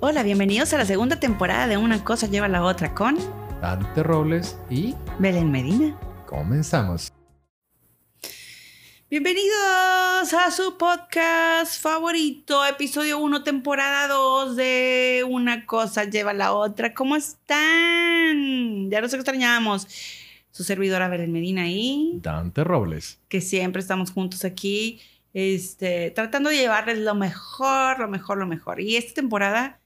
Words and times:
Hola, 0.00 0.22
bienvenidos 0.22 0.74
a 0.74 0.78
la 0.78 0.84
segunda 0.84 1.18
temporada 1.18 1.66
de 1.66 1.78
Una 1.78 2.04
cosa 2.04 2.26
lleva 2.26 2.44
a 2.44 2.50
la 2.50 2.62
otra 2.62 2.92
con 2.92 3.16
Dante 3.62 4.02
Robles 4.02 4.58
y 4.68 4.94
Belén 5.18 5.50
Medina. 5.50 5.98
comenzamos. 6.26 7.10
Bienvenidos 9.08 10.34
a 10.34 10.50
su 10.50 10.76
podcast 10.76 11.80
favorito, 11.80 12.62
episodio 12.66 13.18
1, 13.20 13.42
temporada 13.42 14.06
2 14.08 14.56
de 14.56 15.24
Una 15.26 15.64
cosa 15.64 16.04
lleva 16.04 16.32
a 16.32 16.34
la 16.34 16.52
otra. 16.52 16.92
¿Cómo 16.92 17.16
están? 17.16 18.90
Ya 18.90 19.00
los 19.00 19.14
extrañamos. 19.14 19.88
Su 20.50 20.62
servidora 20.62 21.08
Belén 21.08 21.32
Medina 21.32 21.68
y 21.68 22.18
Dante 22.20 22.64
Robles. 22.64 23.18
que 23.28 23.40
siempre 23.40 23.80
estamos 23.80 24.10
juntos 24.10 24.44
aquí, 24.44 25.00
este, 25.32 26.10
tratando 26.10 26.50
de 26.50 26.56
llevarles 26.56 26.98
lo 26.98 27.14
mejor, 27.14 27.98
lo 27.98 28.08
mejor, 28.08 28.36
lo 28.36 28.46
mejor. 28.46 28.80
Y 28.80 28.96
esta 28.96 29.14
temporada, 29.14 29.80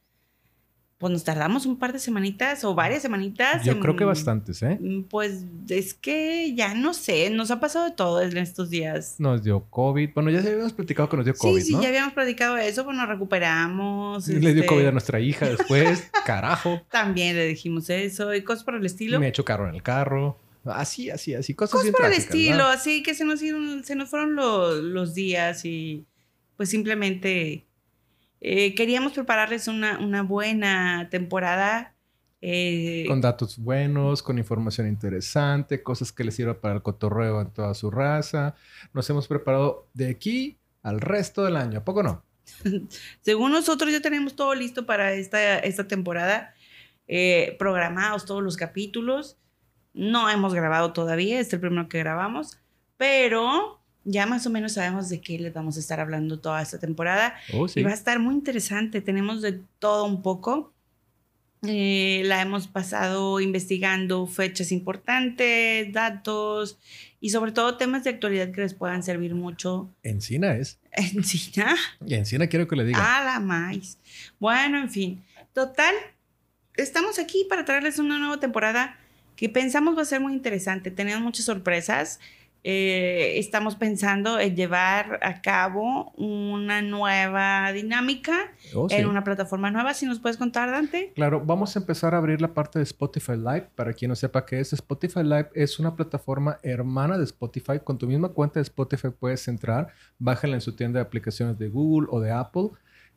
pues 1.00 1.10
nos 1.14 1.24
tardamos 1.24 1.64
un 1.64 1.78
par 1.78 1.94
de 1.94 1.98
semanitas 1.98 2.62
o 2.62 2.74
varias 2.74 3.00
semanitas. 3.00 3.64
Yo 3.64 3.72
en- 3.72 3.80
creo 3.80 3.96
que 3.96 4.04
bastantes, 4.04 4.62
¿eh? 4.62 4.76
Mm, 4.78 5.04
Pues 5.04 5.46
es 5.70 5.94
que 5.94 6.54
ya 6.54 6.74
no 6.74 6.92
sé, 6.92 7.30
nos 7.30 7.50
ha 7.50 7.58
pasado 7.58 7.86
de 7.86 7.92
todo 7.92 8.20
en 8.20 8.36
estos 8.36 8.68
días. 8.68 9.14
Nos 9.18 9.42
dio 9.42 9.64
COVID. 9.70 10.10
Bueno, 10.14 10.28
ya 10.30 10.40
habíamos 10.40 10.74
platicado 10.74 11.08
que 11.08 11.16
nos 11.16 11.24
dio 11.24 11.34
COVID, 11.34 11.58
sí, 11.62 11.68
sí, 11.68 11.72
¿no? 11.72 11.82
ya 11.82 11.88
habíamos 11.88 12.12
platicado 12.12 12.58
eso, 12.58 12.84
pues 12.84 12.94
nos 12.98 13.08
recuperamos. 13.08 14.28
Le 14.28 14.40
dio 14.40 14.48
este, 14.50 14.66
COVID 14.66 14.86
a 14.88 14.92
nuestra 14.92 15.20
hija 15.20 15.48
después. 15.48 16.10
Carajo. 16.26 16.82
También 16.90 17.34
le 17.34 17.46
dijimos 17.46 17.88
eso 17.88 18.34
y 18.34 18.42
cosas 18.44 18.64
por 18.64 18.74
el 18.74 18.84
estilo. 18.84 19.18
Me 19.18 19.28
echó 19.28 19.42
carro 19.42 19.66
en 19.70 19.74
el 19.74 19.82
carro. 19.82 20.38
Así, 20.66 21.08
así, 21.08 21.34
así. 21.34 21.54
Cosas, 21.54 21.72
Cosas 21.72 21.84
bien 21.84 21.94
por 21.94 22.04
el 22.04 22.12
estilo, 22.12 22.58
¿no? 22.58 22.66
así 22.66 23.02
que 23.02 23.14
se 23.14 23.24
nos, 23.24 23.40
se 23.40 23.94
nos 23.96 24.10
fueron 24.10 24.34
lo- 24.36 24.74
los 24.82 25.14
días 25.14 25.64
y 25.64 26.04
pues 26.58 26.68
simplemente 26.68 27.64
eh, 28.40 28.74
queríamos 28.74 29.12
prepararles 29.12 29.68
una, 29.68 29.98
una 29.98 30.22
buena 30.22 31.08
temporada. 31.10 31.94
eh, 32.40 33.04
Con 33.06 33.20
datos 33.20 33.58
buenos, 33.58 34.22
con 34.22 34.38
información 34.38 34.86
interesante, 34.88 35.82
cosas 35.82 36.12
que 36.12 36.24
les 36.24 36.34
sirva 36.36 36.60
para 36.60 36.74
el 36.74 36.82
cotorreo 36.82 37.40
en 37.40 37.52
toda 37.52 37.74
su 37.74 37.90
raza. 37.90 38.54
Nos 38.94 39.08
hemos 39.10 39.28
preparado 39.28 39.88
de 39.94 40.08
aquí 40.10 40.58
al 40.82 41.00
resto 41.00 41.44
del 41.44 41.56
año. 41.56 41.80
¿A 41.80 41.84
poco 41.84 42.02
no? 42.02 42.24
según 43.20 43.52
nosotros 43.52 43.92
ya 43.92 44.00
tenemos 44.00 44.34
todo 44.36 44.54
listo 44.54 44.86
para 44.86 45.12
esta, 45.12 45.58
esta 45.60 45.86
temporada, 45.86 46.54
eh, 47.08 47.56
programados 47.58 48.24
todos 48.24 48.42
los 48.42 48.56
capítulos. 48.56 49.38
No 49.92 50.30
hemos 50.30 50.54
grabado 50.54 50.92
todavía, 50.92 51.40
es 51.40 51.52
el 51.52 51.60
primero 51.60 51.88
que 51.88 51.98
grabamos, 51.98 52.58
pero 52.96 53.79
ya 54.04 54.26
más 54.26 54.46
o 54.46 54.50
menos 54.50 54.72
sabemos 54.72 55.08
de 55.08 55.20
qué 55.20 55.38
les 55.38 55.52
vamos 55.52 55.76
a 55.76 55.80
estar 55.80 56.00
hablando 56.00 56.38
toda 56.38 56.62
esta 56.62 56.78
temporada. 56.78 57.34
Oh, 57.52 57.68
sí. 57.68 57.80
Y 57.80 57.82
va 57.82 57.90
a 57.90 57.94
estar 57.94 58.18
muy 58.18 58.34
interesante. 58.34 59.00
Tenemos 59.00 59.42
de 59.42 59.60
todo 59.78 60.04
un 60.04 60.22
poco. 60.22 60.72
Eh, 61.66 62.22
la 62.24 62.40
hemos 62.40 62.68
pasado 62.68 63.38
investigando 63.38 64.26
fechas 64.26 64.72
importantes, 64.72 65.92
datos 65.92 66.78
y 67.20 67.30
sobre 67.30 67.52
todo 67.52 67.76
temas 67.76 68.02
de 68.04 68.10
actualidad 68.10 68.50
que 68.50 68.62
les 68.62 68.72
puedan 68.72 69.02
servir 69.02 69.34
mucho 69.34 69.90
Encina 70.02 70.54
es. 70.56 70.78
en 70.92 71.22
China. 71.22 71.76
Y 72.06 72.14
Encina 72.14 72.46
quiero 72.46 72.66
que 72.66 72.76
le 72.76 72.86
diga. 72.86 73.18
A 73.18 73.24
la 73.24 73.40
maíz. 73.40 73.98
Bueno, 74.38 74.80
en 74.80 74.88
fin. 74.88 75.24
Total, 75.52 75.94
estamos 76.76 77.18
aquí 77.18 77.44
para 77.46 77.66
traerles 77.66 77.98
una 77.98 78.18
nueva 78.18 78.40
temporada 78.40 78.96
que 79.36 79.50
pensamos 79.50 79.96
va 79.96 80.02
a 80.02 80.06
ser 80.06 80.20
muy 80.20 80.32
interesante. 80.32 80.90
Tenemos 80.90 81.22
muchas 81.22 81.44
sorpresas. 81.44 82.20
Eh, 82.62 83.38
estamos 83.38 83.74
pensando 83.76 84.38
en 84.38 84.54
llevar 84.54 85.18
a 85.22 85.40
cabo 85.40 86.12
una 86.16 86.82
nueva 86.82 87.72
dinámica 87.72 88.52
Oh, 88.74 88.88
sí. 88.88 88.96
en 88.96 89.06
una 89.06 89.24
plataforma 89.24 89.70
nueva. 89.70 89.94
Si 89.94 90.04
nos 90.06 90.18
puedes 90.20 90.36
contar, 90.36 90.70
Dante. 90.70 91.12
Claro, 91.14 91.40
vamos 91.44 91.74
a 91.74 91.78
empezar 91.78 92.14
a 92.14 92.18
abrir 92.18 92.40
la 92.40 92.52
parte 92.52 92.78
de 92.78 92.82
Spotify 92.82 93.32
Live. 93.36 93.68
Para 93.74 93.92
quien 93.94 94.10
no 94.10 94.16
sepa 94.16 94.44
qué 94.44 94.60
es, 94.60 94.72
Spotify 94.74 95.22
Live 95.22 95.48
es 95.54 95.78
una 95.78 95.96
plataforma 95.96 96.58
hermana 96.62 97.16
de 97.16 97.24
Spotify. 97.24 97.78
Con 97.82 97.96
tu 97.98 98.06
misma 98.06 98.28
cuenta 98.28 98.60
de 98.60 98.62
Spotify 98.64 99.08
puedes 99.18 99.48
entrar, 99.48 99.88
bájala 100.18 100.54
en 100.54 100.60
su 100.60 100.76
tienda 100.76 100.98
de 101.00 101.06
aplicaciones 101.06 101.58
de 101.58 101.68
Google 101.68 102.08
o 102.10 102.20
de 102.20 102.30
Apple. 102.30 102.68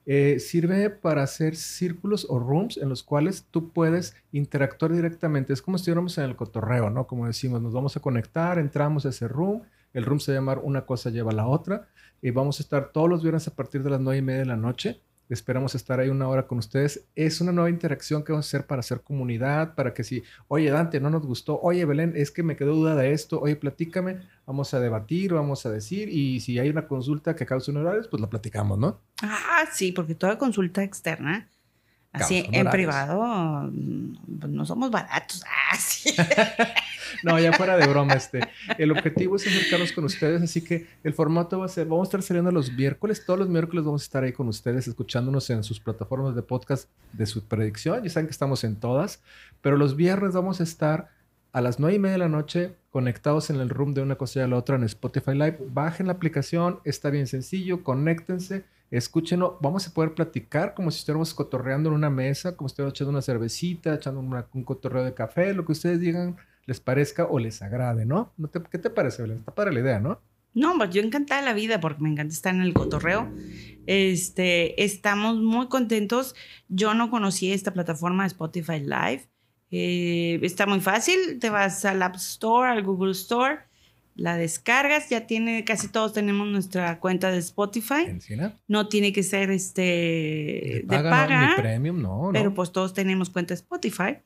Eh, 0.06 0.40
sirve 0.40 0.90
para 0.90 1.24
hacer 1.24 1.56
círculos 1.56 2.28
o 2.30 2.38
rooms 2.38 2.78
en 2.78 2.90
los 2.90 3.04
cuales 3.04 3.48
tú 3.50 3.72
puedes 3.72 4.16
interactuar 4.32 4.94
directamente. 4.94 5.54
Es 5.54 5.62
como 5.62 5.78
si 5.78 5.84
estuviéramos 5.84 6.18
en 6.18 6.26
el 6.26 6.36
cotorreo, 6.36 6.90
¿no? 6.90 7.08
Como 7.08 7.26
decimos, 7.26 7.62
nos 7.62 7.74
vamos 7.74 7.96
a 7.96 8.02
conectar, 8.02 8.60
entramos 8.60 9.06
a 9.06 9.10
ese 9.10 9.28
room. 9.28 9.64
El 9.94 10.06
room 10.06 10.20
se 10.20 10.34
llama 10.34 10.60
Una 10.62 10.86
cosa 10.86 11.10
lleva 11.10 11.32
a 11.32 11.36
la 11.36 11.48
otra. 11.48 11.88
Y 12.22 12.32
vamos 12.32 12.60
a 12.60 12.64
estar 12.64 12.92
todos 12.92 13.10
los 13.10 13.22
viernes 13.22 13.48
a 13.48 13.56
partir 13.56 13.84
de 13.84 13.90
las 13.90 14.02
nueve 14.02 14.18
y 14.18 14.22
media 14.22 14.40
de 14.40 14.46
la 14.46 14.58
noche. 14.58 15.02
Esperamos 15.30 15.74
estar 15.74 16.00
ahí 16.00 16.10
una 16.10 16.28
hora 16.28 16.46
con 16.48 16.58
ustedes. 16.58 17.06
Es 17.16 17.42
una 17.42 17.52
nueva 17.52 17.70
interacción 17.70 18.24
que 18.24 18.32
vamos 18.32 18.46
a 18.46 18.50
hacer 18.50 18.68
para 18.68 18.82
hacer 18.82 19.02
comunidad, 19.02 19.74
para 19.76 19.94
que 19.94 20.04
si, 20.04 20.24
oye 20.48 20.70
Dante, 20.70 21.00
no 21.00 21.10
nos 21.10 21.26
gustó, 21.26 21.60
oye 21.62 21.86
Belén, 21.86 22.14
es 22.16 22.30
que 22.30 22.44
me 22.44 22.56
quedó 22.56 22.76
duda 22.76 22.96
de 22.96 23.14
esto, 23.14 23.40
oye, 23.40 23.56
platícame, 23.56 24.20
vamos 24.46 24.74
a 24.74 24.80
debatir, 24.80 25.34
vamos 25.34 25.66
a 25.66 25.72
decir, 25.72 26.10
y 26.10 26.40
si 26.42 26.60
hay 26.60 26.70
una 26.70 26.88
consulta 26.88 27.36
que 27.36 27.46
cause 27.46 27.72
honorarios, 27.72 28.08
pues 28.08 28.22
la 28.22 28.30
platicamos, 28.30 28.78
¿no? 28.78 29.00
Ah, 29.22 29.66
sí, 29.72 29.92
porque 29.92 30.16
toda 30.16 30.38
consulta 30.38 30.84
externa, 30.84 31.50
así 32.12 32.46
en 32.52 32.70
privado, 32.70 33.70
mm, 33.72 34.40
pues 34.40 34.52
no 34.52 34.66
somos 34.66 34.92
baratos. 34.92 35.44
Ah, 35.72 35.78
sí. 35.78 36.14
No, 37.24 37.40
ya 37.40 37.54
fuera 37.54 37.78
de 37.78 37.88
broma, 37.88 38.14
este. 38.14 38.42
El 38.78 38.92
objetivo 38.92 39.36
es 39.36 39.46
acercarnos 39.46 39.92
con 39.92 40.06
ustedes, 40.06 40.42
así 40.42 40.64
que 40.64 40.88
el 41.04 41.14
formato 41.14 41.60
va 41.60 41.66
a 41.66 41.70
ser, 41.70 41.86
vamos 41.88 42.08
a 42.08 42.10
estar 42.10 42.24
saliendo 42.24 42.52
los 42.52 42.72
miércoles, 42.72 43.24
todos 43.26 43.40
los 43.40 43.50
miércoles 43.50 43.86
vamos 43.86 44.04
a 44.04 44.06
estar 44.06 44.24
ahí 44.24 44.34
con 44.34 44.48
ustedes, 44.48 44.88
escuchándonos 44.88 45.50
en 45.50 45.64
sus 45.64 45.80
plataformas 45.80 46.36
de 46.36 46.42
podcast 46.42 46.90
de 47.12 47.26
su 47.26 47.44
predicción, 47.44 48.04
ya 48.04 48.10
saben 48.10 48.28
que 48.28 48.32
estamos 48.32 48.64
en 48.64 48.80
todas, 48.80 49.22
pero 49.62 49.78
los 49.78 49.96
viernes 49.96 50.34
vamos 50.34 50.60
a 50.60 50.64
estar 50.64 51.10
a 51.54 51.62
las 51.62 51.80
nueve 51.80 51.96
y 51.96 52.00
media 52.00 52.14
de 52.14 52.20
la 52.20 52.30
noche 52.30 52.76
conectados 52.90 53.50
en 53.52 53.58
el 53.58 53.70
room 53.70 53.94
de 53.94 54.02
una 54.02 54.16
cosa 54.16 54.40
y 54.40 54.44
a 54.44 54.48
la 54.48 54.58
otra 54.58 54.76
en 54.76 54.84
Spotify 54.84 55.34
Live. 55.34 55.60
Bajen 55.70 56.08
la 56.08 56.14
aplicación, 56.14 56.80
está 56.84 57.12
bien 57.12 57.28
sencillo, 57.28 57.84
conéctense, 57.84 58.66
escúchenlo. 58.90 59.60
Vamos 59.62 59.88
a 59.88 59.94
poder 59.94 60.16
platicar 60.16 60.74
como 60.74 60.90
si 60.90 61.00
estuviéramos 61.00 61.34
cotorreando 61.36 61.90
en 61.90 61.96
una 61.96 62.10
mesa, 62.10 62.58
como 62.58 62.68
si 62.68 62.74
estuviéramos 62.74 62.96
echando 62.96 63.12
una 63.12 63.22
cervecita, 63.22 63.94
echando 63.94 64.20
un 64.20 64.64
cotorreo 64.64 65.04
de 65.04 65.14
café, 65.14 65.54
lo 65.54 65.64
que 65.64 65.74
ustedes 65.74 66.00
digan 66.00 66.38
les 66.66 66.80
parezca 66.80 67.26
o 67.26 67.40
les 67.40 67.62
agrade, 67.62 68.06
¿no? 68.06 68.32
¿No 68.38 68.48
te- 68.48 68.62
¿Qué 68.72 68.78
te 68.78 68.90
parece, 68.90 69.22
Belén? 69.22 69.38
Está 69.40 69.54
para 69.54 69.72
la 69.72 69.80
idea, 69.80 70.00
¿no? 70.00 70.22
No, 70.54 70.78
pues 70.78 70.92
yo 70.92 71.02
encantada 71.02 71.42
de 71.42 71.48
la 71.48 71.54
vida 71.54 71.80
porque 71.80 72.02
me 72.04 72.10
encanta 72.10 72.32
estar 72.34 72.54
en 72.54 72.62
el 72.62 72.74
cotorreo. 72.74 73.32
Este, 73.88 74.84
estamos 74.84 75.38
muy 75.38 75.68
contentos. 75.68 76.36
Yo 76.70 76.94
no 76.94 77.10
conocía 77.10 77.54
esta 77.56 77.74
plataforma 77.74 78.24
de 78.24 78.28
Spotify 78.28 78.80
Live. 78.80 79.28
Eh, 79.72 80.40
está 80.44 80.66
muy 80.68 80.80
fácil. 80.80 81.40
Te 81.40 81.50
vas 81.50 81.84
al 81.86 82.02
App 82.04 82.16
Store, 82.16 82.70
al 82.70 82.84
Google 82.84 83.12
Store, 83.14 83.62
la 84.16 84.38
descargas. 84.38 85.10
Ya 85.10 85.26
tiene, 85.26 85.66
casi 85.66 85.88
todos 85.88 86.14
tenemos 86.14 86.48
nuestra 86.48 87.00
cuenta 87.00 87.32
de 87.32 87.40
Spotify. 87.40 88.06
Encina. 88.08 88.58
No 88.68 88.88
tiene 88.88 89.12
que 89.12 89.24
ser 89.24 89.50
este 89.52 89.82
de 89.82 90.84
paga, 90.88 91.10
paga, 91.10 91.42
no, 91.42 91.56
ni 91.56 91.62
premium, 91.62 92.02
no, 92.02 92.30
pero 92.32 92.50
no. 92.50 92.54
pues 92.56 92.72
todos 92.72 92.94
tenemos 92.94 93.32
cuenta 93.32 93.56
de 93.56 93.60
Spotify. 93.60 94.18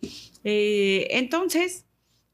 Eh, 0.44 1.08
entonces, 1.12 1.86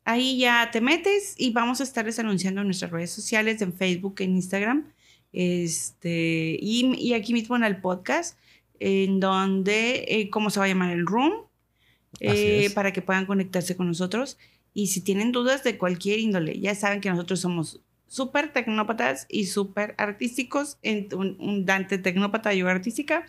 ahí 0.05 0.37
ya 0.37 0.69
te 0.71 0.81
metes 0.81 1.35
y 1.37 1.51
vamos 1.51 1.79
a 1.79 1.83
estarles 1.83 2.19
anunciando 2.19 2.61
en 2.61 2.67
nuestras 2.67 2.91
redes 2.91 3.11
sociales, 3.11 3.61
en 3.61 3.73
Facebook, 3.73 4.15
en 4.19 4.35
Instagram, 4.35 4.91
este, 5.31 6.57
y, 6.61 6.93
y 6.97 7.13
aquí 7.13 7.33
mismo 7.33 7.55
en 7.55 7.63
el 7.63 7.77
podcast, 7.77 8.37
en 8.79 9.19
donde, 9.19 10.05
eh, 10.07 10.29
cómo 10.29 10.49
se 10.49 10.59
va 10.59 10.65
a 10.65 10.69
llamar 10.69 10.91
el 10.91 11.05
room, 11.05 11.33
eh, 12.19 12.69
para 12.75 12.93
que 12.93 13.01
puedan 13.01 13.25
conectarse 13.25 13.75
con 13.75 13.87
nosotros. 13.87 14.37
Y 14.73 14.87
si 14.87 15.01
tienen 15.01 15.31
dudas 15.31 15.63
de 15.63 15.77
cualquier 15.77 16.19
índole, 16.19 16.59
ya 16.59 16.75
saben 16.75 17.01
que 17.01 17.09
nosotros 17.09 17.39
somos 17.39 17.79
súper 18.07 18.53
tecnópatas 18.53 19.25
y 19.29 19.45
súper 19.45 19.95
artísticos, 19.97 20.77
en 20.83 21.07
un, 21.15 21.35
un 21.39 21.65
Dante 21.65 21.97
tecnópata 21.97 22.53
y 22.53 22.59
yo 22.59 22.67
artística. 22.67 23.25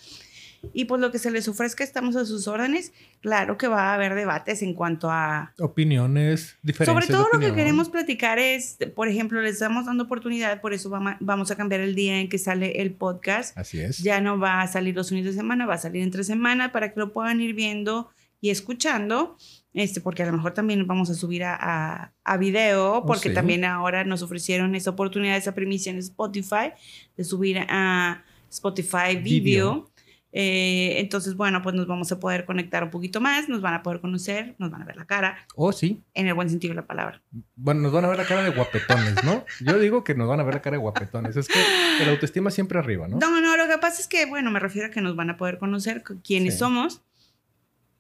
Y 0.73 0.87
pues 0.87 1.01
lo 1.01 1.11
que 1.11 1.19
se 1.19 1.31
les 1.31 1.47
ofrezca, 1.49 1.85
estamos 1.85 2.17
a 2.17 2.25
sus 2.25 2.49
órdenes. 2.49 2.93
Claro 3.21 3.59
que 3.59 3.69
va 3.69 3.91
a 3.91 3.95
haber 3.95 4.15
debates 4.15 4.63
en 4.63 4.75
cuanto 4.75 5.11
a... 5.11 5.53
Opiniones, 5.59 6.57
diferencias 6.63 6.95
Sobre 6.95 7.07
todo 7.07 7.29
lo 7.33 7.41
que 7.41 7.55
queremos 7.55 7.89
platicar 7.89 8.39
es, 8.39 8.79
por 8.95 9.09
ejemplo, 9.09 9.41
les 9.41 9.55
estamos 9.55 9.87
dando 9.87 10.05
oportunidad, 10.05 10.61
por 10.61 10.73
eso 10.75 10.91
vamos 11.21 11.51
a 11.51 11.57
cambiar 11.57 11.81
el 11.81 11.95
día 11.95 12.21
en 12.21 12.29
que 12.29 12.39
sale 12.39 12.81
el 12.83 12.93
podcast. 12.93 13.57
Así 13.57 13.81
es. 13.81 13.99
Ya 13.99 14.21
no 14.21 14.39
va 14.39 14.63
a 14.63 14.69
salir 14.69 14.95
los 14.95 15.09
fines 15.09 15.25
de 15.25 15.33
semana, 15.33 15.67
va 15.67 15.75
a 15.75 15.79
salir 15.79 16.03
entre 16.03 16.25
semana 16.25 16.73
para 16.73 16.93
que 16.93 17.01
lo 17.01 17.13
puedan 17.13 17.41
ir 17.41 17.55
viendo 17.55 18.11
y 18.41 18.51
escuchando. 18.51 19.37
Este, 19.73 20.01
porque 20.01 20.23
a 20.23 20.27
lo 20.27 20.33
mejor 20.33 20.55
también 20.55 20.87
vamos 20.87 21.11
a 21.11 21.15
subir 21.15 21.43
a, 21.43 21.57
a, 21.61 22.13
a 22.23 22.37
video, 22.37 22.99
Oh, 22.99 23.07
porque 23.07 23.31
sí. 23.31 23.35
también 23.35 23.65
ahora 23.65 24.05
nos 24.05 24.23
ofrecieron 24.23 24.75
esa 24.77 24.91
oportunidad, 24.91 25.37
esa 25.37 25.53
primicia 25.53 25.91
en 25.91 25.99
Spotify, 25.99 26.73
de 27.17 27.25
subir 27.25 27.59
a 27.69 28.23
Spotify 28.51 29.17
Video. 29.17 29.43
Video. 29.43 29.91
Eh, 30.37 30.99
entonces, 30.99 31.37
bueno, 31.37 31.63
pues 31.63 31.77
nos 31.77 31.87
vamos 31.87 32.11
a 32.11 32.19
poder 32.19 32.45
conectar 32.45 32.83
un 32.83 32.91
poquito 32.91 33.21
más, 33.21 33.49
nos 33.49 33.61
van 33.61 33.75
a 33.75 33.85
poder 33.85 34.01
conocer, 34.01 34.57
nos 34.59 34.69
van 34.69 34.83
a 34.83 34.85
ver 34.85 34.97
la 34.97 35.05
cara. 35.05 35.47
Oh, 35.55 35.73
sí. 35.73 36.03
En 36.13 36.27
el 36.27 36.35
buen 36.35 36.51
sentido 36.51 36.73
de 36.73 36.81
la 36.81 36.87
palabra. 36.89 37.23
Bueno, 37.55 37.83
nos 37.83 37.93
van 37.93 38.05
a 38.05 38.09
ver 38.09 38.19
la 38.19 38.27
cara 38.27 38.43
de 38.43 38.51
guapetones, 38.51 39.23
¿no? 39.23 39.45
Yo 39.61 39.79
digo 39.79 40.03
que 40.03 40.17
nos 40.17 40.29
van 40.29 40.41
a 40.41 40.43
ver 40.43 40.55
la 40.55 40.61
cara 40.61 40.77
de 40.77 40.81
guapetones. 40.81 41.37
Es 41.37 41.47
que 41.47 41.61
el 42.03 42.09
autoestima 42.09 42.51
siempre 42.51 42.81
arriba, 42.81 43.07
¿no? 43.07 43.19
No, 43.19 43.41
no, 43.41 43.57
lo 43.57 43.69
que 43.69 43.79
pasa 43.79 44.01
es 44.01 44.09
que, 44.09 44.27
bueno, 44.27 44.51
me 44.51 44.59
refiero 44.59 44.89
a 44.89 44.91
que 44.91 45.01
nos 45.01 45.15
van 45.15 45.31
a 45.31 45.37
poder 45.37 45.59
conocer 45.59 46.03
quiénes 46.25 46.59
somos. 46.59 47.03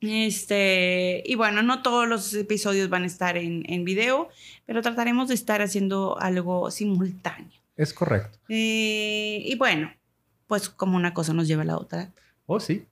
Este, 0.00 1.22
y 1.24 1.36
bueno, 1.36 1.62
no 1.62 1.82
todos 1.82 2.08
los 2.08 2.34
episodios 2.34 2.88
van 2.90 3.04
a 3.04 3.06
estar 3.06 3.36
en, 3.36 3.62
en 3.68 3.84
video, 3.84 4.28
pero 4.66 4.82
trataremos 4.82 5.28
de 5.28 5.34
estar 5.34 5.62
haciendo 5.62 6.18
algo 6.18 6.72
simultáneo. 6.72 7.60
Es 7.76 7.94
correcto. 7.94 8.40
Eh, 8.48 9.40
y 9.44 9.54
bueno, 9.56 9.92
pues 10.48 10.68
como 10.68 10.96
una 10.96 11.14
cosa 11.14 11.32
nos 11.32 11.46
lleva 11.46 11.62
a 11.62 11.66
la 11.66 11.78
otra. 11.78 12.12
Oh, 12.46 12.60
sí. 12.60 12.86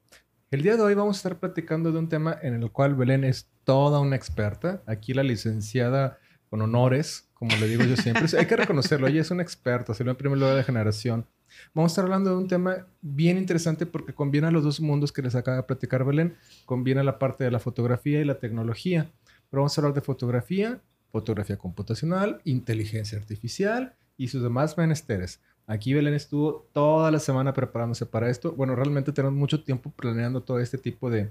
El 0.50 0.62
día 0.62 0.76
de 0.76 0.82
hoy 0.82 0.94
vamos 0.94 1.16
a 1.16 1.19
estar 1.19 1.38
platicando 1.38 1.93
de 1.93 1.99
un 1.99 2.08
tema 2.08 2.38
en 2.40 2.54
el 2.54 2.70
cual 2.70 2.94
Belén 2.94 3.22
es 3.22 3.50
toda 3.64 4.00
una 4.00 4.16
experta. 4.16 4.82
Aquí 4.87 5.12
la 5.12 5.22
licenciada 5.22 6.19
con 6.49 6.62
honores, 6.62 7.28
como 7.34 7.54
le 7.56 7.69
digo 7.69 7.84
yo 7.84 7.96
siempre. 7.96 8.25
Hay 8.38 8.46
que 8.46 8.56
reconocerlo, 8.56 9.08
ella 9.08 9.20
es 9.20 9.31
una 9.31 9.43
experta, 9.43 9.93
se 9.93 10.04
lo 10.04 10.10
en 10.10 10.16
primer 10.16 10.38
lugar 10.38 10.56
de 10.56 10.64
generación. 10.64 11.26
Vamos 11.75 11.90
a 11.90 11.93
estar 11.93 12.04
hablando 12.06 12.31
de 12.31 12.37
un 12.37 12.49
tema 12.49 12.87
bien 13.02 13.37
interesante 13.37 13.84
porque 13.84 14.14
combina 14.14 14.50
los 14.50 14.64
dos 14.64 14.81
mundos 14.81 15.12
que 15.12 15.20
les 15.20 15.34
acaba 15.34 15.58
de 15.58 15.62
platicar 15.64 16.02
Belén. 16.02 16.34
Combina 16.64 17.02
la 17.02 17.19
parte 17.19 17.44
de 17.44 17.50
la 17.50 17.58
fotografía 17.58 18.22
y 18.22 18.25
la 18.25 18.38
tecnología. 18.38 19.12
Pero 19.50 19.60
vamos 19.60 19.76
a 19.76 19.81
hablar 19.82 19.93
de 19.93 20.00
fotografía, 20.00 20.81
fotografía 21.10 21.58
computacional, 21.58 22.40
inteligencia 22.44 23.19
artificial 23.19 23.96
y 24.16 24.28
sus 24.28 24.43
demás 24.43 24.78
menesteres. 24.78 25.43
Aquí 25.67 25.94
Belén 25.94 26.14
estuvo 26.14 26.69
toda 26.73 27.11
la 27.11 27.19
semana 27.19 27.53
preparándose 27.53 28.05
para 28.06 28.29
esto. 28.29 28.53
Bueno, 28.53 28.75
realmente 28.75 29.12
tenemos 29.12 29.37
mucho 29.37 29.62
tiempo 29.62 29.91
planeando 29.91 30.43
todo 30.43 30.59
este 30.59 30.79
tipo 30.79 31.11
de, 31.11 31.31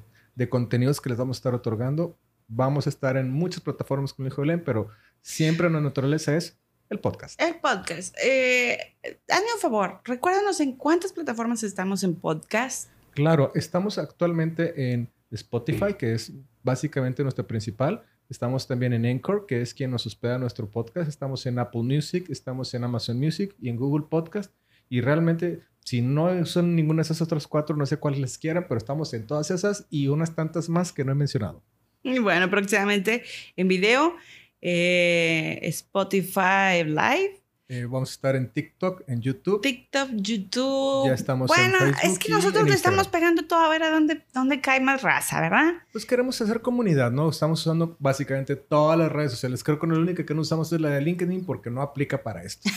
contenidos 0.50 1.02
que 1.02 1.10
les 1.10 1.18
vamos 1.18 1.38
a 1.38 1.40
estar 1.40 1.54
otorgando. 1.54 2.18
Vamos 2.48 2.86
a 2.88 2.90
estar 2.90 3.18
en 3.18 3.32
muchas 3.32 3.62
plataformas, 3.62 4.14
como 4.14 4.28
dijo 4.28 4.42
Belén, 4.42 4.64
pero 4.64 4.90
siempre 5.22 5.70
la 5.70 5.82
naturaleza 5.82 6.36
es 6.36 6.58
el 6.90 7.00
podcast. 7.00 7.40
El 7.42 7.56
podcast. 7.60 8.16
Eh, 8.24 8.96
hazme 9.30 9.54
un 9.54 9.62
favor, 9.62 10.02
recuérdanos 10.04 10.60
en 10.60 10.76
cuántas 10.76 11.14
plataformas 11.14 11.64
estamos 11.64 12.04
en 12.04 12.16
podcast. 12.16 12.90
Claro, 13.12 13.52
estamos 13.56 13.98
actualmente 13.98 14.92
en 14.92 15.10
Spotify, 15.32 15.94
que 15.98 16.14
es 16.14 16.34
básicamente 16.64 17.24
nuestra 17.24 17.46
principal. 17.46 18.04
Estamos 18.32 18.66
también 18.66 18.94
en 18.94 19.06
Anchor, 19.06 19.46
que 19.46 19.62
es 19.62 19.74
quien 19.74 19.92
nos 19.92 20.06
hospeda 20.06 20.38
nuestro 20.38 20.70
podcast. 20.70 21.10
Estamos 21.10 21.46
en 21.48 21.60
Apple 21.60 21.84
Music, 21.84 22.30
estamos 22.30 22.74
en 22.74 22.86
Amazon 22.86 23.20
Music 23.20 23.54
y 23.62 23.68
en 23.68 23.76
Google 23.76 24.06
Podcast. 24.10 24.54
Y 24.88 25.02
realmente, 25.02 25.64
si 25.84 26.02
no 26.02 26.46
son 26.46 26.74
ninguna 26.74 27.00
de 27.00 27.02
esas 27.02 27.22
otras 27.22 27.46
cuatro, 27.46 27.76
no 27.76 27.86
sé 27.86 27.98
cuáles 27.98 28.22
les 28.22 28.38
quieran, 28.38 28.68
pero 28.70 28.78
estamos 28.78 29.14
en 29.14 29.28
todas 29.28 29.52
esas 29.52 29.86
y 29.90 30.08
unas 30.08 30.34
tantas 30.34 30.70
más 30.70 30.94
que 30.94 31.04
no 31.04 31.12
he 31.12 31.16
mencionado. 31.16 31.62
Y 32.04 32.20
bueno, 32.20 32.50
próximamente 32.50 33.24
en 33.58 33.68
video, 33.68 34.16
eh, 34.62 35.60
Spotify 35.64 36.86
Live 36.86 37.41
eh, 37.72 37.86
vamos 37.86 38.10
a 38.10 38.12
estar 38.12 38.36
en 38.36 38.50
TikTok, 38.50 39.04
en 39.08 39.22
YouTube. 39.22 39.62
TikTok, 39.62 40.10
YouTube. 40.16 41.08
Ya 41.08 41.14
estamos 41.14 41.48
bueno, 41.48 41.64
en 41.64 41.72
Facebook. 41.72 41.96
Bueno, 42.02 42.14
es 42.14 42.20
que 42.20 42.30
nosotros 42.30 42.68
le 42.68 42.76
estamos 42.76 43.08
pegando 43.08 43.46
todo 43.48 43.60
a 43.60 43.70
ver 43.70 43.82
a 43.84 43.90
dónde, 43.90 44.26
dónde 44.34 44.60
cae 44.60 44.82
más 44.82 45.04
raza, 45.04 45.40
¿verdad? 45.40 45.76
Pues 45.94 46.06
queremos 46.06 46.42
hacer 46.42 46.60
comunidad, 46.60 47.12
¿no? 47.12 47.30
Estamos 47.30 47.62
usando 47.62 47.96
básicamente 47.98 48.58
todas 48.58 49.00
las 49.00 49.10
redes 49.10 49.32
sociales. 49.32 49.64
Creo 49.64 49.80
que 49.80 49.88
la 49.88 50.00
única 50.00 50.26
que 50.26 50.34
no 50.34 50.42
usamos 50.42 50.74
es 50.74 50.82
la 50.82 50.90
de 50.90 51.00
LinkedIn 51.00 51.46
porque 51.46 51.70
no 51.70 51.82
aplica 51.82 52.22
para 52.22 52.44
esto. 52.44 52.70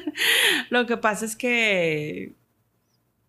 Lo 0.70 0.86
que 0.86 0.96
pasa 0.96 1.26
es 1.26 1.36
que, 1.36 2.32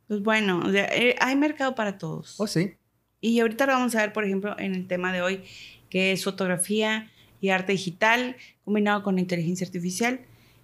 pues 0.08 0.22
bueno, 0.22 0.64
eh, 0.74 1.18
hay 1.20 1.36
mercado 1.36 1.76
para 1.76 1.98
todos. 1.98 2.40
Oh, 2.40 2.48
sí. 2.48 2.76
Y 3.20 3.42
ahorita 3.42 3.66
lo 3.66 3.74
vamos 3.74 3.94
a 3.96 4.00
ver, 4.00 4.14
por 4.14 4.24
ejemplo, 4.24 4.58
en 4.58 4.74
el 4.74 4.88
tema 4.88 5.12
de 5.12 5.22
hoy, 5.22 5.44
que 5.90 6.14
es 6.14 6.24
fotografía 6.24 7.12
y 7.42 7.50
arte 7.50 7.74
digital 7.74 8.38
combinado 8.64 9.04
con 9.04 9.20
inteligencia 9.20 9.68
artificial. 9.68 10.22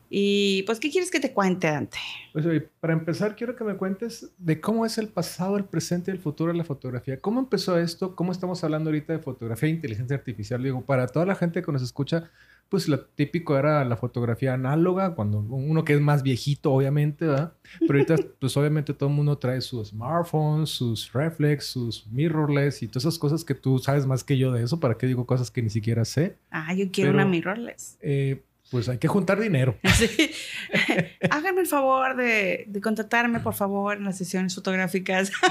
Y 0.10 0.64
pues, 0.64 0.80
¿qué 0.80 0.90
quieres 0.90 1.12
que 1.12 1.20
te 1.20 1.34
cuente, 1.34 1.68
Dante? 1.68 2.00
Pues 2.34 2.46
para 2.80 2.94
empezar, 2.94 3.36
quiero 3.36 3.56
que 3.56 3.64
me 3.64 3.76
cuentes 3.76 4.32
de 4.38 4.60
cómo 4.60 4.86
es 4.86 4.98
el 4.98 5.08
pasado, 5.08 5.58
el 5.58 5.66
presente 5.66 6.10
y 6.10 6.16
el 6.16 6.20
futuro 6.20 6.52
de 6.52 6.58
la 6.58 6.64
fotografía. 6.64 7.20
¿Cómo 7.20 7.40
empezó 7.40 7.78
esto? 7.78 8.16
¿Cómo 8.16 8.32
estamos 8.32 8.64
hablando 8.64 8.90
ahorita 8.90 9.14
de 9.14 9.20
fotografía 9.20 9.70
e 9.70 9.74
inteligencia 9.74 10.16
artificial? 10.18 10.64
Digo, 10.64 10.82
para 10.82 11.08
toda 11.08 11.26
la 11.26 11.36
gente 11.36 11.62
que 11.62 11.72
nos 11.72 11.84
escucha, 11.84 12.32
pues 12.70 12.88
lo 12.88 13.02
típico 13.02 13.58
era 13.58 13.84
la 13.84 13.98
fotografía 13.98 14.54
análoga, 14.54 15.16
cuando 15.16 15.40
uno 15.40 15.84
que 15.84 15.94
es 15.94 16.02
más 16.02 16.22
viejito, 16.22 16.72
obviamente, 16.72 17.26
¿verdad? 17.26 17.54
Pero 17.80 17.94
ahorita, 17.94 18.16
pues 18.40 18.56
obviamente 18.58 18.94
todo 18.94 19.10
el 19.10 19.16
mundo 19.16 19.38
trae 19.38 19.60
sus 19.62 19.90
smartphones, 19.90 20.70
sus 20.70 21.12
reflex, 21.14 21.66
sus 21.66 22.08
mirrorless 22.08 22.84
y 22.84 22.88
todas 22.88 23.06
esas 23.06 23.18
cosas 23.18 23.44
que 23.44 23.56
tú 23.56 23.80
sabes 23.80 24.06
más 24.06 24.24
que 24.24 24.38
yo 24.38 24.52
de 24.52 24.64
eso. 24.64 24.80
¿Para 24.80 24.96
qué 24.96 25.08
digo 25.08 25.26
cosas 25.26 25.50
que 25.50 25.64
ni 25.64 25.70
siquiera 25.70 26.06
sé? 26.06 26.38
Ah, 26.52 26.74
yo 26.76 26.86
quiero 26.92 27.12
una 27.12 27.26
mirrorless. 27.26 27.98
Eh, 28.02 28.44
pues 28.70 28.88
hay 28.90 28.98
que 28.98 29.08
juntar 29.08 29.40
dinero. 29.40 29.78
Sí. 30.00 30.32
Háganme 31.30 31.62
el 31.62 31.68
favor 31.68 32.16
de, 32.16 32.66
de, 32.68 32.82
contratarme, 32.82 33.40
por 33.40 33.54
favor, 33.54 33.98
en 33.98 34.06
las 34.06 34.18
sesiones 34.18 34.56
fotográficas. 34.56 35.32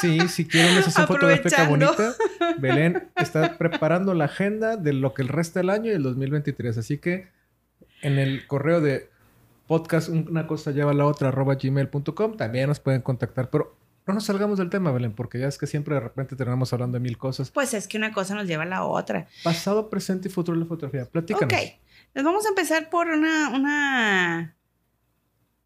Sí, 0.00 0.18
si 0.28 0.46
quieren 0.46 0.72
una 0.72 0.82
sesión 0.82 1.06
fotográfica 1.06 1.68
bonita, 1.68 2.16
Belén 2.58 3.08
está 3.14 3.56
preparando 3.56 4.14
la 4.14 4.24
agenda 4.24 4.76
de 4.76 4.92
lo 4.92 5.14
que 5.14 5.22
el 5.22 5.28
resto 5.28 5.60
del 5.60 5.70
año 5.70 5.92
y 5.92 5.94
el 5.94 6.02
2023. 6.02 6.76
Así 6.76 6.98
que 6.98 7.28
en 8.00 8.18
el 8.18 8.48
correo 8.48 8.80
de 8.80 9.08
podcast, 9.68 10.08
una 10.08 10.48
cosa 10.48 10.72
lleva 10.72 10.90
a 10.90 10.94
la 10.94 11.06
otra, 11.06 11.28
arroba 11.28 11.54
gmail.com, 11.54 12.36
también 12.36 12.66
nos 12.66 12.80
pueden 12.80 13.00
contactar. 13.00 13.48
Pero 13.48 13.76
no 14.08 14.14
nos 14.14 14.24
salgamos 14.24 14.58
del 14.58 14.70
tema, 14.70 14.90
Belén, 14.90 15.12
porque 15.12 15.38
ya 15.38 15.46
es 15.46 15.56
que 15.56 15.68
siempre 15.68 15.94
de 15.94 16.00
repente 16.00 16.34
terminamos 16.34 16.72
hablando 16.72 16.96
de 16.96 17.00
mil 17.00 17.16
cosas. 17.16 17.52
Pues 17.52 17.72
es 17.72 17.86
que 17.86 17.96
una 17.96 18.12
cosa 18.12 18.34
nos 18.34 18.48
lleva 18.48 18.64
a 18.64 18.66
la 18.66 18.84
otra. 18.84 19.28
Pasado, 19.44 19.88
presente 19.88 20.26
y 20.26 20.32
futuro 20.32 20.58
de 20.58 20.64
la 20.64 20.68
fotografía. 20.68 21.04
Platícanos. 21.04 21.52
Ok. 21.52 21.82
Les 22.14 22.24
vamos 22.24 22.44
a 22.44 22.50
empezar 22.50 22.90
por 22.90 23.08
una, 23.08 23.48
una, 23.50 24.56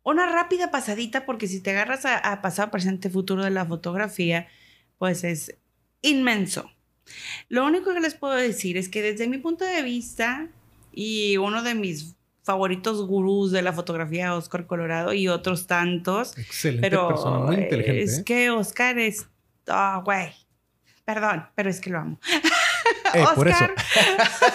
una 0.02 0.26
rápida 0.32 0.70
pasadita, 0.70 1.26
porque 1.26 1.48
si 1.48 1.60
te 1.60 1.70
agarras 1.70 2.06
a, 2.06 2.40
pasado, 2.40 2.70
presente, 2.70 3.10
futuro 3.10 3.42
de 3.42 3.50
la 3.50 3.66
fotografía, 3.66 4.46
pues 4.98 5.24
es 5.24 5.56
inmenso. 6.02 6.70
Lo 7.48 7.66
único 7.66 7.92
que 7.92 8.00
les 8.00 8.14
puedo 8.14 8.34
decir 8.34 8.76
es 8.76 8.88
que 8.88 9.02
desde 9.02 9.28
mi 9.28 9.38
punto 9.38 9.64
de 9.64 9.82
vista 9.82 10.48
y 10.92 11.36
uno 11.36 11.62
de 11.62 11.74
mis 11.74 12.16
favoritos 12.42 13.04
gurús 13.06 13.50
de 13.50 13.62
la 13.62 13.72
fotografía, 13.72 14.34
Oscar 14.36 14.66
Colorado 14.66 15.12
y 15.12 15.26
otros 15.26 15.66
tantos. 15.66 16.38
Excelente 16.38 16.88
pero 16.88 17.08
persona, 17.08 17.38
muy 17.40 17.56
inteligente. 17.56 18.02
Es 18.02 18.18
¿eh? 18.18 18.24
que 18.24 18.50
Oscar 18.50 18.98
es, 19.00 19.26
oh, 19.66 20.02
güey, 20.04 20.32
perdón, 21.04 21.48
pero 21.56 21.70
es 21.70 21.80
que 21.80 21.90
lo 21.90 21.98
amo. 21.98 22.20
Eh, 23.14 23.22
Oscar, 23.22 23.74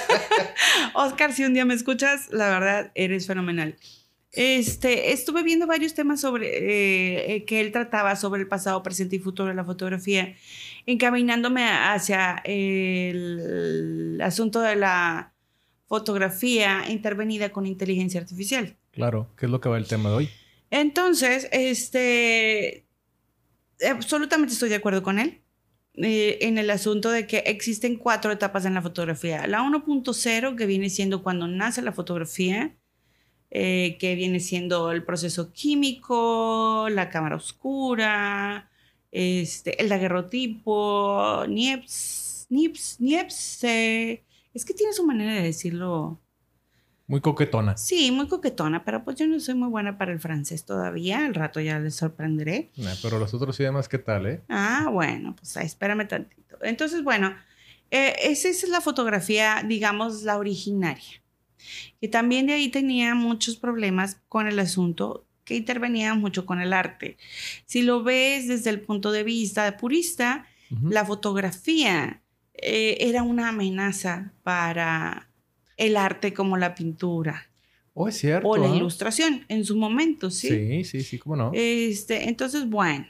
Oscar, 0.93 1.33
si 1.33 1.43
un 1.43 1.53
día 1.53 1.65
me 1.65 1.73
escuchas, 1.73 2.29
la 2.31 2.49
verdad, 2.49 2.91
eres 2.95 3.27
fenomenal. 3.27 3.77
Este, 4.33 5.11
estuve 5.11 5.43
viendo 5.43 5.67
varios 5.67 5.93
temas 5.93 6.21
sobre 6.21 6.47
eh, 6.47 7.35
eh, 7.35 7.45
que 7.45 7.59
él 7.59 7.73
trataba 7.73 8.15
sobre 8.15 8.41
el 8.41 8.47
pasado, 8.47 8.81
presente 8.81 9.17
y 9.17 9.19
futuro 9.19 9.49
de 9.49 9.55
la 9.55 9.65
fotografía, 9.65 10.35
encaminándome 10.85 11.65
hacia 11.67 12.41
el, 12.45 14.19
asunto 14.23 14.61
de 14.61 14.77
la 14.77 15.33
fotografía 15.87 16.89
intervenida 16.89 17.51
con 17.51 17.65
inteligencia 17.65 18.21
artificial. 18.21 18.77
Claro, 18.91 19.29
que 19.37 19.47
es 19.47 19.51
lo 19.51 19.59
que 19.59 19.67
va 19.67 19.77
el 19.77 19.87
tema 19.87 20.09
de 20.09 20.15
hoy. 20.15 20.29
Entonces, 20.69 21.49
este, 21.51 22.85
absolutamente 23.89 24.53
estoy 24.53 24.69
de 24.69 24.75
acuerdo 24.75 25.03
con 25.03 25.19
él. 25.19 25.40
Eh, 25.95 26.39
en 26.47 26.57
el 26.57 26.69
asunto 26.69 27.11
de 27.11 27.27
que 27.27 27.39
existen 27.39 27.97
cuatro 27.97 28.31
etapas 28.31 28.65
en 28.65 28.73
la 28.73 28.81
fotografía. 28.81 29.45
La 29.47 29.61
1.0, 29.61 30.55
que 30.55 30.65
viene 30.65 30.89
siendo 30.89 31.21
cuando 31.23 31.47
nace 31.47 31.81
la 31.81 31.91
fotografía, 31.91 32.77
eh, 33.51 33.97
que 33.99 34.15
viene 34.15 34.39
siendo 34.39 34.91
el 34.91 35.03
proceso 35.03 35.51
químico, 35.51 36.87
la 36.89 37.09
cámara 37.09 37.35
oscura, 37.35 38.71
este, 39.11 39.81
el 39.81 39.89
daguerrotipo, 39.89 41.45
Niepce, 41.47 42.45
Niepce, 42.49 42.97
Niepce. 43.03 44.25
Es 44.53 44.65
que 44.65 44.73
tiene 44.73 44.93
su 44.93 45.05
manera 45.05 45.33
de 45.35 45.43
decirlo 45.43 46.21
muy 47.11 47.19
coquetona. 47.19 47.75
Sí, 47.75 48.09
muy 48.09 48.29
coquetona, 48.29 48.85
pero 48.85 49.03
pues 49.03 49.17
yo 49.17 49.27
no 49.27 49.37
soy 49.41 49.53
muy 49.53 49.67
buena 49.67 49.97
para 49.97 50.13
el 50.13 50.19
francés 50.21 50.63
todavía. 50.63 51.25
Al 51.25 51.35
rato 51.35 51.59
ya 51.59 51.77
les 51.77 51.95
sorprenderé. 51.95 52.71
pero 53.01 53.19
los 53.19 53.33
otros 53.33 53.59
idiomas, 53.59 53.89
¿qué 53.89 53.97
tal, 53.97 54.27
eh? 54.27 54.41
Ah, 54.47 54.87
bueno, 54.89 55.35
pues 55.35 55.57
espérame 55.57 56.07
tantito. 56.07 56.57
Entonces, 56.61 57.03
bueno, 57.03 57.35
eh, 57.91 58.15
esa 58.23 58.47
es 58.47 58.65
la 58.69 58.79
fotografía, 58.79 59.61
digamos, 59.67 60.23
la 60.23 60.37
originaria. 60.37 61.21
Que 61.99 62.07
también 62.07 62.47
de 62.47 62.53
ahí 62.53 62.69
tenía 62.69 63.13
muchos 63.13 63.57
problemas 63.57 64.21
con 64.29 64.47
el 64.47 64.57
asunto 64.57 65.25
que 65.43 65.57
intervenía 65.57 66.13
mucho 66.13 66.45
con 66.45 66.61
el 66.61 66.71
arte. 66.71 67.17
Si 67.65 67.81
lo 67.81 68.03
ves 68.03 68.47
desde 68.47 68.69
el 68.69 68.79
punto 68.79 69.11
de 69.11 69.23
vista 69.23 69.75
purista, 69.75 70.45
la 70.81 71.03
fotografía 71.03 72.21
eh, 72.53 72.95
era 73.01 73.21
una 73.21 73.49
amenaza 73.49 74.31
para 74.43 75.27
el 75.81 75.97
arte 75.97 76.31
como 76.33 76.57
la 76.57 76.75
pintura. 76.75 77.49
Oh, 77.93 78.07
es 78.07 78.17
cierto. 78.17 78.47
O 78.47 78.55
la 78.55 78.71
¿ah? 78.71 78.75
ilustración 78.75 79.45
en 79.49 79.65
su 79.65 79.75
momento, 79.75 80.29
sí. 80.29 80.47
Sí, 80.47 80.83
sí, 80.83 81.03
sí, 81.03 81.17
cómo 81.17 81.35
no. 81.35 81.51
Este, 81.53 82.29
entonces, 82.29 82.69
bueno, 82.69 83.07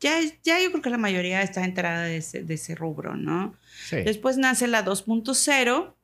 ya, 0.00 0.20
ya 0.42 0.62
yo 0.62 0.70
creo 0.70 0.82
que 0.82 0.90
la 0.90 0.98
mayoría 0.98 1.42
está 1.42 1.64
enterada 1.64 2.04
de 2.04 2.18
ese, 2.18 2.44
de 2.44 2.54
ese 2.54 2.74
rubro, 2.74 3.16
¿no? 3.16 3.56
Sí. 3.88 3.96
Después 3.96 4.36
nace 4.36 4.66
la 4.66 4.84
2.0, 4.84 5.94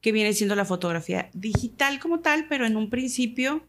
que 0.00 0.12
viene 0.12 0.32
siendo 0.32 0.56
la 0.56 0.64
fotografía 0.64 1.30
digital 1.34 2.00
como 2.00 2.18
tal, 2.20 2.46
pero 2.48 2.66
en 2.66 2.76
un 2.76 2.90
principio 2.90 3.64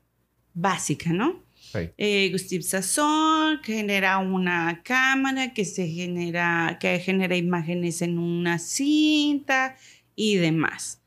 básica, 0.54 1.14
¿no? 1.14 1.44
Sí. 1.54 1.90
Eh, 1.98 2.34
Steve 2.36 2.64
Sasson 2.64 3.62
que 3.64 3.76
genera 3.76 4.18
una 4.18 4.82
cámara 4.84 5.54
que 5.54 5.66
se 5.66 5.88
genera, 5.88 6.78
que 6.82 7.00
genera 7.00 7.38
imágenes 7.38 8.02
en 8.02 8.18
una 8.18 8.58
cinta 8.58 9.78
y 10.16 10.38
demás. 10.38 11.01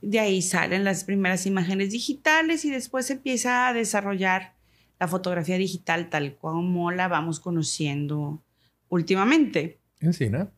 De 0.00 0.20
ahí 0.20 0.42
salen 0.42 0.84
las 0.84 1.04
primeras 1.04 1.46
imágenes 1.46 1.90
digitales 1.90 2.64
y 2.64 2.70
después 2.70 3.06
se 3.06 3.14
empieza 3.14 3.68
a 3.68 3.72
desarrollar 3.72 4.54
la 4.98 5.08
fotografía 5.08 5.58
digital 5.58 6.08
tal 6.08 6.36
como 6.36 6.90
la 6.90 7.08
vamos 7.08 7.40
conociendo 7.40 8.42
últimamente. 8.88 9.80
Encina. 10.00 10.50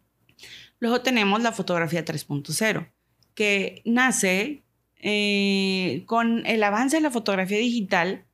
Luego 0.80 1.00
tenemos 1.00 1.42
la 1.42 1.52
fotografía 1.52 2.04
3.0, 2.04 2.90
que 3.34 3.82
nace 3.84 4.62
eh, 5.00 6.04
con 6.06 6.46
el 6.46 6.62
avance 6.62 6.96
de 6.96 7.02
la 7.02 7.10
fotografía 7.10 7.58
digital 7.58 8.26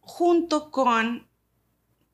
junto 0.00 0.70
con 0.70 1.28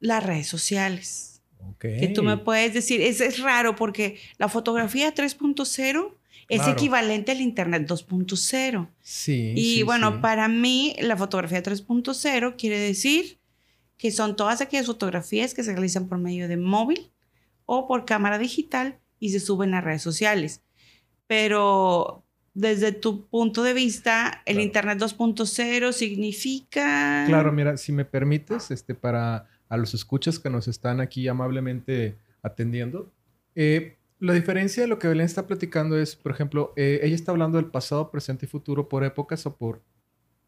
las 0.01 0.23
redes 0.25 0.47
sociales. 0.47 1.43
Ok. 1.61 1.81
Que 1.81 2.13
tú 2.15 2.23
me 2.23 2.37
puedes 2.37 2.73
decir, 2.73 3.01
es, 3.01 3.21
es 3.21 3.41
raro 3.41 3.75
porque 3.75 4.19
la 4.37 4.49
fotografía 4.49 5.15
3.0 5.15 6.18
es 6.49 6.59
Claro. 6.61 6.73
equivalente 6.73 7.33
al 7.33 7.41
Internet 7.41 7.87
2.0. 7.87 8.89
Sí. 9.01 9.53
Y 9.57 9.77
sí, 9.77 9.83
bueno, 9.83 10.13
sí. 10.13 10.19
para 10.23 10.49
mí 10.49 10.97
la 11.01 11.17
fotografía 11.17 11.63
3.0 11.63 12.57
quiere 12.57 12.79
decir 12.79 13.39
que 13.97 14.11
son 14.13 14.35
todas 14.37 14.61
aquellas 14.61 14.87
fotografías 14.87 15.55
que 15.55 15.63
se 15.63 15.73
realizan 15.73 16.09
por 16.09 16.19
medio 16.19 16.49
de 16.49 16.57
móvil 16.57 17.11
o 17.67 17.87
por 17.87 18.05
cámara 18.07 18.39
digital 18.39 18.99
y 19.21 19.31
se 19.31 19.41
suben 19.41 19.75
a 19.75 19.81
redes 19.81 20.03
sociales. 20.03 20.63
Pero 21.27 22.25
desde 22.55 22.93
tu 22.93 23.27
punto 23.29 23.63
de 23.63 23.75
vista, 23.75 24.43
el 24.47 24.55
Claro. 24.55 24.65
Internet 24.67 24.99
2.0 24.99 25.93
significa... 25.93 27.25
Claro, 27.27 27.53
mira, 27.53 27.77
si 27.77 27.93
me 27.93 28.05
permites, 28.05 28.71
este, 28.71 28.95
para 28.95 29.47
a 29.69 29.77
los 29.77 29.93
escuchas 29.93 30.39
que 30.39 30.49
nos 30.49 30.67
están 30.67 31.01
aquí 31.01 31.29
amablemente 31.29 32.17
atendiendo, 32.43 33.13
eh, 33.55 33.98
la 34.21 34.33
diferencia 34.33 34.83
de 34.83 34.89
lo 34.89 34.99
que 34.99 35.09
Belén 35.09 35.27
está 35.27 35.47
platicando 35.47 35.97
es, 35.99 36.17
por 36.17 36.33
ejemplo, 36.33 36.73
eh, 36.77 37.01
ella 37.03 37.15
está 37.15 37.33
hablando 37.33 37.57
del 37.59 37.71
pasado, 37.71 38.11
presente 38.11 38.47
y 38.47 38.49
futuro 38.49 38.89
por 38.89 39.05
épocas 39.05 39.47
o 39.47 39.57
por 39.57 39.83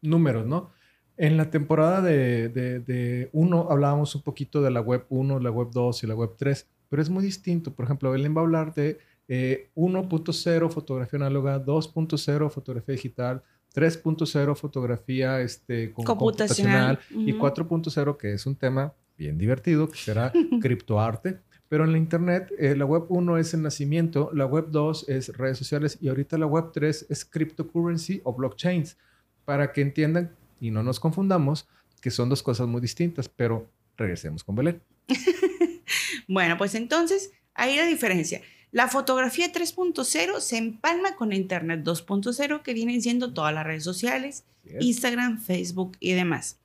números, 0.01 0.45
¿no? 0.45 0.69
En 1.17 1.37
la 1.37 1.49
temporada 1.51 2.01
de, 2.01 2.49
de, 2.49 2.79
de 2.79 3.29
uno 3.33 3.67
hablábamos 3.69 4.15
un 4.15 4.23
poquito 4.23 4.61
de 4.61 4.71
la 4.71 4.81
web 4.81 5.05
1, 5.09 5.39
la 5.39 5.51
web 5.51 5.69
2 5.71 6.03
y 6.03 6.07
la 6.07 6.15
web 6.15 6.31
3, 6.37 6.67
pero 6.89 7.01
es 7.01 7.09
muy 7.09 7.23
distinto. 7.23 7.73
Por 7.73 7.85
ejemplo, 7.85 8.11
Belén 8.11 8.35
va 8.35 8.41
a 8.41 8.43
hablar 8.43 8.73
de 8.73 8.97
eh, 9.27 9.69
1.0 9.75 10.69
fotografía 10.71 11.17
análoga, 11.17 11.63
2.0 11.63 12.49
fotografía 12.49 12.93
digital, 12.95 13.43
3.0 13.75 14.55
fotografía 14.55 15.39
este, 15.41 15.93
con- 15.93 16.03
Computacional. 16.05 16.97
computacional 16.97 17.27
y 17.27 17.33
Ujú. 17.33 17.45
4.0 17.47 18.17
que 18.17 18.33
es 18.33 18.45
un 18.45 18.55
tema 18.55 18.93
bien 19.17 19.37
divertido 19.37 19.87
que 19.89 19.97
será 19.97 20.31
criptoarte. 20.61 21.39
Pero 21.71 21.85
en 21.85 21.93
la 21.93 21.97
internet, 21.97 22.51
eh, 22.59 22.75
la 22.75 22.83
web 22.83 23.05
1 23.07 23.37
es 23.37 23.53
el 23.53 23.61
nacimiento, 23.61 24.29
la 24.33 24.45
web 24.45 24.65
2 24.71 25.07
es 25.07 25.37
redes 25.37 25.57
sociales 25.57 25.97
y 26.01 26.09
ahorita 26.09 26.37
la 26.37 26.45
web 26.45 26.71
3 26.73 27.05
es 27.09 27.23
cryptocurrency 27.23 28.19
o 28.25 28.33
blockchains. 28.33 28.97
Para 29.45 29.71
que 29.71 29.79
entiendan 29.79 30.35
y 30.59 30.69
no 30.69 30.83
nos 30.83 30.99
confundamos 30.99 31.69
que 32.01 32.11
son 32.11 32.27
dos 32.27 32.43
cosas 32.43 32.67
muy 32.67 32.81
distintas, 32.81 33.29
pero 33.29 33.69
regresemos 33.95 34.43
con 34.43 34.55
Belén. 34.55 34.81
Bueno, 36.27 36.57
pues 36.57 36.75
entonces, 36.75 37.31
ahí 37.53 37.75
la 37.75 37.85
diferencia. 37.85 38.41
La 38.71 38.87
fotografía 38.87 39.51
3.0 39.51 40.39
se 40.39 40.57
empalma 40.57 41.15
con 41.15 41.33
Internet 41.33 41.81
2.0, 41.83 42.61
que 42.61 42.73
vienen 42.73 43.01
siendo 43.01 43.33
todas 43.33 43.53
las 43.53 43.65
redes 43.65 43.83
sociales, 43.83 44.45
Instagram, 44.79 45.41
Facebook 45.41 45.97
y 45.99 46.13
demás. 46.13 46.59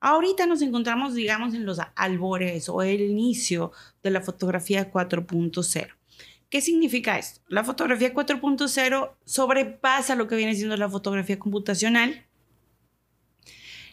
Ahorita 0.00 0.46
nos 0.46 0.62
encontramos, 0.62 1.14
digamos, 1.14 1.54
en 1.54 1.64
los 1.64 1.78
albores 1.94 2.68
o 2.68 2.82
el 2.82 3.00
inicio 3.02 3.72
de 4.02 4.10
la 4.10 4.20
fotografía 4.20 4.90
4.0. 4.90 5.88
¿Qué 6.50 6.60
significa 6.60 7.18
esto? 7.18 7.40
La 7.48 7.62
fotografía 7.62 8.12
4.0 8.14 9.12
sobrepasa 9.24 10.14
lo 10.14 10.26
que 10.26 10.36
viene 10.36 10.54
siendo 10.54 10.76
la 10.76 10.88
fotografía 10.88 11.38
computacional, 11.38 12.24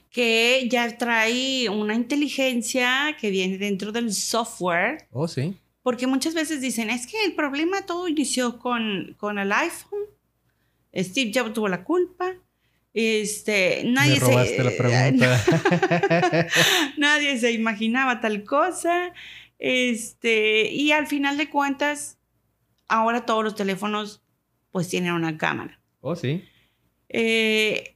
que 0.10 0.68
ya 0.72 0.98
trae 0.98 1.68
una 1.70 1.94
inteligencia 1.94 3.18
que 3.20 3.30
viene 3.30 3.58
dentro 3.58 3.92
del 3.92 4.14
software, 4.14 5.08
Oh, 5.12 5.28
sí. 5.28 5.58
Porque 5.86 6.08
muchas 6.08 6.34
veces 6.34 6.62
dicen, 6.62 6.90
es 6.90 7.06
que 7.06 7.24
el 7.26 7.36
problema 7.36 7.86
todo 7.86 8.08
inició 8.08 8.58
con, 8.58 9.16
con 9.20 9.38
el 9.38 9.52
iPhone, 9.52 10.00
Steve 10.96 11.32
Jobs 11.32 11.54
tuvo 11.54 11.68
la 11.68 11.84
culpa, 11.84 12.34
este, 12.96 13.84
nadie 13.86 14.20
se, 14.20 14.64
la 14.64 14.72
pregunta. 14.76 15.46
nadie 16.98 17.38
se 17.38 17.52
imaginaba 17.52 18.20
tal 18.20 18.44
cosa, 18.44 19.14
este, 19.60 20.72
y 20.72 20.92
al 20.92 21.06
final 21.06 21.38
de 21.38 21.52
cuentas, 21.52 22.18
ahora 22.88 23.28
todos 23.28 23.44
los 23.44 23.54
teléfonos 23.54 24.24
pues 24.72 24.90
tienen 24.90 25.14
una 25.14 25.38
cámara. 25.38 25.80
oh, 26.02 26.16
sí. 26.16 26.44
Eh, 27.10 27.96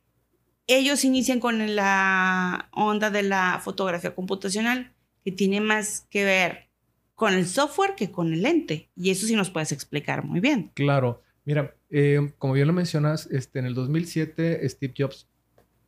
ellos 0.68 1.04
inician 1.04 1.40
con 1.40 1.76
la 1.76 2.70
onda 2.72 3.10
de 3.10 3.24
la 3.24 3.60
fotografía 3.64 4.14
computacional, 4.14 4.94
que 5.24 5.32
tiene 5.32 5.60
más 5.60 6.06
que 6.12 6.24
ver 6.24 6.69
con 7.20 7.34
el 7.34 7.46
software 7.46 7.96
que 7.98 8.12
con 8.12 8.32
el 8.34 8.42
lente. 8.44 8.90
Y 8.96 9.10
eso 9.10 9.28
sí 9.28 9.36
nos 9.36 9.50
puedes 9.50 9.74
explicar 9.74 10.24
muy 10.24 10.40
bien. 10.40 10.72
Claro. 10.74 11.22
Mira, 11.44 11.76
eh, 11.90 12.32
como 12.38 12.54
bien 12.54 12.66
lo 12.68 12.74
mencionas, 12.74 13.28
este, 13.30 13.60
en 13.60 13.66
el 13.66 13.74
2007 13.74 14.68
Steve 14.70 14.94
Jobs, 14.98 15.28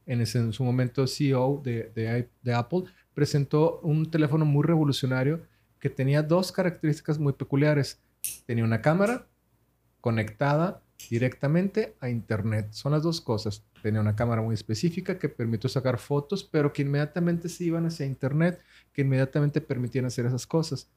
en, 0.06 0.20
ese- 0.20 0.40
en 0.40 0.52
su 0.52 0.64
momento 0.66 1.08
CEO 1.08 1.62
de, 1.64 1.90
de 1.96 2.30
de 2.42 2.54
Apple, 2.54 2.84
presentó 3.14 3.80
un 3.80 4.12
teléfono 4.12 4.44
muy 4.44 4.64
revolucionario 4.66 5.42
que 5.80 5.90
tenía 5.90 6.22
dos 6.22 6.52
características 6.52 7.18
muy 7.18 7.32
peculiares. 7.34 8.02
Tenía 8.46 8.66
una 8.66 8.82
cámara 8.82 9.28
conectada 10.02 10.84
directamente 11.10 11.96
a 12.02 12.10
Internet. 12.10 12.68
Son 12.72 12.92
las 12.92 13.04
dos 13.04 13.22
cosas. 13.22 13.64
Tenía 13.82 14.02
una 14.02 14.16
cámara 14.16 14.42
muy 14.42 14.54
específica 14.54 15.18
que 15.18 15.30
permitió 15.30 15.70
sacar 15.70 15.98
fotos, 15.98 16.44
pero 16.44 16.74
que 16.74 16.82
inmediatamente 16.82 17.48
se 17.50 17.64
iban 17.64 17.86
hacia 17.86 18.06
Internet, 18.06 18.60
que 18.94 19.02
inmediatamente 19.02 19.62
permitían 19.62 20.06
hacer 20.06 20.26
esas 20.26 20.46
cosas. 20.46 20.90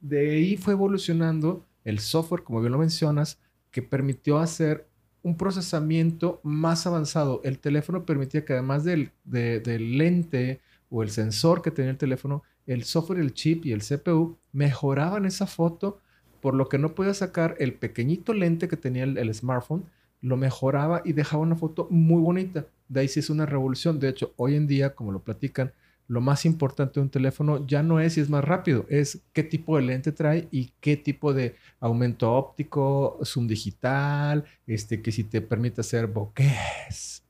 De 0.00 0.30
ahí 0.30 0.56
fue 0.56 0.74
evolucionando 0.74 1.66
el 1.84 1.98
software, 1.98 2.42
como 2.44 2.60
bien 2.60 2.72
lo 2.72 2.78
mencionas, 2.78 3.38
que 3.70 3.82
permitió 3.82 4.38
hacer 4.38 4.86
un 5.22 5.36
procesamiento 5.36 6.40
más 6.44 6.86
avanzado. 6.86 7.40
El 7.44 7.58
teléfono 7.58 8.04
permitía 8.06 8.44
que 8.44 8.52
además 8.52 8.84
del, 8.84 9.10
de- 9.24 9.60
del 9.60 9.98
lente 9.98 10.60
o 10.90 11.02
el 11.02 11.10
sensor 11.10 11.62
que 11.62 11.70
tenía 11.70 11.90
el 11.90 11.98
teléfono, 11.98 12.42
el 12.66 12.84
software, 12.84 13.18
el 13.20 13.34
chip 13.34 13.66
y 13.66 13.72
el 13.72 13.82
CPU 13.82 14.38
mejoraban 14.52 15.24
esa 15.26 15.46
foto, 15.46 16.00
por 16.40 16.54
lo 16.54 16.68
que 16.68 16.78
no 16.78 16.94
podía 16.94 17.14
sacar 17.14 17.56
el 17.58 17.74
pequeñito 17.74 18.32
lente 18.32 18.68
que 18.68 18.76
tenía 18.76 19.04
el, 19.04 19.18
el 19.18 19.34
smartphone, 19.34 19.84
lo 20.20 20.36
mejoraba 20.36 21.02
y 21.04 21.12
dejaba 21.12 21.42
una 21.42 21.56
foto 21.56 21.88
muy 21.90 22.20
bonita. 22.22 22.66
De 22.88 23.00
ahí 23.00 23.08
sí 23.08 23.20
es 23.20 23.30
una 23.30 23.46
revolución. 23.46 23.98
De 23.98 24.08
hecho, 24.08 24.32
hoy 24.36 24.54
en 24.54 24.66
día, 24.66 24.94
como 24.94 25.12
lo 25.12 25.20
platican, 25.22 25.72
lo 26.08 26.20
más 26.20 26.44
importante 26.46 26.94
de 26.94 27.00
un 27.04 27.10
teléfono 27.10 27.66
ya 27.66 27.82
no 27.82 28.00
es 28.00 28.14
si 28.14 28.20
es 28.20 28.28
más 28.30 28.42
rápido, 28.44 28.86
es 28.88 29.20
qué 29.32 29.42
tipo 29.44 29.76
de 29.76 29.82
lente 29.82 30.10
trae 30.10 30.48
y 30.50 30.72
qué 30.80 30.96
tipo 30.96 31.32
de 31.34 31.54
aumento 31.80 32.32
óptico, 32.32 33.20
zoom 33.24 33.46
digital, 33.46 34.44
este, 34.66 35.00
que 35.02 35.12
si 35.12 35.22
te 35.24 35.40
permite 35.42 35.82
hacer 35.82 36.06
bokeh, 36.06 36.50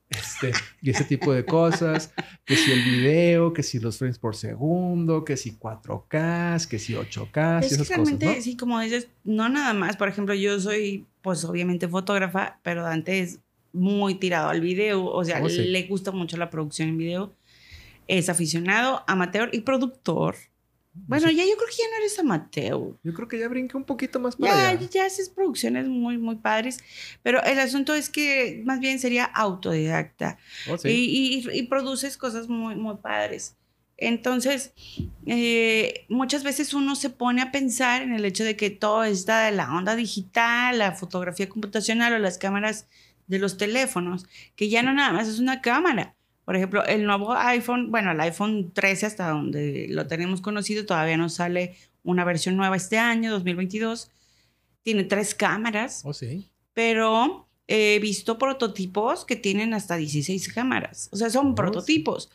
este, 0.09 0.53
y 0.81 0.89
ese 0.89 1.03
tipo 1.03 1.31
de 1.33 1.45
cosas, 1.45 2.13
que 2.45 2.55
si 2.55 2.71
el 2.71 2.83
video, 2.83 3.53
que 3.53 3.61
si 3.63 3.79
los 3.79 3.97
frames 3.97 4.17
por 4.17 4.35
segundo, 4.35 5.23
que 5.23 5.37
si 5.37 5.51
4K, 5.57 6.67
que 6.67 6.79
si 6.79 6.93
8K, 6.93 7.61
y 7.61 7.65
es 7.65 7.77
que 7.77 7.83
realmente, 7.83 8.25
cosas, 8.25 8.37
¿no? 8.37 8.43
sí, 8.43 8.57
como 8.57 8.79
dices, 8.79 9.09
no 9.23 9.49
nada 9.49 9.73
más. 9.73 9.97
Por 9.97 10.07
ejemplo, 10.07 10.33
yo 10.33 10.59
soy, 10.59 11.05
pues 11.21 11.43
obviamente 11.45 11.87
fotógrafa, 11.87 12.59
pero 12.63 12.81
Dante 12.81 13.19
es 13.19 13.39
muy 13.71 14.15
tirado 14.15 14.49
al 14.49 14.61
video. 14.61 15.05
O 15.05 15.23
sea, 15.23 15.41
Oh, 15.43 15.49
sí. 15.49 15.61
le 15.65 15.83
gusta 15.83 16.11
mucho 16.11 16.37
la 16.37 16.49
producción 16.49 16.89
en 16.89 16.97
video. 16.97 17.33
Es 18.09 18.27
aficionado, 18.27 19.03
amateur 19.07 19.49
y 19.53 19.61
productor. 19.61 20.35
Bueno, 20.93 21.27
Sí. 21.29 21.35
ya 21.35 21.43
yo 21.45 21.55
creo 21.55 21.67
que 21.69 21.75
ya 21.77 21.89
no 21.91 21.97
eres 21.97 22.17
amateur. 22.19 22.97
Yo 23.03 23.13
creo 23.13 23.27
que 23.27 23.37
ya 23.39 23.47
brinqué 23.47 23.77
un 23.77 23.83
poquito 23.83 24.19
más 24.19 24.35
para 24.35 24.51
Ya, 24.53 24.69
allá. 24.69 24.89
ya 24.89 25.05
haces 25.05 25.29
producciones 25.29 25.87
muy, 25.87 26.17
muy 26.17 26.37
padres, 26.37 26.79
pero 27.21 27.41
el 27.43 27.59
asunto 27.59 27.93
es 27.93 28.09
que 28.09 28.63
más 28.65 28.79
bien 28.79 28.97
sería 28.99 29.25
autodidacta 29.25 30.39
Oh, 30.69 30.77
sí. 30.77 30.89
y, 30.89 31.47
y- 31.47 31.59
y 31.59 31.63
produces 31.67 32.17
cosas 32.17 32.49
muy, 32.49 32.75
muy 32.75 32.95
padres. 32.97 33.55
Entonces, 33.97 34.73
eh, 35.27 36.05
muchas 36.09 36.43
veces 36.43 36.73
uno 36.73 36.95
se 36.95 37.09
pone 37.11 37.41
a 37.43 37.51
pensar 37.51 38.01
en 38.01 38.13
el 38.13 38.25
hecho 38.25 38.43
de 38.43 38.55
que 38.55 38.69
todo 38.71 39.03
está 39.03 39.43
de 39.45 39.51
la 39.51 39.71
onda 39.75 39.95
digital, 39.95 40.79
la 40.79 40.93
fotografía 40.93 41.47
computacional 41.47 42.13
o 42.13 42.19
las 42.19 42.37
cámaras 42.39 42.87
de 43.27 43.37
los 43.39 43.57
teléfonos, 43.57 44.25
que 44.55 44.69
ya 44.69 44.81
no 44.81 44.93
nada 44.93 45.11
más 45.13 45.27
es 45.27 45.39
una 45.39 45.61
cámara. 45.61 46.15
Por 46.49 46.55
ejemplo, 46.55 46.83
el 46.83 47.05
nuevo 47.05 47.31
iPhone, 47.33 47.91
bueno, 47.91 48.09
el 48.11 48.19
iPhone 48.21 48.71
13 48.73 49.05
hasta 49.05 49.29
donde 49.29 49.85
lo 49.91 50.07
tenemos 50.07 50.41
conocido, 50.41 50.83
todavía 50.83 51.15
no 51.15 51.29
sale 51.29 51.75
una 52.01 52.23
versión 52.25 52.57
nueva 52.57 52.75
este 52.75 52.97
año, 52.97 53.29
2022. 53.29 54.09
Tiene 54.81 55.03
tres 55.03 55.35
cámaras. 55.35 56.01
Oh, 56.05 56.11
sí. 56.11 56.49
Pero 56.73 57.47
he 57.67 57.99
visto 57.99 58.39
prototipos 58.39 59.25
que 59.25 59.35
tienen 59.35 59.75
hasta 59.75 59.95
16 59.95 60.51
cámaras. 60.51 61.07
O 61.11 61.17
sea, 61.17 61.29
son 61.29 61.45
Oh, 61.45 61.49
sí. 61.51 61.55
prototipos. 61.55 62.31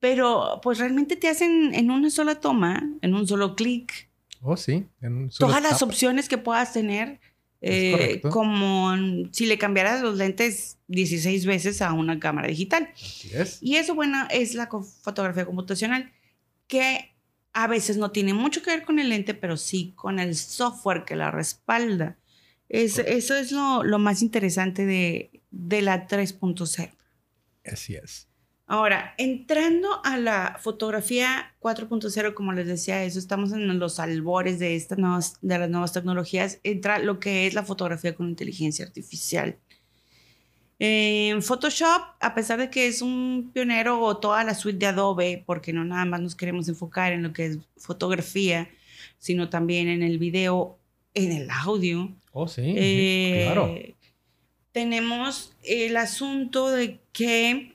Pero 0.00 0.58
pues 0.60 0.78
realmente 0.80 1.14
te 1.14 1.28
hacen 1.28 1.72
en 1.72 1.92
una 1.92 2.10
sola 2.10 2.40
toma, 2.40 2.82
en 3.00 3.14
un 3.14 3.28
solo 3.28 3.54
clic, 3.54 4.10
Oh, 4.40 4.56
sí. 4.56 4.88
En 5.00 5.12
un 5.18 5.30
solo 5.30 5.50
todas 5.50 5.62
las 5.62 5.78
tap. 5.78 5.88
opciones 5.88 6.28
que 6.28 6.36
puedas 6.36 6.72
tener. 6.72 7.20
Eh, 7.64 8.20
como 8.32 8.92
si 9.30 9.46
le 9.46 9.56
cambiaras 9.56 10.02
los 10.02 10.16
lentes 10.16 10.78
16 10.88 11.46
veces 11.46 11.80
a 11.80 11.92
una 11.92 12.18
cámara 12.18 12.48
digital. 12.48 12.90
Así 12.94 13.30
es. 13.32 13.58
Y 13.62 13.76
eso, 13.76 13.94
bueno, 13.94 14.26
es 14.30 14.54
la 14.54 14.68
fotografía 15.02 15.44
computacional, 15.46 16.10
que 16.66 17.14
a 17.52 17.66
veces 17.68 17.96
no 17.98 18.10
tiene 18.10 18.34
mucho 18.34 18.62
que 18.62 18.70
ver 18.70 18.84
con 18.84 18.98
el 18.98 19.10
lente, 19.10 19.34
pero 19.34 19.56
sí 19.56 19.92
con 19.94 20.18
el 20.18 20.34
software 20.34 21.04
que 21.04 21.14
la 21.16 21.30
respalda. 21.30 22.16
Es- 22.68 22.98
eso 22.98 23.36
es 23.36 23.52
lo, 23.52 23.84
lo 23.84 23.98
más 23.98 24.22
interesante 24.22 24.84
de, 24.86 25.42
de 25.50 25.82
la 25.82 26.08
3.0. 26.08 26.90
Así 27.64 27.94
es. 27.94 28.26
Ahora, 28.72 29.12
entrando 29.18 30.00
a 30.02 30.16
la 30.16 30.56
fotografía 30.58 31.54
4.0, 31.60 32.32
como 32.32 32.54
les 32.54 32.66
decía, 32.66 33.04
eso 33.04 33.18
estamos 33.18 33.52
en 33.52 33.78
los 33.78 34.00
albores 34.00 34.58
de, 34.58 34.76
estas 34.76 34.96
nuevas, 34.96 35.36
de 35.42 35.58
las 35.58 35.68
nuevas 35.68 35.92
tecnologías, 35.92 36.58
entra 36.62 36.98
lo 36.98 37.20
que 37.20 37.46
es 37.46 37.52
la 37.52 37.64
fotografía 37.64 38.14
con 38.14 38.30
inteligencia 38.30 38.86
artificial. 38.86 39.58
En 40.78 41.42
Photoshop, 41.42 42.00
a 42.18 42.34
pesar 42.34 42.60
de 42.60 42.70
que 42.70 42.86
es 42.86 43.02
un 43.02 43.50
pionero 43.52 44.00
o 44.00 44.16
toda 44.16 44.42
la 44.42 44.54
suite 44.54 44.78
de 44.78 44.86
Adobe, 44.86 45.44
porque 45.44 45.74
no 45.74 45.84
nada 45.84 46.06
más 46.06 46.22
nos 46.22 46.34
queremos 46.34 46.66
enfocar 46.66 47.12
en 47.12 47.24
lo 47.24 47.34
que 47.34 47.44
es 47.44 47.58
fotografía, 47.76 48.70
sino 49.18 49.50
también 49.50 49.88
en 49.88 50.02
el 50.02 50.16
video, 50.16 50.78
en 51.12 51.32
el 51.32 51.50
audio, 51.50 52.10
Oh, 52.32 52.48
sí. 52.48 52.62
eh, 52.64 53.42
claro. 53.44 53.74
Tenemos 54.72 55.54
el 55.62 55.98
asunto 55.98 56.70
de 56.70 57.00
que 57.12 57.71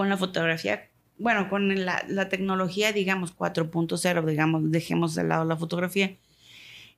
con 0.00 0.08
la 0.08 0.16
fotografía, 0.16 0.88
bueno, 1.18 1.50
con 1.50 1.84
la, 1.84 2.28
tecnología, 2.30 2.90
digamos, 2.90 3.36
4.0, 3.36 4.24
digamos, 4.24 4.70
dejemos 4.70 5.14
de 5.14 5.24
lado 5.24 5.44
la 5.44 5.58
fotografía, 5.58 6.16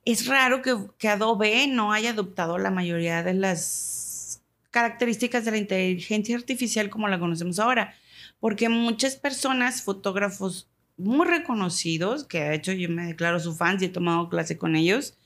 es 0.05 0.25
raro 0.25 0.61
que, 0.61 0.77
que 0.97 1.09
Adobe 1.09 1.67
no 1.67 1.91
haya 1.91 2.11
adoptado 2.11 2.57
la 2.57 2.71
mayoría 2.71 3.21
de 3.21 3.33
las 3.33 4.41
características 4.71 5.43
de 5.43 5.51
la 5.51 5.57
inteligencia 5.57 6.37
artificial 6.37 6.89
como 6.89 7.09
la 7.09 7.19
conocemos 7.19 7.59
ahora, 7.59 7.93
porque 8.39 8.69
muchas 8.69 9.17
personas, 9.17 9.81
fotógrafos 9.81 10.69
muy 10.95 11.27
reconocidos, 11.27 12.23
que 12.23 12.39
de 12.39 12.55
hecho 12.55 12.71
yo 12.71 12.87
me 12.87 13.07
declaro 13.07 13.41
su 13.41 13.53
fan 13.53 13.79
y 13.81 13.83
he 13.83 13.89
tomado 13.89 14.29
clase 14.29 14.57
con 14.57 14.77
ellos, 14.77 15.17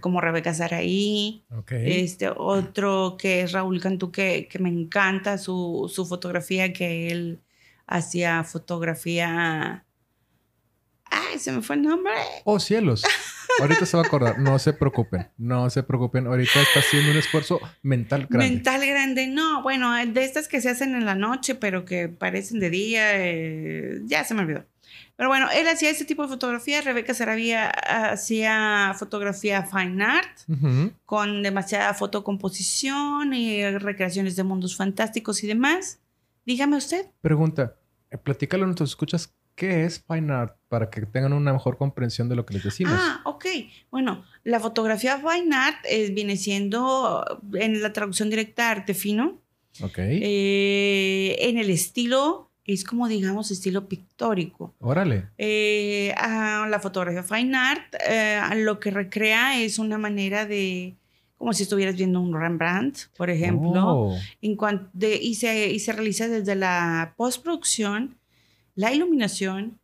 como 0.00 0.20
Rebeca 0.20 0.52
Saraí, 0.52 1.44
Ok. 1.50 1.72
este 1.72 2.28
otro 2.28 3.16
que 3.18 3.40
es 3.42 3.52
Raúl 3.52 3.80
Cantú, 3.80 4.10
que, 4.12 4.46
que 4.50 4.58
me 4.58 4.68
encanta 4.68 5.38
su, 5.38 5.90
su 5.92 6.04
fotografía, 6.04 6.72
que 6.72 7.08
él 7.10 7.40
hacía 7.86 8.44
fotografía... 8.44 9.84
Ay, 11.10 11.38
se 11.38 11.52
me 11.52 11.62
fue 11.62 11.76
el 11.76 11.82
nombre. 11.82 12.12
Oh, 12.44 12.60
cielos. 12.60 13.02
Ahorita 13.60 13.86
se 13.86 13.96
va 13.96 14.02
a 14.02 14.06
acordar. 14.06 14.38
No 14.38 14.58
se 14.58 14.74
preocupen. 14.74 15.28
No 15.38 15.70
se 15.70 15.82
preocupen. 15.82 16.26
Ahorita 16.26 16.60
está 16.60 16.80
haciendo 16.80 17.10
un 17.12 17.16
esfuerzo 17.16 17.60
mental 17.82 18.26
grande. 18.28 18.54
Mental 18.54 18.86
grande. 18.86 19.26
No, 19.26 19.62
bueno, 19.62 19.94
de 19.96 20.22
estas 20.24 20.48
que 20.48 20.60
se 20.60 20.68
hacen 20.68 20.94
en 20.94 21.06
la 21.06 21.14
noche, 21.14 21.54
pero 21.54 21.86
que 21.86 22.08
parecen 22.08 22.60
de 22.60 22.68
día, 22.70 23.26
eh, 23.26 24.00
ya 24.04 24.22
se 24.24 24.34
me 24.34 24.42
olvidó. 24.42 24.66
Pero 25.18 25.30
bueno, 25.30 25.48
él 25.52 25.66
hacía 25.66 25.90
ese 25.90 26.04
tipo 26.04 26.22
de 26.22 26.28
fotografía. 26.28 26.80
Rebeca 26.80 27.12
Sarabia 27.12 27.70
hacía 27.70 28.94
fotografía 28.96 29.64
fine 29.64 30.04
art. 30.04 30.38
Con 31.04 31.42
demasiada 31.42 31.92
fotocomposición 31.92 33.34
y 33.34 33.68
recreaciones 33.78 34.36
de 34.36 34.44
mundos 34.44 34.76
fantásticos 34.76 35.42
y 35.42 35.48
demás. 35.48 35.98
Dígame 36.46 36.76
usted. 36.76 37.06
Pregunta. 37.20 37.74
eh, 38.12 38.16
Platícale 38.16 38.62
a 38.62 38.66
nuestros 38.66 38.90
escuchas 38.90 39.34
qué 39.56 39.84
es 39.84 40.04
Fine 40.06 40.32
Art 40.32 40.56
para 40.68 40.88
que 40.88 41.04
tengan 41.04 41.32
una 41.32 41.52
mejor 41.52 41.76
comprensión 41.78 42.28
de 42.28 42.36
lo 42.36 42.46
que 42.46 42.54
les 42.54 42.62
decimos. 42.62 42.94
Ah, 42.96 43.20
ok. 43.24 43.44
Bueno, 43.90 44.24
la 44.44 44.60
fotografía 44.60 45.18
fine 45.18 45.52
art 45.52 45.78
eh, 45.90 46.10
viene 46.12 46.36
siendo 46.36 47.24
en 47.54 47.82
la 47.82 47.92
traducción 47.92 48.30
directa 48.30 48.70
arte 48.70 48.94
fino. 48.94 49.42
ok. 49.82 49.98
Eh, 49.98 51.36
en 51.40 51.58
el 51.58 51.70
estilo, 51.70 52.47
es 52.68 52.84
como 52.84 53.08
digamos 53.08 53.50
estilo 53.50 53.88
pictórico. 53.88 54.74
Órale. 54.80 55.30
Eh, 55.38 56.14
ah, 56.18 56.66
la 56.68 56.78
fotografía 56.80 57.22
fine 57.22 57.56
art 57.56 57.94
eh, 58.06 58.40
lo 58.56 58.78
que 58.78 58.90
recrea 58.90 59.58
es 59.58 59.78
una 59.78 59.96
manera 59.96 60.44
de, 60.44 60.94
como 61.38 61.54
si 61.54 61.62
estuvieras 61.62 61.96
viendo 61.96 62.20
un 62.20 62.38
Rembrandt, 62.38 63.06
por 63.16 63.30
ejemplo. 63.30 63.72
Oh, 63.86 64.18
en 64.42 64.54
cuanto 64.54 64.90
de, 64.92 65.16
y, 65.16 65.36
se, 65.36 65.70
y 65.70 65.78
se 65.78 65.92
realiza 65.92 66.28
desde 66.28 66.54
la 66.56 67.14
postproducción, 67.16 68.18
la 68.74 68.92
iluminación, 68.92 69.78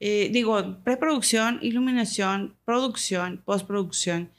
eh, 0.00 0.30
digo, 0.32 0.78
preproducción, 0.84 1.58
iluminación, 1.60 2.56
producción, 2.64 3.42
postproducción, 3.44 4.30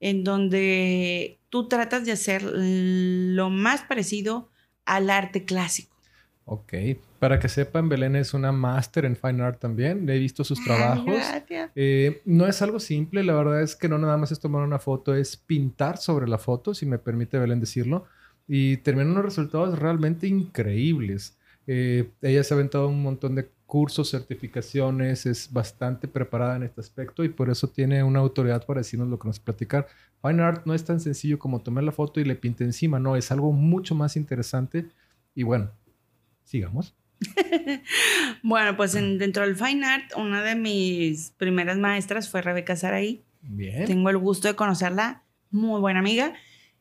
en 0.00 0.24
donde 0.24 1.38
tú 1.48 1.68
tratas 1.68 2.04
de 2.04 2.10
hacer 2.10 2.42
lo 2.42 3.50
más 3.50 3.82
parecido 3.82 4.50
al 4.84 5.10
arte 5.10 5.44
clásico. 5.44 5.96
ok. 6.44 6.74
Para 7.20 7.38
que 7.38 7.50
sepan, 7.50 7.90
Belén 7.90 8.16
es 8.16 8.32
una 8.32 8.50
máster 8.50 9.04
en 9.04 9.14
Fine 9.14 9.42
Art 9.42 9.60
también. 9.60 10.08
He 10.08 10.18
visto 10.18 10.42
sus 10.42 10.58
Ay, 10.60 10.64
trabajos. 10.64 11.04
gracias. 11.04 11.70
Eh, 11.74 12.22
no 12.24 12.46
es 12.46 12.62
algo 12.62 12.80
simple, 12.80 13.22
la 13.22 13.34
verdad 13.34 13.60
es 13.60 13.76
que 13.76 13.90
no 13.90 13.98
nada 13.98 14.16
más 14.16 14.32
es 14.32 14.40
tomar 14.40 14.62
una 14.62 14.78
foto, 14.78 15.14
es 15.14 15.36
pintar 15.36 15.98
sobre 15.98 16.26
la 16.26 16.38
foto, 16.38 16.72
si 16.72 16.86
me 16.86 16.98
permite 16.98 17.38
Belén 17.38 17.60
decirlo, 17.60 18.06
y 18.48 18.78
terminan 18.78 19.10
unos 19.12 19.26
resultados 19.26 19.78
realmente 19.78 20.26
increíbles. 20.26 21.36
Eh, 21.66 22.10
ella 22.22 22.42
se 22.42 22.54
ha 22.54 22.56
aventado 22.56 22.88
un 22.88 23.02
montón 23.02 23.34
de 23.34 23.50
cursos, 23.66 24.10
certificaciones, 24.10 25.26
es 25.26 25.52
bastante 25.52 26.08
preparada 26.08 26.56
en 26.56 26.62
este 26.62 26.80
aspecto 26.80 27.22
y 27.22 27.28
por 27.28 27.50
eso 27.50 27.68
tiene 27.68 28.02
una 28.02 28.20
autoridad 28.20 28.64
para 28.64 28.80
decirnos 28.80 29.08
lo 29.08 29.18
que 29.18 29.28
nos 29.28 29.38
platicar. 29.38 29.86
Fine 30.22 30.42
Art 30.42 30.62
no 30.64 30.72
es 30.72 30.84
tan 30.86 31.00
sencillo 31.00 31.38
como 31.38 31.60
tomar 31.60 31.84
la 31.84 31.92
foto 31.92 32.18
y 32.18 32.24
le 32.24 32.34
pinte 32.34 32.64
encima, 32.64 32.98
no, 32.98 33.14
es 33.14 33.30
algo 33.30 33.52
mucho 33.52 33.94
más 33.94 34.16
interesante 34.16 34.86
y 35.34 35.42
bueno, 35.42 35.70
sigamos. 36.44 36.96
Bueno, 38.42 38.76
pues 38.76 38.94
en- 38.94 39.18
dentro 39.18 39.44
del 39.46 39.56
fine 39.56 39.84
art, 39.86 40.12
una 40.16 40.42
de 40.42 40.54
mis 40.54 41.30
primeras 41.36 41.78
maestras 41.78 42.28
fue 42.30 42.42
Rebeca 42.42 42.76
Saraí. 42.76 43.22
Bien. 43.42 43.84
Tengo 43.86 44.10
el 44.10 44.18
gusto 44.18 44.48
de 44.48 44.54
conocerla, 44.54 45.22
muy 45.50 45.80
buena 45.80 46.00
amiga. 46.00 46.34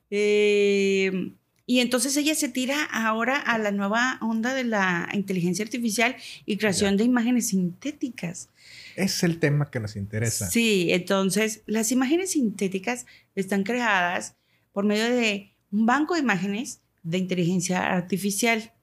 Eh, 0.09 1.31
y 1.65 1.79
entonces 1.81 2.17
ella 2.17 2.33
se 2.33 2.49
tira 2.49 2.83
ahora 2.83 3.37
a 3.37 3.57
la 3.59 3.71
nueva 3.71 4.17
onda 4.21 4.53
de 4.55 4.63
la 4.63 5.07
inteligencia 5.13 5.63
artificial 5.63 6.15
y 6.45 6.57
creación 6.57 6.97
de 6.97 7.03
imágenes 7.03 7.49
sintéticas. 7.49 8.49
Es 8.95 9.21
el 9.23 9.37
tema 9.39 9.69
que 9.69 9.79
nos 9.79 9.95
interesa. 9.95 10.49
Sí, 10.49 10.87
entonces 10.91 11.61
las 11.67 11.91
imágenes 11.91 12.31
sintéticas 12.31 13.05
están 13.35 13.63
creadas 13.63 14.35
por 14.73 14.83
medio 14.85 15.05
de 15.09 15.51
un 15.71 15.85
banco 15.85 16.15
de 16.15 16.21
imágenes 16.21 16.81
de 17.03 17.19
inteligencia 17.19 17.93
artificial. 17.93 18.73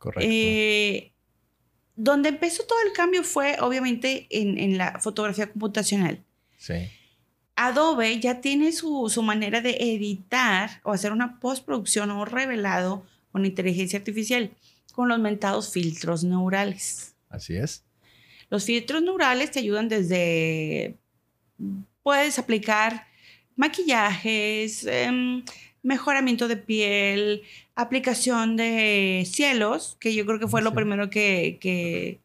Correcto. 0.00 0.26
Eh, 0.32 1.12
donde 1.94 2.30
empezó 2.30 2.64
todo 2.64 2.78
el 2.86 2.94
cambio 2.94 3.22
fue 3.22 3.58
obviamente 3.60 4.26
en, 4.30 4.58
en 4.58 4.78
la 4.78 4.98
fotografía 4.98 5.50
computacional. 5.52 6.24
sí. 6.56 6.74
Adobe 7.56 8.18
ya 8.20 8.40
tiene 8.40 8.72
su, 8.72 9.10
su 9.10 9.22
manera 9.22 9.60
de 9.60 9.76
editar 9.78 10.80
o 10.82 10.92
hacer 10.92 11.12
una 11.12 11.38
postproducción 11.40 12.10
o 12.10 12.24
revelado 12.24 13.04
con 13.32 13.44
inteligencia 13.44 13.98
artificial, 13.98 14.50
con 14.94 15.10
los 15.10 15.18
mentados 15.18 15.70
filtros 15.70 16.24
neurales. 16.24 17.14
Así 17.28 17.56
es. 17.56 17.84
Los 18.48 18.64
filtros 18.64 19.02
neurales 19.02 19.50
te 19.50 19.58
ayudan 19.58 19.90
desde, 19.90 20.96
puedes 22.02 22.38
aplicar 22.38 23.06
maquillajes, 23.56 24.86
em, 24.86 25.44
mejoramiento 25.82 26.48
de 26.48 26.56
piel, 26.56 27.42
aplicación 27.74 28.56
de 28.56 29.26
cielos, 29.30 29.96
que 30.00 30.14
yo 30.14 30.26
creo 30.26 30.38
que 30.38 30.48
fue 30.48 30.62
lo 30.62 30.74
primero 30.74 31.10
que, 31.10 31.58
que, 31.60 32.20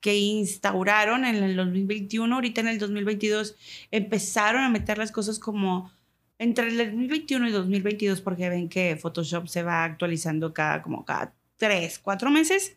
que 0.00 0.16
instauraron 0.16 1.24
en 1.24 1.36
el 1.36 1.56
2021. 1.56 2.34
Ahorita 2.34 2.60
en 2.60 2.68
el 2.68 2.78
2022 2.78 3.56
empezaron 3.90 4.62
a 4.62 4.68
meter 4.70 4.98
las 4.98 5.12
cosas 5.12 5.38
como 5.38 5.92
entre 6.38 6.68
el 6.68 6.76
2021 6.76 7.48
y 7.48 7.52
2022, 7.52 8.20
porque 8.20 8.48
ven 8.48 8.68
que 8.68 8.96
Photoshop 8.96 9.46
se 9.46 9.62
va 9.62 9.84
actualizando 9.84 10.52
cada, 10.52 10.82
como 10.82 11.04
cada 11.04 11.32
tres, 11.56 11.98
cuatro 11.98 12.30
meses. 12.30 12.76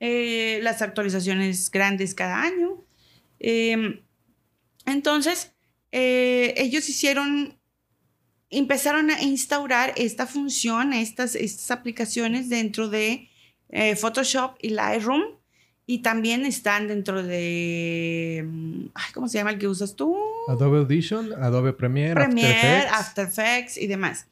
Eh, 0.00 0.58
las 0.62 0.82
actualizaciones 0.82 1.70
grandes 1.70 2.14
cada 2.14 2.42
año. 2.42 2.84
Eh, 3.38 4.02
entonces, 4.86 5.52
eh, 5.92 6.54
ellos 6.56 6.88
hicieron, 6.88 7.56
empezaron 8.52 9.10
a 9.10 9.22
instaurar 9.22 9.92
esta 9.96 10.26
función, 10.26 10.92
estas, 10.92 11.34
estas 11.34 11.70
aplicaciones 11.70 12.48
dentro 12.48 12.88
de 12.88 13.28
eh, 13.70 13.96
Photoshop 13.96 14.56
y 14.60 14.70
Lightroom. 14.70 15.22
Y 15.84 15.98
también 15.98 16.46
están 16.46 16.86
dentro 16.86 17.24
de. 17.24 18.44
mm, 18.46 18.84
ay, 18.94 19.12
¿Cómo 19.12 19.28
se 19.28 19.38
llama 19.38 19.50
el 19.50 19.58
que 19.58 19.66
usas 19.66 19.96
tú? 19.96 20.16
Adobe 20.46 20.78
Audition, 20.78 21.32
Adobe 21.42 21.72
Premiere, 21.72 22.14
Premiere, 22.14 22.86
After 22.88 23.26
Effects. 23.26 23.38
After 23.38 23.46
Effects 23.56 23.76
y 23.78 23.86
demás. 23.88 24.26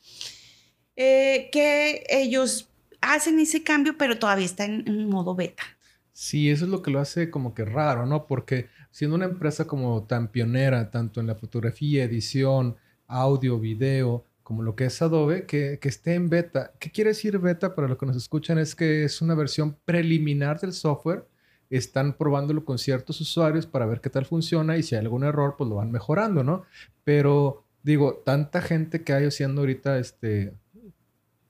Eh, 0.94 1.48
que 1.50 2.04
ellos 2.08 2.68
hacen 3.00 3.40
ese 3.40 3.64
cambio, 3.64 3.96
pero 3.98 4.18
todavía 4.18 4.46
está 4.46 4.64
en, 4.64 4.84
en 4.86 5.08
modo 5.08 5.34
beta. 5.34 5.64
Sí, 6.12 6.50
eso 6.50 6.66
es 6.66 6.70
lo 6.70 6.82
que 6.82 6.90
lo 6.92 7.00
hace 7.00 7.30
como 7.30 7.52
que 7.52 7.64
raro, 7.64 8.06
¿no? 8.06 8.26
Porque 8.26 8.68
siendo 8.90 9.16
una 9.16 9.24
empresa 9.24 9.66
como 9.66 10.04
tan 10.04 10.28
pionera, 10.28 10.90
tanto 10.90 11.20
en 11.20 11.26
la 11.26 11.34
fotografía, 11.34 12.04
edición, 12.04 12.76
audio, 13.10 13.58
video, 13.58 14.24
como 14.42 14.62
lo 14.62 14.74
que 14.74 14.86
es 14.86 15.02
Adobe, 15.02 15.46
que, 15.46 15.78
que 15.80 15.88
esté 15.88 16.14
en 16.14 16.28
beta. 16.28 16.72
¿Qué 16.78 16.90
quiere 16.90 17.10
decir 17.10 17.38
beta 17.38 17.74
para 17.74 17.88
los 17.88 17.98
que 17.98 18.06
nos 18.06 18.16
escuchan? 18.16 18.58
Es 18.58 18.74
que 18.74 19.04
es 19.04 19.20
una 19.20 19.34
versión 19.34 19.76
preliminar 19.84 20.58
del 20.60 20.72
software. 20.72 21.26
Están 21.68 22.14
probándolo 22.14 22.64
con 22.64 22.78
ciertos 22.78 23.20
usuarios 23.20 23.66
para 23.66 23.86
ver 23.86 24.00
qué 24.00 24.10
tal 24.10 24.26
funciona 24.26 24.76
y 24.76 24.82
si 24.82 24.94
hay 24.94 25.02
algún 25.02 25.22
error, 25.22 25.54
pues 25.56 25.70
lo 25.70 25.76
van 25.76 25.92
mejorando, 25.92 26.42
¿no? 26.42 26.64
Pero 27.04 27.64
digo, 27.82 28.22
tanta 28.24 28.60
gente 28.60 29.04
que 29.04 29.12
hay 29.12 29.26
haciendo 29.26 29.60
ahorita 29.60 29.98
este, 29.98 30.52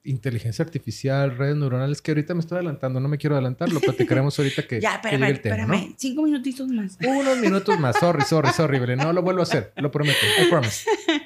inteligencia 0.04 0.64
artificial, 0.64 1.36
redes 1.36 1.56
neuronales, 1.56 2.02
que 2.02 2.10
ahorita 2.10 2.34
me 2.34 2.40
estoy 2.40 2.56
adelantando, 2.56 3.00
no 3.00 3.08
me 3.08 3.18
quiero 3.18 3.36
adelantar, 3.36 3.70
lo 3.72 3.80
platicaremos 3.80 4.38
ahorita 4.38 4.66
que, 4.66 4.80
ya, 4.80 5.00
que 5.00 5.08
espérame, 5.08 5.20
llegue 5.20 5.32
el 5.32 5.40
tema, 5.40 5.56
¿no? 5.56 5.74
espérame. 5.74 5.94
Cinco 5.96 6.22
minutitos 6.22 6.68
más. 6.68 6.98
Unos 7.00 7.38
minutos 7.38 7.78
más. 7.78 7.96
Sorry, 7.98 8.22
sorry, 8.22 8.50
sorry, 8.50 8.78
Belén. 8.78 8.98
No 8.98 9.12
lo 9.12 9.22
vuelvo 9.22 9.40
a 9.40 9.44
hacer. 9.44 9.72
Lo 9.76 9.90
prometo. 9.90 10.18
I 10.40 10.48
promise. 10.48 10.84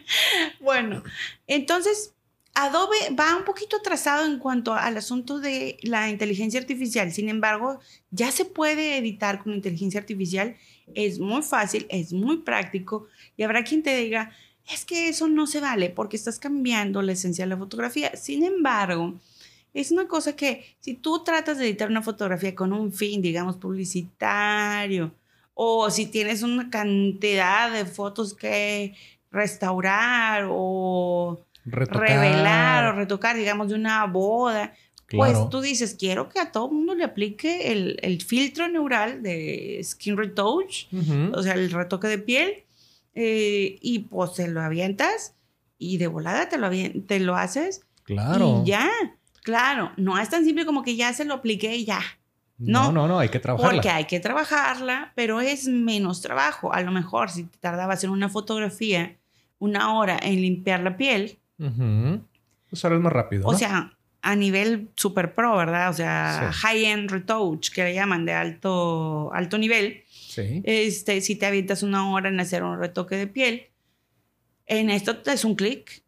Bueno, 0.65 1.03
entonces 1.47 2.15
Adobe 2.55 2.97
va 3.19 3.37
un 3.37 3.45
poquito 3.45 3.77
atrasado 3.77 4.25
en 4.25 4.39
cuanto 4.39 4.73
al 4.73 4.97
asunto 4.97 5.39
de 5.39 5.77
la 5.83 6.09
inteligencia 6.09 6.59
artificial. 6.59 7.13
Sin 7.13 7.29
embargo, 7.29 7.81
ya 8.11 8.33
se 8.33 8.47
puede 8.47 8.97
editar 8.97 9.43
con 9.43 9.53
inteligencia 9.53 10.01
artificial. 10.01 10.57
Es 10.95 11.19
muy 11.19 11.43
fácil, 11.43 11.87
es 11.91 12.15
muy 12.15 12.39
práctico 12.39 13.07
y 13.37 13.43
habrá 13.43 13.63
quien 13.63 13.83
te 13.83 13.95
diga, 13.95 14.33
es 14.73 14.87
que 14.87 15.09
eso 15.11 15.29
no 15.29 15.47
se 15.47 15.61
vale 15.61 15.91
porque 15.91 16.17
estás 16.17 16.39
cambiando 16.39 17.03
la 17.03 17.13
esencia 17.13 17.45
de 17.45 17.51
la 17.51 17.59
fotografía. 17.59 18.17
Sin 18.17 18.43
embargo, 18.43 19.15
es 19.75 19.91
una 19.91 20.09
cosa 20.09 20.35
que 20.35 20.65
si 20.81 20.95
tú 20.95 21.23
tratas 21.25 21.59
de 21.59 21.67
editar 21.67 21.91
una 21.91 22.01
fotografía 22.01 22.55
con 22.55 22.73
un 22.73 22.91
fin, 22.91 23.21
digamos, 23.21 23.59
publicitario, 23.59 25.13
o 25.55 25.89
si 25.91 26.07
tienes 26.07 26.43
una 26.43 26.69
cantidad 26.69 27.73
de 27.73 27.87
fotos 27.87 28.35
que 28.35 28.95
restaurar 29.35 30.47
o 30.51 31.45
Retocar. 31.67 32.09
revelar 32.09 32.85
o 32.87 32.93
retocar, 32.93 33.37
digamos, 33.37 33.69
de 33.69 33.75
una 33.75 34.07
boda, 34.07 34.73
Claro. 35.07 35.33
pues 35.35 35.51
tú 35.51 35.61
dices, 35.61 35.97
quiero 35.99 36.29
que 36.29 36.41
a 36.41 36.51
todo 36.51 36.71
mundo 36.71 36.95
le 36.95 37.05
aplique 37.05 37.73
el, 37.73 37.99
el 38.03 38.23
filtro 38.23 38.69
neural 38.69 39.23
de 39.23 39.81
Skin 39.85 40.17
Retouch, 40.17 40.87
o 41.33 41.43
sea, 41.43 41.55
el 41.55 41.71
retoque 41.71 42.09
de 42.09 42.19
piel, 42.19 42.65
eh, 43.15 43.79
y 43.81 44.01
pues 44.01 44.33
se 44.35 44.49
lo 44.49 44.61
avientas 44.63 45.35
y 45.79 45.99
de 45.99 46.07
volada 46.07 46.49
te 46.49 46.57
lo, 46.59 46.69
te 47.07 47.21
lo 47.21 47.37
haces 47.37 47.83
Claro. 48.05 48.63
y 48.65 48.69
ya. 48.71 48.91
Claro, 49.43 49.93
no 49.99 50.19
es 50.19 50.31
tan 50.31 50.45
simple 50.45 50.65
como 50.65 50.83
que 50.83 50.97
ya 50.97 51.13
se 51.13 51.25
lo 51.27 51.35
apliqué 51.35 51.77
y 51.77 51.85
ya. 51.85 52.01
No, 52.57 52.85
No. 52.85 52.93
no, 52.93 53.09
no. 53.09 53.19
Hay 53.19 53.29
que 53.29 53.41
trabajarla. 53.41 53.73
Porque 53.75 53.91
hay 53.91 54.05
que 54.07 54.21
trabajarla, 54.21 55.13
pero 55.15 55.41
es 55.43 55.67
menos 55.69 56.23
trabajo. 56.23 56.73
A 56.73 56.81
lo 56.81 56.93
mejor 56.93 57.31
si 57.31 57.45
te 57.45 57.59
tardaba 57.59 57.93
hacer 57.93 58.09
una 58.11 58.29
fotografía 58.31 59.17
una 59.65 59.95
hora 59.99 60.19
en 60.23 60.41
limpiar 60.41 60.81
la 60.81 60.97
piel, 60.97 61.39
ahora 61.59 62.97
es 62.97 63.01
más 63.03 63.13
rápido. 63.13 63.47
o 63.47 63.53
¿no? 63.53 63.59
sea, 63.59 63.97
a 64.23 64.37
nivel 64.37 64.89
super 64.97 65.35
pro, 65.35 65.57
¿verdad? 65.57 65.91
O 65.91 65.93
sea, 65.93 66.51
Sí. 66.53 66.59
high-end 66.63 67.11
retouch, 67.11 67.71
que 67.71 67.85
le 67.85 67.95
llaman 67.95 68.25
de 68.25 68.33
alto, 68.33 69.31
alto 69.35 69.59
nivel. 69.59 70.03
Sí. 70.09 70.63
Este, 70.65 71.21
si 71.21 71.37
te 71.37 71.47
avientas 71.47 71.83
una 71.83 72.11
hora 72.11 72.29
en 72.29 72.41
hacer 72.41 72.63
un 72.63 72.79
retoque 72.79 73.17
de 73.17 73.27
piel, 73.27 73.67
en 74.67 74.89
esto 74.91 75.19
te 75.19 75.33
es 75.33 75.45
un 75.45 75.55
clic 75.55 76.03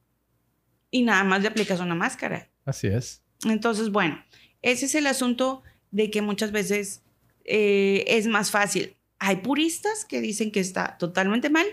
y 0.91 1.03
nada 1.03 1.25
más 1.25 1.43
le 1.43 1.49
aplicas 1.49 1.79
una 1.81 1.95
máscara. 1.95 2.49
Así 2.65 2.87
es. 2.87 3.23
Entonces, 3.45 3.91
bueno, 3.91 4.19
ese 4.63 4.87
es 4.87 4.95
el 4.95 5.07
asunto 5.07 5.63
de 5.91 6.11
que 6.11 6.23
muchas 6.23 6.53
veces 6.53 7.03
eh, 7.45 8.05
es 8.09 8.27
más 8.27 8.51
fácil. 8.51 8.97
Hay 9.19 9.37
puristas 9.37 10.05
que 10.05 10.21
dicen 10.21 10.51
que 10.51 10.61
está 10.61 10.97
totalmente 10.99 11.49
mal. 11.51 11.67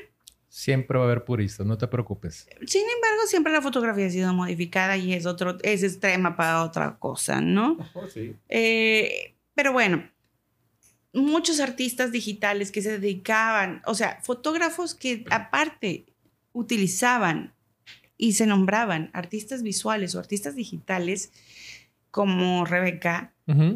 Siempre 0.55 0.99
va 0.99 1.05
a 1.05 1.07
haber 1.07 1.25
puristas, 1.25 1.65
no 1.65 1.79
te 1.79 1.87
preocupes. 1.87 2.47
Sin 2.67 2.83
embargo, 2.83 3.25
siempre 3.25 3.51
la 3.51 3.59
fotografía 3.59 4.05
ha 4.05 4.09
sido 4.11 4.31
modificada 4.35 4.95
y 4.95 5.11
es 5.11 5.25
otro, 5.25 5.57
es 5.63 5.81
extrema 5.81 6.35
para 6.35 6.63
otra 6.63 6.99
cosa, 6.99 7.41
¿no? 7.41 7.75
sí. 8.13 8.35
Eh, 8.49 9.33
pero 9.55 9.73
bueno, 9.73 10.07
muchos 11.11 11.59
artistas 11.59 12.11
digitales 12.11 12.71
que 12.71 12.83
se 12.83 12.99
dedicaban, 12.99 13.81
o 13.87 13.95
sea, 13.95 14.19
fotógrafos 14.21 14.93
que 14.93 15.25
aparte 15.31 16.05
utilizaban 16.51 17.55
y 18.15 18.33
se 18.33 18.45
nombraban 18.45 19.09
artistas 19.13 19.63
visuales 19.63 20.13
o 20.13 20.19
artistas 20.19 20.55
digitales, 20.55 21.31
como 22.11 22.63
Rebeca, 22.65 23.33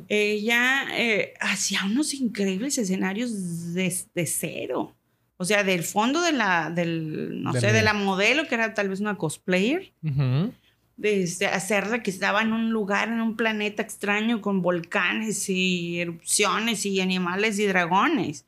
ella 0.09 0.85
eh, 0.95 1.33
hacía 1.39 1.85
unos 1.85 2.13
increíbles 2.13 2.77
escenarios 2.77 3.73
de, 3.73 3.91
de 4.13 4.25
cero. 4.27 4.96
O 5.37 5.45
sea, 5.45 5.63
del 5.63 5.83
fondo 5.83 6.21
de 6.21 6.31
la, 6.31 6.71
del, 6.71 7.43
no 7.43 7.53
De 7.53 7.59
sé, 7.61 7.67
la- 7.67 7.73
de 7.73 7.81
la 7.83 7.93
modelo, 7.93 8.47
que 8.47 8.55
era 8.55 8.73
tal 8.73 8.89
vez 8.89 8.99
una 8.99 9.15
cosplayer, 9.17 9.91
Ujú. 10.03 10.51
de 10.97 11.21
este, 11.23 11.45
hacerla 11.45 12.01
que 12.01 12.09
estaba 12.09 12.41
en 12.41 12.53
un 12.53 12.71
lugar, 12.71 13.07
en 13.09 13.21
un 13.21 13.35
planeta 13.37 13.83
extraño 13.83 14.41
con 14.41 14.61
volcanes 14.63 15.47
y 15.49 15.99
erupciones 15.99 16.85
y 16.87 16.99
animales 17.01 17.59
y 17.59 17.65
dragones. 17.67 18.45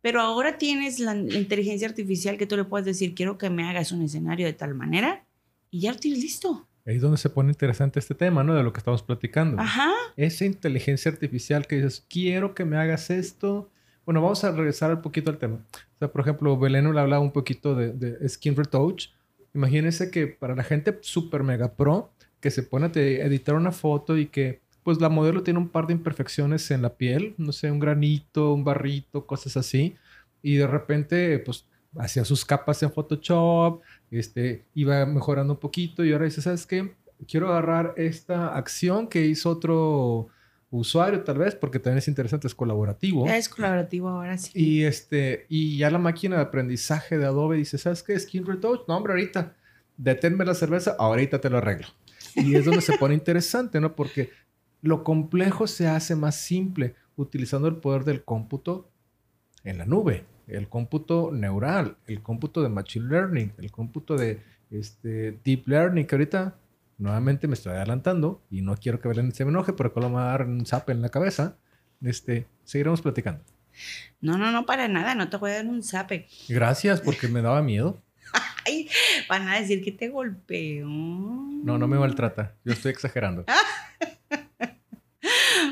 Pero 0.00 0.20
ahora 0.20 0.58
tienes 0.58 0.98
la, 1.00 1.14
la 1.14 1.38
inteligencia 1.38 1.88
artificial 1.88 2.36
que 2.38 2.46
tú 2.46 2.56
le 2.56 2.64
puedes 2.64 2.86
decir, 2.86 3.14
quiero 3.14 3.36
que 3.38 3.50
me 3.50 3.68
hagas 3.68 3.90
un 3.92 4.02
escenario 4.02 4.46
de 4.46 4.52
tal 4.52 4.74
manera 4.74 5.24
y 5.70 5.80
ya 5.80 5.92
lo 5.92 5.98
tienes 5.98 6.20
listo. 6.20 6.66
Ahí 6.84 6.96
es 6.96 7.00
donde 7.02 7.18
se 7.18 7.30
pone 7.30 7.50
interesante 7.50 8.00
este 8.00 8.14
tema, 8.16 8.42
¿no? 8.42 8.54
De 8.54 8.62
lo 8.64 8.72
que 8.72 8.78
estamos 8.78 9.02
platicando. 9.04 9.60
Ajá. 9.62 9.88
Esa 10.16 10.44
inteligencia 10.44 11.10
artificial 11.12 11.66
que 11.68 11.76
dices, 11.76 12.04
quiero 12.08 12.54
que 12.54 12.64
me 12.64 12.76
hagas 12.76 13.10
esto. 13.10 13.70
Bueno, 14.04 14.20
vamos 14.20 14.42
a 14.44 14.50
regresar 14.50 14.92
un 14.94 15.02
poquito 15.02 15.30
al 15.30 15.38
tema. 15.38 15.56
O 15.56 15.98
sea, 15.98 16.10
por 16.10 16.22
ejemplo, 16.22 16.58
Belén 16.58 16.92
le 16.92 17.00
hablaba 17.00 17.22
un 17.22 17.32
poquito 17.32 17.74
de, 17.74 17.92
de 17.92 18.28
Skin 18.28 18.56
Retouch. 18.56 19.10
Imagínense 19.54 20.10
que 20.10 20.26
para 20.26 20.54
la 20.54 20.64
gente 20.64 20.98
super 21.02 21.42
mega 21.42 21.74
pro 21.74 22.10
que 22.40 22.50
se 22.50 22.64
pone 22.64 22.86
a 22.86 22.98
editar 22.98 23.54
una 23.54 23.70
foto 23.70 24.18
y 24.18 24.26
que 24.26 24.60
pues 24.82 25.00
la 25.00 25.08
modelo 25.08 25.44
tiene 25.44 25.60
un 25.60 25.68
par 25.68 25.86
de 25.86 25.92
imperfecciones 25.92 26.70
en 26.72 26.82
la 26.82 26.94
piel, 26.96 27.34
no 27.38 27.52
sé, 27.52 27.70
un 27.70 27.78
granito, 27.78 28.52
un 28.52 28.64
barrito, 28.64 29.26
cosas 29.26 29.56
así, 29.56 29.94
y 30.42 30.56
de 30.56 30.66
repente 30.66 31.38
pues 31.38 31.66
hacía 31.96 32.24
sus 32.24 32.44
capas 32.44 32.82
en 32.82 32.90
Photoshop, 32.90 33.80
este, 34.10 34.64
iba 34.74 35.06
mejorando 35.06 35.52
un 35.52 35.60
poquito 35.60 36.04
y 36.04 36.12
ahora 36.12 36.24
dice, 36.24 36.42
¿sabes 36.42 36.66
qué? 36.66 36.94
Quiero 37.28 37.48
agarrar 37.48 37.94
esta 37.96 38.56
acción 38.56 39.06
que 39.06 39.24
hizo 39.24 39.50
otro 39.50 40.26
usuario 40.78 41.22
tal 41.22 41.38
vez, 41.38 41.54
porque 41.54 41.78
también 41.78 41.98
es 41.98 42.08
interesante, 42.08 42.46
es 42.46 42.54
colaborativo. 42.54 43.26
Es 43.26 43.48
colaborativo 43.48 44.08
ahora 44.08 44.38
sí. 44.38 44.50
Y 44.54 44.84
este, 44.84 45.46
y 45.48 45.76
ya 45.76 45.90
la 45.90 45.98
máquina 45.98 46.36
de 46.36 46.42
aprendizaje 46.42 47.18
de 47.18 47.26
Adobe 47.26 47.58
dice, 47.58 47.76
¿sabes 47.78 48.02
qué? 48.02 48.18
Skin 48.18 48.46
Retouch. 48.46 48.88
No, 48.88 48.96
hombre, 48.96 49.12
ahorita. 49.12 49.54
Deténme 49.98 50.44
la 50.44 50.54
cerveza, 50.54 50.96
ahorita 50.98 51.40
te 51.40 51.50
lo 51.50 51.58
arreglo. 51.58 51.86
Y 52.34 52.56
es 52.56 52.64
donde 52.64 52.80
se 52.80 52.96
pone 52.96 53.14
interesante, 53.14 53.80
¿no? 53.80 53.94
Porque 53.94 54.30
lo 54.80 55.04
complejo 55.04 55.66
se 55.66 55.86
hace 55.86 56.16
más 56.16 56.36
simple 56.36 56.94
utilizando 57.16 57.68
el 57.68 57.76
poder 57.76 58.04
del 58.04 58.24
cómputo 58.24 58.90
en 59.64 59.78
la 59.78 59.84
nube, 59.84 60.24
el 60.48 60.68
cómputo 60.68 61.30
neural, 61.32 61.98
el 62.06 62.22
cómputo 62.22 62.62
de 62.62 62.70
machine 62.70 63.08
learning, 63.08 63.52
el 63.58 63.70
cómputo 63.70 64.16
de 64.16 64.40
este, 64.70 65.38
deep 65.44 65.68
learning, 65.68 66.06
que 66.06 66.14
ahorita 66.14 66.56
nuevamente 67.02 67.48
me 67.48 67.54
estoy 67.54 67.72
adelantando 67.72 68.42
y 68.48 68.62
no 68.62 68.76
quiero 68.76 69.00
que 69.00 69.08
Belén 69.08 69.32
se 69.32 69.44
me 69.44 69.50
enoje, 69.50 69.72
pero 69.72 69.92
que 69.92 70.00
lo 70.00 70.08
me 70.08 70.16
va 70.16 70.28
a 70.28 70.38
dar 70.38 70.46
un 70.46 70.64
zap 70.64 70.88
en 70.90 71.02
la 71.02 71.08
cabeza. 71.08 71.56
Este, 72.00 72.46
seguiremos 72.64 73.02
platicando. 73.02 73.44
No, 74.20 74.38
no, 74.38 74.52
no, 74.52 74.66
para 74.66 74.88
nada, 74.88 75.14
no 75.14 75.28
te 75.28 75.36
voy 75.36 75.50
a 75.50 75.54
dar 75.54 75.66
un 75.66 75.82
zape. 75.82 76.28
Gracias, 76.48 77.00
porque 77.00 77.28
me 77.28 77.42
daba 77.42 77.62
miedo. 77.62 78.02
Ay, 78.66 78.88
van 79.28 79.48
a 79.48 79.60
decir 79.60 79.82
que 79.82 79.92
te 79.92 80.08
golpeó. 80.08 80.86
No, 80.86 81.78
no 81.78 81.88
me 81.88 81.98
maltrata. 81.98 82.54
Yo 82.64 82.72
estoy 82.72 82.92
exagerando. 82.92 83.44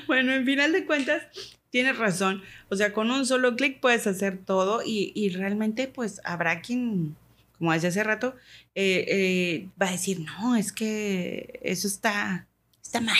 Bueno, 0.06 0.32
en 0.32 0.44
final 0.44 0.72
de 0.72 0.86
cuentas, 0.86 1.22
tienes 1.70 1.96
razón. 1.96 2.42
O 2.68 2.76
sea, 2.76 2.92
con 2.92 3.10
un 3.10 3.26
solo 3.26 3.54
clic 3.54 3.80
puedes 3.80 4.06
hacer 4.06 4.38
todo 4.38 4.82
y, 4.84 5.12
y 5.14 5.30
realmente 5.30 5.88
pues 5.88 6.20
habrá 6.24 6.60
quien, 6.60 7.16
como 7.60 7.74
decía 7.74 7.90
hace 7.90 8.02
rato, 8.02 8.34
eh, 8.74 9.04
eh, 9.06 9.68
va 9.80 9.88
a 9.88 9.92
decir, 9.92 10.18
no, 10.20 10.56
es 10.56 10.72
que 10.72 11.60
eso 11.62 11.86
está, 11.86 12.48
está 12.82 13.02
mal. 13.02 13.18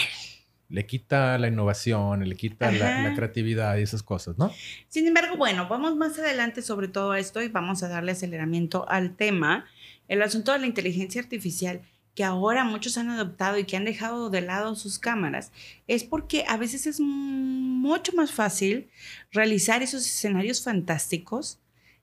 Le 0.70 0.86
quita 0.86 1.36
la 1.36 1.48
innovación, 1.48 2.26
le 2.26 2.34
quita 2.36 2.72
la 2.72 3.12
creatividad 3.14 3.76
y 3.76 3.82
esas 3.82 4.02
cosas, 4.02 4.38
¿no? 4.38 4.50
Sin 4.88 5.06
embargo, 5.06 5.36
bueno, 5.36 5.68
vamos 5.68 5.94
más 5.96 6.18
adelante 6.18 6.62
sobre 6.62 6.88
todo 6.88 7.14
esto 7.14 7.42
y 7.42 7.48
vamos 7.48 7.82
a 7.82 7.88
darle 7.88 8.12
aceleramiento 8.12 8.88
al 8.88 9.14
tema. 9.14 9.66
El 10.08 10.22
asunto 10.22 10.52
de 10.52 10.60
la 10.60 10.66
inteligencia 10.66 11.20
artificial 11.20 11.82
que 12.14 12.24
ahora 12.24 12.64
muchos 12.64 12.96
han 12.96 13.10
adoptado 13.10 13.58
y 13.58 13.64
que 13.64 13.76
han 13.76 13.84
dejado 13.84 14.30
de 14.30 14.40
lado 14.40 14.74
sus 14.74 14.98
cámaras, 14.98 15.52
es 15.86 16.02
porque 16.02 16.44
a 16.48 16.56
veces 16.56 16.86
es 16.86 16.98
mucho 16.98 18.12
más 18.12 18.32
fácil 18.32 18.88
realizar 19.32 19.82
esos 19.82 20.06
escenarios 20.06 20.62
fantásticos 20.62 21.58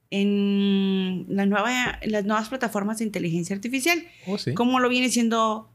en 0.09 1.25
la 1.29 1.45
nueva, 1.45 1.99
las 2.03 2.25
nuevas 2.25 2.49
plataformas 2.49 2.99
de 2.99 3.05
inteligencia 3.05 3.55
artificial, 3.55 4.03
Oh, 4.25 4.37
sí. 4.37 4.53
como 4.53 4.79
lo 4.79 4.89
viene 4.89 5.09
siendo 5.09 5.69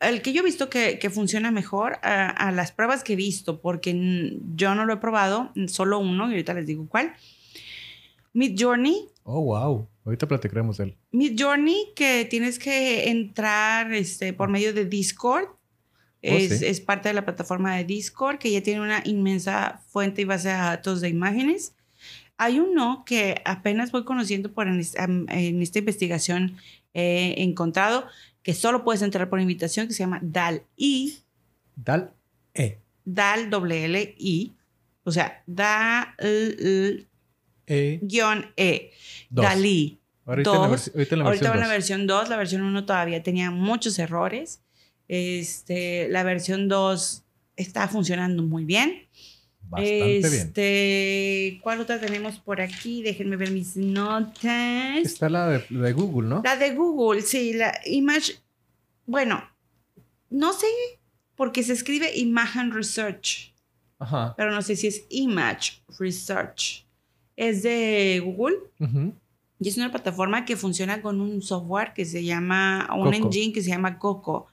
el 0.00 0.20
que 0.22 0.32
yo 0.32 0.40
he 0.42 0.44
visto 0.44 0.68
que, 0.68 0.98
que 0.98 1.08
funciona 1.08 1.50
mejor 1.50 1.98
a, 2.02 2.28
a 2.28 2.52
las 2.52 2.72
pruebas 2.72 3.04
que 3.04 3.14
he 3.14 3.16
visto, 3.16 3.60
porque 3.60 4.36
yo 4.54 4.74
no 4.74 4.84
lo 4.84 4.92
he 4.94 4.96
probado, 4.98 5.52
solo 5.68 5.98
uno, 5.98 6.26
y 6.28 6.32
ahorita 6.32 6.52
les 6.54 6.66
digo 6.66 6.86
cuál. 6.88 7.14
Mid 8.32 8.56
Journey, 8.60 9.08
Oh, 9.26 9.40
wow. 9.40 9.88
Ahorita 10.04 10.28
platicaremos 10.28 10.76
de 10.76 10.84
él. 10.84 10.96
Mid 11.10 11.34
Journey, 11.40 11.92
que 11.96 12.26
tienes 12.28 12.58
que 12.58 13.08
entrar 13.08 13.94
este, 13.94 14.34
por 14.34 14.50
medio 14.50 14.74
de 14.74 14.84
Discord. 14.84 15.46
Es, 16.20 16.58
sí. 16.58 16.66
es 16.66 16.80
parte 16.82 17.08
de 17.08 17.14
la 17.14 17.24
plataforma 17.24 17.74
de 17.74 17.84
Discord, 17.84 18.36
que 18.38 18.50
ya 18.52 18.62
tiene 18.62 18.82
una 18.82 19.00
inmensa 19.06 19.80
fuente 19.88 20.20
y 20.20 20.24
base 20.26 20.48
de 20.48 20.54
datos 20.54 21.00
de 21.00 21.08
imágenes. 21.08 21.74
Hay 22.36 22.58
uno 22.58 23.04
que 23.06 23.40
apenas 23.44 23.92
voy 23.92 24.04
conociendo 24.04 24.52
por 24.52 24.66
en, 24.68 24.80
esta 24.80 25.78
investigación 25.78 26.56
he 26.92 27.42
encontrado, 27.42 28.06
que 28.42 28.54
solo 28.54 28.84
puedes 28.84 29.02
entrar 29.02 29.28
por 29.28 29.40
invitación, 29.40 29.86
que 29.86 29.94
se 29.94 30.00
llama 30.00 30.20
DAL-I, 30.22 31.18
Dal 31.76 32.12
E. 32.54 32.78
DAL 33.04 33.50
doble 33.50 33.84
L 33.84 34.14
I, 34.18 34.52
o 35.04 35.10
sea, 35.10 35.42
DAL-E, 35.46 37.06
E. 37.66 37.98
guion 38.02 38.46
E, 38.56 38.92
Dos. 39.30 39.44
DALI. 39.44 39.98
Ahorita, 40.26 40.54
en 40.54 40.60
la, 40.60 40.68
Dos. 40.68 40.90
ahorita 40.94 41.14
en 41.14 41.18
la 41.18 41.24
Ahorita 41.26 41.50
va 41.50 41.56
la 41.56 41.68
versión 41.68 42.06
2, 42.06 42.28
la 42.28 42.36
versión 42.36 42.62
1 42.62 42.86
todavía 42.86 43.22
tenía 43.22 43.50
muchos 43.50 43.98
errores. 43.98 44.62
Este, 45.08 46.08
la 46.08 46.22
versión 46.22 46.68
2 46.68 47.24
está 47.56 47.88
funcionando 47.88 48.42
muy 48.42 48.64
bien. 48.64 49.06
Bastante 49.68 50.18
bien. 50.20 50.24
este, 50.34 51.60
¿Cuál 51.62 51.80
otra 51.80 51.98
tenemos 52.00 52.38
por 52.38 52.60
aquí? 52.60 53.02
Déjenme 53.02 53.36
ver 53.36 53.50
mis 53.50 53.76
notas. 53.76 54.98
Está 55.04 55.28
la 55.28 55.48
de, 55.48 55.64
de 55.68 55.92
Google, 55.92 56.28
¿no? 56.28 56.42
La 56.44 56.56
de 56.56 56.74
Google, 56.74 57.22
sí, 57.22 57.52
la 57.54 57.72
Image. 57.86 58.34
Bueno, 59.06 59.42
no 60.30 60.52
sé 60.52 60.66
porque 61.34 61.62
se 61.62 61.72
escribe 61.72 62.16
Imagen 62.16 62.72
Research, 62.72 63.52
Ajá. 63.98 64.34
pero 64.36 64.52
no 64.52 64.62
sé 64.62 64.76
si 64.76 64.86
es 64.86 65.04
Image 65.10 65.82
Research. 65.98 66.86
Es 67.36 67.62
de 67.64 68.22
Google 68.24 68.58
Ujú. 68.78 69.12
y 69.58 69.68
es 69.68 69.76
una 69.76 69.90
plataforma 69.90 70.44
que 70.44 70.56
funciona 70.56 71.02
con 71.02 71.20
un 71.20 71.42
software 71.42 71.92
que 71.92 72.04
se 72.04 72.22
llama, 72.22 72.88
un 72.94 73.04
Coco. 73.10 73.16
engine 73.26 73.52
que 73.52 73.62
se 73.62 73.70
llama 73.70 73.98
Coco, 73.98 74.46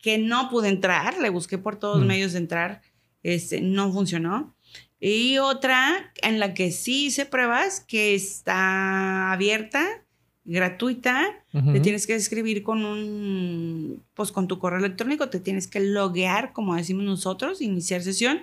que 0.00 0.18
no 0.18 0.48
pude 0.48 0.68
entrar, 0.68 1.18
le 1.18 1.30
busqué 1.30 1.58
por 1.58 1.76
todos 1.76 2.00
Mm. 2.02 2.06
medios 2.06 2.32
de 2.32 2.38
entrar, 2.38 2.80
este, 3.22 3.60
no 3.60 3.92
funcionó. 3.92 4.54
Y 5.00 5.38
otra 5.38 6.12
en 6.22 6.38
la 6.38 6.54
que 6.54 6.70
sí 6.70 7.06
hice 7.06 7.26
pruebas, 7.26 7.80
que 7.80 8.14
está 8.14 9.32
abierta, 9.32 9.84
gratuita, 10.44 11.24
te 11.72 11.80
tienes 11.80 12.06
que 12.06 12.14
escribir 12.14 12.62
con 12.62 12.84
un, 12.84 14.02
pues 14.14 14.32
con 14.32 14.48
tu 14.48 14.58
correo 14.58 14.78
electrónico, 14.78 15.28
te 15.28 15.40
tienes 15.40 15.66
que 15.66 15.80
loguear, 15.80 16.52
como 16.52 16.74
decimos 16.76 17.04
nosotros, 17.04 17.60
iniciar 17.60 18.02
sesión, 18.02 18.42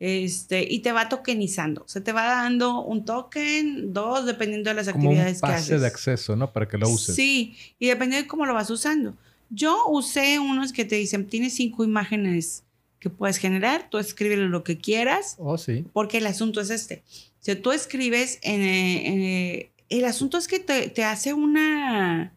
este, 0.00 0.66
y 0.68 0.78
te 0.80 0.92
va 0.92 1.08
tokenizando. 1.08 1.82
O 1.82 1.88
sea, 1.88 2.02
te 2.02 2.12
va 2.12 2.24
dando 2.24 2.82
un 2.82 3.04
token, 3.04 3.92
dos, 3.92 4.26
dependiendo 4.26 4.70
de 4.70 4.76
las 4.76 4.88
Como 4.88 4.98
un 4.98 5.06
actividades 5.08 5.36
que 5.36 5.40
pase 5.40 5.54
haces. 5.56 5.80
de 5.82 5.86
acceso, 5.86 6.36
¿no? 6.36 6.52
Para 6.52 6.66
que 6.68 6.78
lo 6.78 6.88
uses. 6.88 7.14
Sí, 7.14 7.56
y 7.78 7.88
dependiendo 7.88 8.24
de 8.24 8.28
cómo 8.28 8.46
lo 8.46 8.54
vas 8.54 8.70
usando. 8.70 9.14
Yo 9.50 9.88
usé 9.88 10.38
unos 10.38 10.72
que 10.72 10.84
te 10.84 10.96
dicen, 10.96 11.26
tienes 11.26 11.54
cinco 11.54 11.84
imágenes 11.84 12.62
que 13.00 13.10
puedes 13.10 13.38
generar, 13.38 13.88
tú 13.90 13.98
escríbele 13.98 14.48
lo 14.48 14.62
que 14.62 14.78
quieras, 14.78 15.34
Oh, 15.38 15.58
sí. 15.58 15.84
porque 15.92 16.18
el 16.18 16.26
asunto 16.26 16.60
es 16.60 16.70
este. 16.70 17.02
Sea, 17.40 17.60
tú 17.60 17.72
escribes 17.72 18.38
en... 18.42 18.60
eh, 18.62 19.72
el 19.88 20.04
asunto 20.04 20.38
es 20.38 20.46
que 20.46 20.60
te, 20.60 20.88
te 20.90 21.02
hace 21.02 21.32
una, 21.32 22.36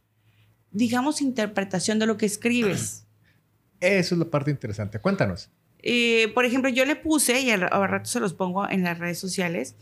digamos, 0.72 1.22
interpretación 1.22 2.00
de 2.00 2.08
lo 2.08 2.18
que 2.18 2.26
escribes. 2.26 3.06
Eso 3.82 4.16
es 4.16 4.20
la 4.20 4.26
parte 4.30 4.50
interesante. 4.50 4.98
Cuéntanos. 5.00 5.50
Eh, 5.80 6.32
por 6.34 6.46
ejemplo, 6.46 6.70
yo 6.70 6.86
le 6.86 6.96
puse, 6.96 7.42
y 7.42 7.52
al, 7.52 7.64
al 7.64 7.90
rato 7.90 8.10
se 8.10 8.22
los 8.22 8.34
pongo 8.34 8.68
en 8.70 8.84
las 8.84 8.98
redes 8.98 9.20
sociales, 9.20 9.76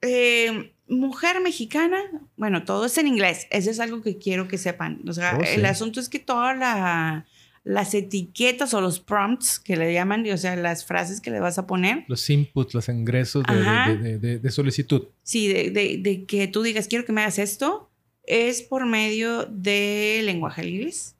eh, 0.00 0.72
mujer 0.88 1.40
mexicana, 1.40 1.98
bueno, 2.36 2.64
todo 2.64 2.86
es 2.86 2.96
en 2.98 3.06
inglés, 3.08 3.46
eso 3.50 3.70
es 3.70 3.80
algo 3.80 4.02
que 4.02 4.18
quiero 4.18 4.48
que 4.48 4.58
sepan. 4.58 5.00
O 5.08 5.12
sea, 5.12 5.36
Oh, 5.40 5.44
sí. 5.44 5.54
el 5.54 5.64
asunto 5.66 5.98
es 6.00 6.08
que 6.08 6.18
todas 6.18 6.56
la- 6.56 7.26
las 7.64 7.94
etiquetas 7.94 8.74
o 8.74 8.80
los 8.82 9.00
prompts 9.00 9.58
que 9.58 9.76
le 9.76 9.92
llaman, 9.92 10.28
o 10.30 10.36
sea, 10.36 10.54
las 10.54 10.84
frases 10.84 11.20
que 11.22 11.30
le 11.30 11.40
vas 11.40 11.56
a 11.58 11.66
poner, 11.66 12.04
Los 12.08 12.28
inputs, 12.28 12.74
los 12.74 12.88
ingresos 12.90 13.42
de, 13.44 13.54
Ajá. 13.54 13.88
de- 13.90 13.96
de- 13.96 14.18
de- 14.18 14.38
de 14.38 14.50
solicitud. 14.50 15.08
sí, 15.22 15.48
de, 15.48 16.24
que 16.28 16.46
tú 16.48 16.62
digas, 16.62 16.88
quiero 16.88 17.04
que 17.06 17.12
me 17.12 17.22
hagas 17.22 17.38
esto, 17.38 17.90
es 18.26 18.62
por 18.62 18.84
medio 18.86 19.44
de 19.46 20.20
lenguaje 20.24 20.66
inglés. 20.68 21.14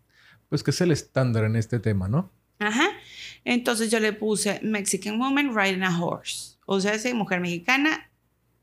Pues 0.50 0.62
que 0.62 0.70
es 0.70 0.80
el 0.82 0.90
estándar 0.90 1.44
en 1.44 1.56
este 1.56 1.80
tema, 1.80 2.08
¿no? 2.08 2.30
Ajá. 2.58 2.88
Entonces 3.44 3.90
yo 3.90 3.98
le 3.98 4.12
puse 4.12 4.60
Mexican 4.62 5.18
woman 5.18 5.54
riding 5.56 5.82
a 5.82 6.02
horse. 6.02 6.56
O 6.66 6.78
sea, 6.80 6.94
esa 6.94 7.12
mujer 7.14 7.40
mexicana 7.40 8.10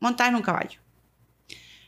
montada 0.00 0.30
en 0.30 0.36
un 0.36 0.42
caballo. 0.42 0.78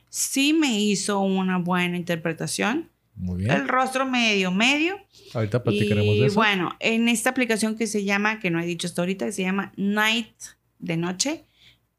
Sí 0.08 0.52
me 0.52 0.78
hizo 0.80 1.20
una 1.20 1.58
buena 1.58 1.96
interpretación. 1.96 2.90
Muy 3.16 3.38
bien. 3.38 3.50
El 3.52 3.68
rostro 3.68 4.06
medio, 4.06 4.50
medio. 4.50 4.96
Ahorita 5.34 5.62
platicaremos 5.62 6.16
y 6.16 6.20
de 6.20 6.26
eso. 6.26 6.34
bueno, 6.34 6.76
en 6.80 7.08
esta 7.08 7.30
aplicación 7.30 7.76
que 7.76 7.86
se 7.86 8.04
llama, 8.04 8.40
que 8.40 8.50
no 8.50 8.60
he 8.60 8.66
dicho 8.66 8.86
hasta 8.86 9.02
ahorita, 9.02 9.26
que 9.26 9.32
se 9.32 9.42
llama 9.42 9.72
Night 9.76 10.34
de 10.78 10.96
noche, 10.96 11.44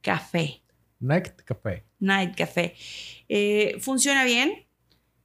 café. 0.02 0.62
Night 1.00 1.42
Café. 1.44 1.84
Night 2.00 2.36
Café. 2.36 2.76
Eh, 3.30 3.78
funciona 3.80 4.24
bien. 4.24 4.66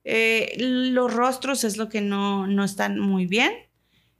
Eh, 0.04 0.56
los 0.58 1.12
rostros 1.12 1.64
es 1.64 1.76
lo 1.76 1.88
que 1.88 2.00
no, 2.00 2.46
no 2.46 2.64
están 2.64 2.98
muy 2.98 3.26
bien. 3.26 3.52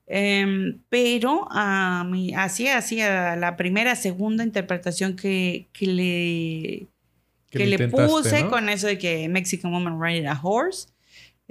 Em, 0.07 0.81
pero 0.89 1.47
a 1.51 2.05
mí, 2.05 2.35
así, 2.35 2.67
así, 2.67 3.01
a 3.01 3.37
la 3.37 3.57
primera, 3.57 3.95
segunda 3.95 4.43
interpretación 4.43 5.15
que, 5.15 5.69
que 5.73 5.87
le, 5.87 6.87
Que 7.51 7.59
que 7.59 7.67
le 7.67 7.89
puse 7.89 8.43
¿no? 8.43 8.51
con 8.51 8.69
eso 8.69 8.89
de 8.89 8.99
que 8.99 9.29
Mexican 9.29 9.71
Woman 9.71 10.03
Riding 10.03 10.27
a 10.27 10.41
Horse, 10.43 10.89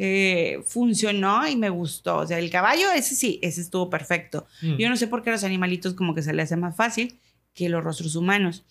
eh, 0.02 0.64
funcionó 0.66 1.46
y 1.46 1.58
me 1.58 1.70
gustó. 1.70 2.20
O 2.20 2.26
sea, 2.26 2.40
el 2.40 2.50
caballo, 2.50 2.90
ese 2.96 3.16
sí, 3.16 3.38
ese 3.44 3.60
estuvo 3.60 3.90
perfecto. 3.90 4.48
Mm. 4.62 4.78
Yo 4.78 4.88
no 4.88 4.96
sé 4.96 5.08
por 5.08 5.22
qué 5.22 5.30
a 5.30 5.34
los 5.34 5.44
animalitos 5.44 5.94
como 5.94 6.16
que 6.16 6.22
se 6.22 6.32
les 6.32 6.46
hace 6.46 6.56
más 6.56 6.74
fácil 6.74 7.20
que 7.54 7.68
los 7.68 7.84
rostros 7.84 8.16
humanos. 8.16 8.66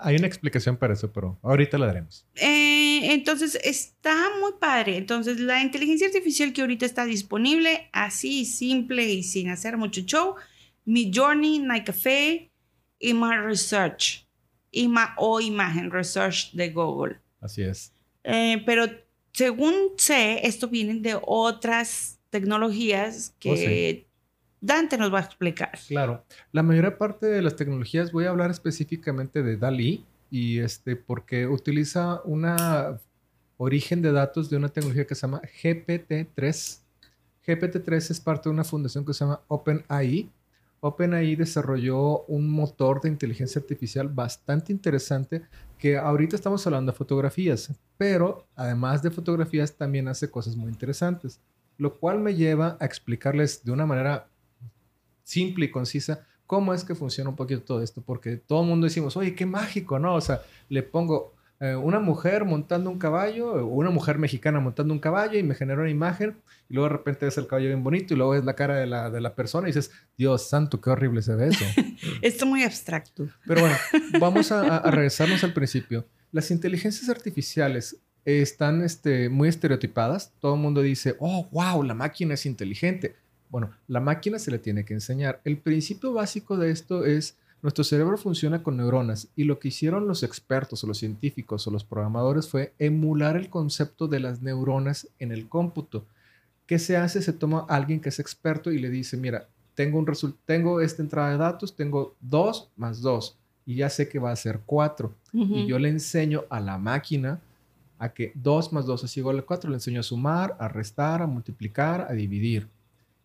Hay 0.00 0.16
una 0.16 0.26
explicación 0.26 0.76
para 0.76 0.94
eso, 0.94 1.12
pero 1.12 1.38
ahorita 1.42 1.78
la 1.78 1.86
daremos. 1.86 2.26
Eh, 2.34 3.12
entonces 3.12 3.56
está 3.62 4.12
muy 4.40 4.54
padre. 4.58 4.96
Entonces 4.96 5.38
la 5.38 5.62
inteligencia 5.62 6.08
artificial 6.08 6.52
que 6.52 6.62
ahorita 6.62 6.84
está 6.84 7.04
disponible, 7.04 7.88
así 7.92 8.44
simple 8.44 9.08
y 9.08 9.22
sin 9.22 9.50
hacer 9.50 9.76
mucho 9.76 10.00
show, 10.00 10.34
Mi 10.84 11.12
Journey, 11.14 11.60
Night 11.60 11.86
Café, 11.86 12.50
Ima 12.98 13.40
Research, 13.40 14.26
Ima 14.72 15.14
o 15.16 15.40
Imagen 15.40 15.92
Research 15.92 16.50
de 16.54 16.70
Google. 16.70 17.20
Así 17.40 17.62
es. 17.62 17.92
Eh, 18.24 18.60
pero 18.66 18.88
según 19.32 19.74
sé, 19.96 20.46
esto 20.46 20.68
viene 20.68 21.00
de 21.00 21.18
otras 21.20 22.18
tecnologías 22.30 23.34
que 23.38 23.50
Oh, 23.50 23.56
sí. 23.56 24.06
Dante 24.60 24.96
nos 24.96 25.12
va 25.12 25.18
a 25.18 25.22
explicar. 25.22 25.78
Claro. 25.88 26.24
La 26.52 26.62
mayor 26.62 26.96
parte 26.96 27.26
de 27.26 27.42
las 27.42 27.56
tecnologías, 27.56 28.12
voy 28.12 28.26
a 28.26 28.30
hablar 28.30 28.50
específicamente 28.50 29.42
de 29.42 29.56
DALI, 29.56 30.04
y 30.30 30.60
este, 30.60 30.96
porque 30.96 31.46
utiliza 31.46 32.22
una 32.24 32.98
origen 33.58 34.00
de 34.00 34.12
datos 34.12 34.48
de 34.48 34.56
una 34.56 34.70
tecnología 34.70 35.06
que 35.06 35.14
se 35.14 35.22
llama 35.22 35.42
GPT-3. 35.62 36.80
GPT-3 37.46 38.10
es 38.10 38.20
parte 38.20 38.48
de 38.48 38.54
una 38.54 38.64
fundación 38.64 39.04
que 39.04 39.12
se 39.12 39.24
llama 39.24 39.42
OpenAI. 39.48 40.30
OpenAI 40.84 41.36
desarrolló 41.36 42.24
un 42.24 42.50
motor 42.50 43.00
de 43.00 43.08
inteligencia 43.08 43.60
artificial 43.60 44.08
bastante 44.08 44.72
interesante 44.72 45.42
que 45.78 45.96
ahorita 45.96 46.34
estamos 46.34 46.66
hablando 46.66 46.90
de 46.90 46.98
fotografías, 46.98 47.72
pero 47.96 48.48
además 48.56 49.00
de 49.00 49.12
fotografías 49.12 49.76
también 49.76 50.08
hace 50.08 50.28
cosas 50.28 50.56
muy 50.56 50.72
interesantes, 50.72 51.40
lo 51.78 51.98
cual 51.98 52.18
me 52.18 52.34
lleva 52.34 52.76
a 52.80 52.84
explicarles 52.84 53.64
de 53.64 53.70
una 53.70 53.86
manera 53.86 54.26
simple 55.22 55.66
y 55.66 55.70
concisa 55.70 56.26
cómo 56.48 56.74
es 56.74 56.82
que 56.82 56.96
funciona 56.96 57.30
un 57.30 57.36
poquito 57.36 57.62
todo 57.62 57.80
esto, 57.80 58.02
porque 58.02 58.36
todo 58.36 58.62
el 58.62 58.68
mundo 58.68 58.86
decimos, 58.86 59.16
oye, 59.16 59.36
qué 59.36 59.46
mágico, 59.46 60.00
¿no? 60.00 60.16
O 60.16 60.20
sea, 60.20 60.42
le 60.68 60.82
pongo 60.82 61.32
eh, 61.62 61.76
una 61.76 62.00
mujer 62.00 62.44
montando 62.44 62.90
un 62.90 62.98
caballo, 62.98 63.52
o 63.52 63.66
una 63.66 63.90
mujer 63.90 64.18
mexicana 64.18 64.58
montando 64.58 64.92
un 64.92 64.98
caballo 64.98 65.38
y 65.38 65.44
me 65.44 65.54
genera 65.54 65.80
una 65.80 65.90
imagen 65.90 66.36
y 66.68 66.74
luego 66.74 66.88
de 66.88 66.96
repente 66.96 67.24
ves 67.24 67.38
el 67.38 67.46
caballo 67.46 67.68
bien 67.68 67.84
bonito 67.84 68.14
y 68.14 68.16
luego 68.16 68.32
ves 68.32 68.44
la 68.44 68.56
cara 68.56 68.74
de 68.74 68.86
la, 68.86 69.10
de 69.10 69.20
la 69.20 69.36
persona 69.36 69.68
y 69.68 69.72
dices, 69.72 69.92
Dios 70.18 70.48
santo, 70.48 70.80
qué 70.80 70.90
horrible 70.90 71.22
se 71.22 71.36
ve 71.36 71.50
eso. 71.50 71.64
Esto 72.20 72.44
es 72.44 72.50
muy 72.50 72.64
abstracto. 72.64 73.28
Pero 73.46 73.60
bueno, 73.60 73.76
vamos 74.18 74.50
a, 74.50 74.78
a 74.78 74.90
regresarnos 74.90 75.44
al 75.44 75.52
principio. 75.52 76.04
Las 76.32 76.50
inteligencias 76.50 77.08
artificiales 77.08 77.96
están 78.24 78.82
este, 78.82 79.28
muy 79.28 79.48
estereotipadas. 79.48 80.32
Todo 80.40 80.56
el 80.56 80.60
mundo 80.60 80.82
dice, 80.82 81.14
oh, 81.20 81.48
wow, 81.52 81.84
la 81.84 81.94
máquina 81.94 82.34
es 82.34 82.44
inteligente. 82.44 83.14
Bueno, 83.50 83.70
la 83.86 84.00
máquina 84.00 84.40
se 84.40 84.50
le 84.50 84.58
tiene 84.58 84.84
que 84.84 84.94
enseñar. 84.94 85.40
El 85.44 85.58
principio 85.58 86.12
básico 86.12 86.56
de 86.56 86.72
esto 86.72 87.04
es, 87.04 87.36
nuestro 87.62 87.84
cerebro 87.84 88.18
funciona 88.18 88.62
con 88.62 88.76
neuronas 88.76 89.28
y 89.36 89.44
lo 89.44 89.60
que 89.60 89.68
hicieron 89.68 90.08
los 90.08 90.24
expertos 90.24 90.82
o 90.82 90.88
los 90.88 90.98
científicos 90.98 91.66
o 91.66 91.70
los 91.70 91.84
programadores 91.84 92.48
fue 92.48 92.74
emular 92.80 93.36
el 93.36 93.48
concepto 93.48 94.08
de 94.08 94.18
las 94.18 94.42
neuronas 94.42 95.08
en 95.20 95.30
el 95.30 95.48
cómputo. 95.48 96.04
¿Qué 96.66 96.80
se 96.80 96.96
hace? 96.96 97.22
Se 97.22 97.32
toma 97.32 97.64
a 97.68 97.76
alguien 97.76 98.00
que 98.00 98.08
es 98.08 98.18
experto 98.18 98.72
y 98.72 98.78
le 98.78 98.90
dice, 98.90 99.16
mira, 99.16 99.46
tengo, 99.74 99.98
un 99.98 100.06
tengo 100.44 100.80
esta 100.80 101.02
entrada 101.02 101.30
de 101.30 101.38
datos, 101.38 101.76
tengo 101.76 102.16
2 102.20 102.70
más 102.76 103.00
2 103.00 103.38
y 103.64 103.76
ya 103.76 103.88
sé 103.88 104.08
que 104.08 104.18
va 104.18 104.32
a 104.32 104.36
ser 104.36 104.60
4. 104.66 105.14
Y 105.32 105.66
yo 105.66 105.78
le 105.78 105.88
enseño 105.88 106.44
a 106.50 106.60
la 106.60 106.78
máquina 106.78 107.40
a 107.98 108.12
que 108.12 108.32
2 108.34 108.72
más 108.72 108.86
2 108.86 109.04
es 109.04 109.16
igual 109.16 109.38
a 109.38 109.42
4. 109.42 109.70
Le 109.70 109.76
enseño 109.76 110.00
a 110.00 110.02
sumar, 110.02 110.56
a 110.58 110.68
restar, 110.68 111.22
a 111.22 111.26
multiplicar, 111.26 112.06
a 112.08 112.12
dividir. 112.12 112.68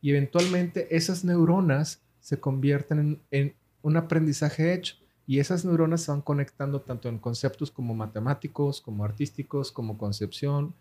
Y 0.01 0.11
eventualmente 0.11 0.95
esas 0.95 1.25
neuronas 1.25 2.01
se 2.21 2.39
convierten 2.39 3.19
en, 3.31 3.53
un 3.87 3.95
aprendizaje 3.95 4.73
hecho. 4.73 4.95
Y 5.25 5.39
esas 5.39 5.65
neuronas 5.65 6.01
se 6.01 6.11
van 6.11 6.21
conectando 6.21 6.81
tanto 6.81 7.09
en 7.09 7.19
conceptos 7.19 7.71
como 7.71 7.95
matemáticos, 7.95 8.81
como 8.81 9.03
artísticos, 9.03 9.71
como 9.71 9.97
concepción, 9.97 10.73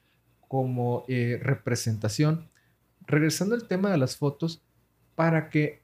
como 0.48 1.04
eh, 1.08 1.38
representación. 1.42 2.48
Regresando 3.06 3.54
al 3.54 3.66
tema 3.66 3.90
de 3.90 3.98
las 3.98 4.16
fotos, 4.16 4.62
para 5.14 5.50
que 5.50 5.82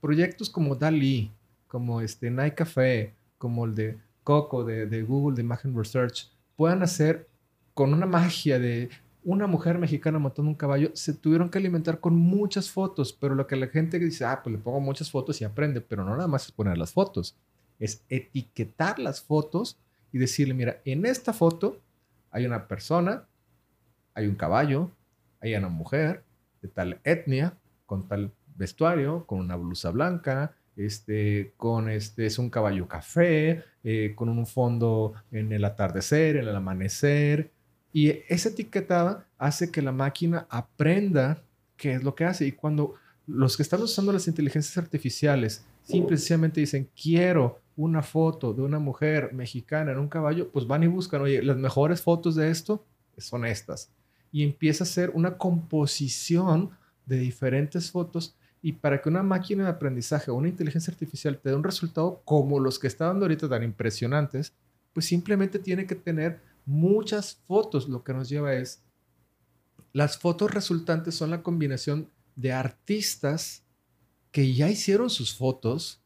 proyectos 0.00 0.48
como 0.48 0.76
DALI, 0.76 1.32
como 1.68 2.00
este 2.00 2.30
Night 2.30 2.54
Café, 2.54 3.14
como 3.38 3.64
el 3.64 3.74
de 3.74 3.98
Coco 4.24 4.64
de, 4.64 4.86
de 4.86 5.02
Google 5.02 5.36
de 5.36 5.42
Imagen 5.42 5.76
Research, 5.76 6.30
puedan 6.56 6.82
hacer 6.82 7.28
con 7.74 7.92
una 7.92 8.06
magia 8.06 8.58
de 8.58 8.90
una 9.24 9.46
mujer 9.46 9.78
mexicana 9.78 10.18
montando 10.18 10.50
un 10.50 10.54
caballo, 10.54 10.90
se 10.94 11.14
tuvieron 11.14 11.50
que 11.50 11.58
alimentar 11.58 12.00
con 12.00 12.16
muchas 12.16 12.70
fotos, 12.70 13.12
pero 13.12 13.34
lo 13.34 13.46
que 13.46 13.56
la 13.56 13.68
gente 13.68 13.98
dice, 13.98 14.24
ah, 14.24 14.40
pues 14.42 14.54
le 14.54 14.62
pongo 14.62 14.80
muchas 14.80 15.10
fotos 15.10 15.40
y 15.40 15.44
aprende, 15.44 15.80
pero 15.80 16.04
no 16.04 16.16
nada 16.16 16.28
más 16.28 16.46
es 16.46 16.52
poner 16.52 16.78
las 16.78 16.92
fotos, 16.92 17.36
es 17.78 18.02
etiquetar 18.08 18.98
las 18.98 19.20
fotos 19.20 19.78
y 20.12 20.18
decirle, 20.18 20.54
mira, 20.54 20.80
en 20.84 21.06
esta 21.06 21.32
foto 21.32 21.78
hay 22.30 22.46
una 22.46 22.66
persona, 22.66 23.26
hay 24.14 24.26
un 24.26 24.34
caballo, 24.34 24.90
hay 25.40 25.54
una 25.54 25.68
mujer 25.68 26.24
de 26.62 26.68
tal 26.68 27.00
etnia, 27.04 27.56
con 27.86 28.06
tal 28.08 28.32
vestuario, 28.56 29.26
con 29.26 29.40
una 29.40 29.56
blusa 29.56 29.90
blanca, 29.90 30.54
este, 30.76 31.52
con 31.56 31.88
este, 31.88 32.26
es 32.26 32.38
un 32.38 32.50
caballo 32.50 32.88
café, 32.88 33.64
eh, 33.82 34.14
con 34.14 34.28
un 34.28 34.46
fondo 34.46 35.14
en 35.30 35.52
el 35.52 35.64
atardecer, 35.64 36.36
en 36.36 36.48
el 36.48 36.56
amanecer. 36.56 37.50
Y 37.92 38.08
esa 38.28 38.50
etiquetada 38.50 39.26
hace 39.38 39.70
que 39.70 39.82
la 39.82 39.92
máquina 39.92 40.46
aprenda 40.48 41.42
qué 41.76 41.94
es 41.94 42.04
lo 42.04 42.14
que 42.14 42.24
hace. 42.24 42.46
Y 42.46 42.52
cuando 42.52 42.94
los 43.26 43.56
que 43.56 43.62
están 43.62 43.82
usando 43.82 44.12
las 44.12 44.28
inteligencias 44.28 44.78
artificiales 44.78 45.64
simplemente 45.82 46.60
dicen, 46.60 46.88
quiero 47.00 47.60
una 47.76 48.02
foto 48.02 48.52
de 48.52 48.62
una 48.62 48.78
mujer 48.78 49.32
mexicana 49.32 49.92
en 49.92 49.98
un 49.98 50.08
caballo, 50.08 50.50
pues 50.50 50.66
van 50.66 50.82
y 50.82 50.86
buscan, 50.86 51.22
oye, 51.22 51.42
las 51.42 51.56
mejores 51.56 52.02
fotos 52.02 52.36
de 52.36 52.50
esto 52.50 52.84
son 53.16 53.44
estas. 53.44 53.90
Y 54.30 54.44
empieza 54.44 54.84
a 54.84 54.86
hacer 54.86 55.10
una 55.14 55.36
composición 55.38 56.70
de 57.06 57.18
diferentes 57.18 57.90
fotos 57.90 58.36
y 58.62 58.72
para 58.72 59.00
que 59.00 59.08
una 59.08 59.22
máquina 59.22 59.64
de 59.64 59.70
aprendizaje 59.70 60.30
o 60.30 60.34
una 60.34 60.48
inteligencia 60.48 60.92
artificial 60.92 61.38
te 61.38 61.48
dé 61.48 61.56
un 61.56 61.64
resultado 61.64 62.20
como 62.24 62.60
los 62.60 62.78
que 62.78 62.86
está 62.86 63.06
dando 63.06 63.24
ahorita 63.24 63.48
tan 63.48 63.62
impresionantes, 63.62 64.52
pues 64.92 65.06
simplemente 65.06 65.58
tiene 65.58 65.86
que 65.86 65.94
tener 65.94 66.40
muchas 66.70 67.42
fotos. 67.46 67.88
Lo 67.88 68.04
que 68.04 68.14
nos 68.14 68.28
lleva 68.28 68.54
es, 68.54 68.82
las 69.92 70.18
fotos 70.18 70.52
resultantes 70.52 71.14
son 71.14 71.30
la 71.30 71.42
combinación 71.42 72.08
de 72.36 72.52
artistas 72.52 73.64
que 74.30 74.54
ya 74.54 74.70
hicieron 74.70 75.10
sus 75.10 75.34
fotos, 75.36 76.00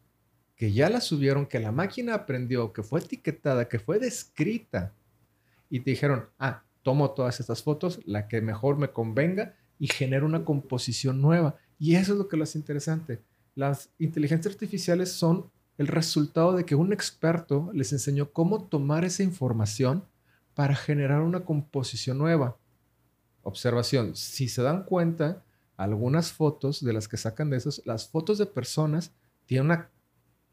que 0.57 0.73
ya 0.73 0.89
las 0.89 1.05
subieron, 1.05 1.47
que 1.47 1.61
la 1.61 1.71
máquina 1.71 2.15
aprendió, 2.15 2.73
que 2.73 2.83
fue 2.83 3.01
etiquetada, 3.01 3.69
que 3.69 3.79
fue 3.79 3.99
descrita. 3.99 4.95
Y 5.69 5.81
te 5.81 5.91
dijeron, 5.91 6.27
ah, 6.39 6.65
tomo 6.83 7.11
todas 7.11 7.41
estas 7.41 7.63
fotos, 7.63 8.01
la 8.07 8.27
que 8.27 8.41
mejor 8.41 8.79
me 8.79 8.89
convenga 8.89 9.55
y 9.79 9.89
genero 9.89 10.25
una 10.25 10.45
composición 10.45 11.21
nueva. 11.21 11.57
Y 11.79 11.97
eso 11.97 12.13
es 12.13 12.19
lo 12.19 12.29
que 12.29 12.39
lo 12.39 12.45
interesante. 12.55 13.21
Las 13.55 13.91
inteligencias 13.99 14.55
artificiales 14.55 15.13
son 15.13 15.51
el 15.77 15.89
resultado 15.89 16.55
de 16.55 16.65
que 16.65 16.75
un 16.75 16.93
experto 16.93 17.71
les 17.75 17.93
enseñó 17.93 18.31
cómo 18.33 18.65
tomar 18.65 19.05
esa 19.05 19.23
información 19.23 20.05
para 20.55 20.75
generar 20.75 21.21
una 21.21 21.45
composición 21.45 22.19
nueva. 22.19 22.57
Observación, 23.43 24.17
si 24.17 24.49
se 24.49 24.63
dan 24.63 24.85
cuenta, 24.85 25.45
algunas 25.77 26.33
fotos 26.33 26.83
de 26.85 26.93
las 26.93 27.09
que 27.09 27.17
sacan 27.17 27.51
de 27.51 27.59
esos, 27.59 27.83
las 27.85 28.09
fotos 28.09 28.39
de 28.39 28.47
personas 28.47 29.13
tienen 29.47 29.67
una 29.67 29.91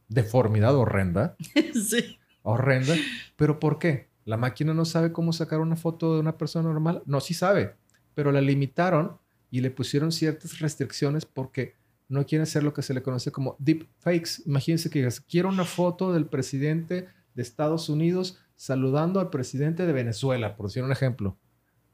deformidad 0.10 0.76
horrenda. 0.76 1.36
sí. 1.74 2.18
Horrenda. 2.44 2.96
¿Pero 3.36 3.60
por 3.60 3.80
qué? 3.80 4.10
¿La 4.26 4.38
máquina 4.38 4.74
no 4.74 4.86
sabe 4.86 5.12
cómo 5.12 5.34
sacar 5.34 5.60
una 5.60 5.76
foto 5.76 6.16
de 6.16 6.20
una 6.20 6.38
persona 6.38 6.68
normal? 6.68 7.02
No, 7.06 7.22
sí 7.22 7.34
sabe, 7.34 7.76
pero 8.14 8.32
la 8.32 8.42
limitaron 8.42 9.18
y 9.50 9.62
le 9.62 9.72
pusieron 9.72 10.12
ciertas 10.12 10.60
restricciones 10.60 11.26
porque 11.26 11.76
no 12.08 12.26
quieren 12.26 12.44
hacer 12.44 12.64
lo 12.64 12.74
que 12.74 12.82
se 12.82 12.94
le 12.94 13.02
conoce 13.02 13.32
como 13.32 13.56
deep 13.58 13.88
fakes. 14.00 14.44
Imagínense 14.46 14.90
que 14.90 15.00
digas, 15.00 15.22
quiero 15.22 15.50
una 15.50 15.66
foto 15.66 16.14
del 16.14 16.26
presidente 16.26 17.08
de 17.34 17.42
Estados 17.42 17.90
Unidos 17.90 18.38
saludando 18.62 19.20
al 19.20 19.32
presidente 19.32 19.88
de 19.88 19.92
Venezuela, 19.92 20.56
por 20.56 20.68
decir 20.68 20.84
un 20.84 20.92
ejemplo. 20.92 21.36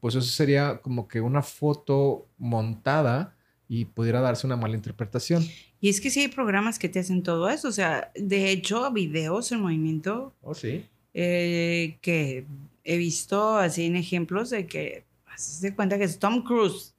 Pues 0.00 0.14
eso 0.14 0.28
sería 0.28 0.82
como 0.82 1.08
que 1.08 1.22
una 1.22 1.40
foto 1.40 2.28
montada 2.36 3.34
y 3.68 3.86
pudiera 3.86 4.20
darse 4.20 4.46
una 4.46 4.56
mala 4.56 4.74
interpretación. 4.74 5.42
Y 5.80 5.88
es 5.88 5.98
que 5.98 6.10
sí 6.10 6.20
hay 6.20 6.28
programas 6.28 6.78
que 6.78 6.90
te 6.90 6.98
hacen 6.98 7.22
todo 7.22 7.48
eso. 7.48 7.68
O 7.68 7.72
sea, 7.72 8.12
de 8.14 8.50
hecho, 8.50 8.92
videos 8.92 9.50
en 9.50 9.60
movimiento. 9.60 10.34
Oh, 10.42 10.54
sí. 10.54 10.84
Eh, 11.14 11.96
que 12.02 12.44
he 12.84 12.98
visto 12.98 13.56
así 13.56 13.86
en 13.86 13.96
ejemplos 13.96 14.50
de 14.50 14.66
que 14.66 15.04
se 15.36 15.74
cuenta 15.74 15.96
que 15.96 16.04
es 16.04 16.18
Tom 16.18 16.42
Cruise 16.42 16.94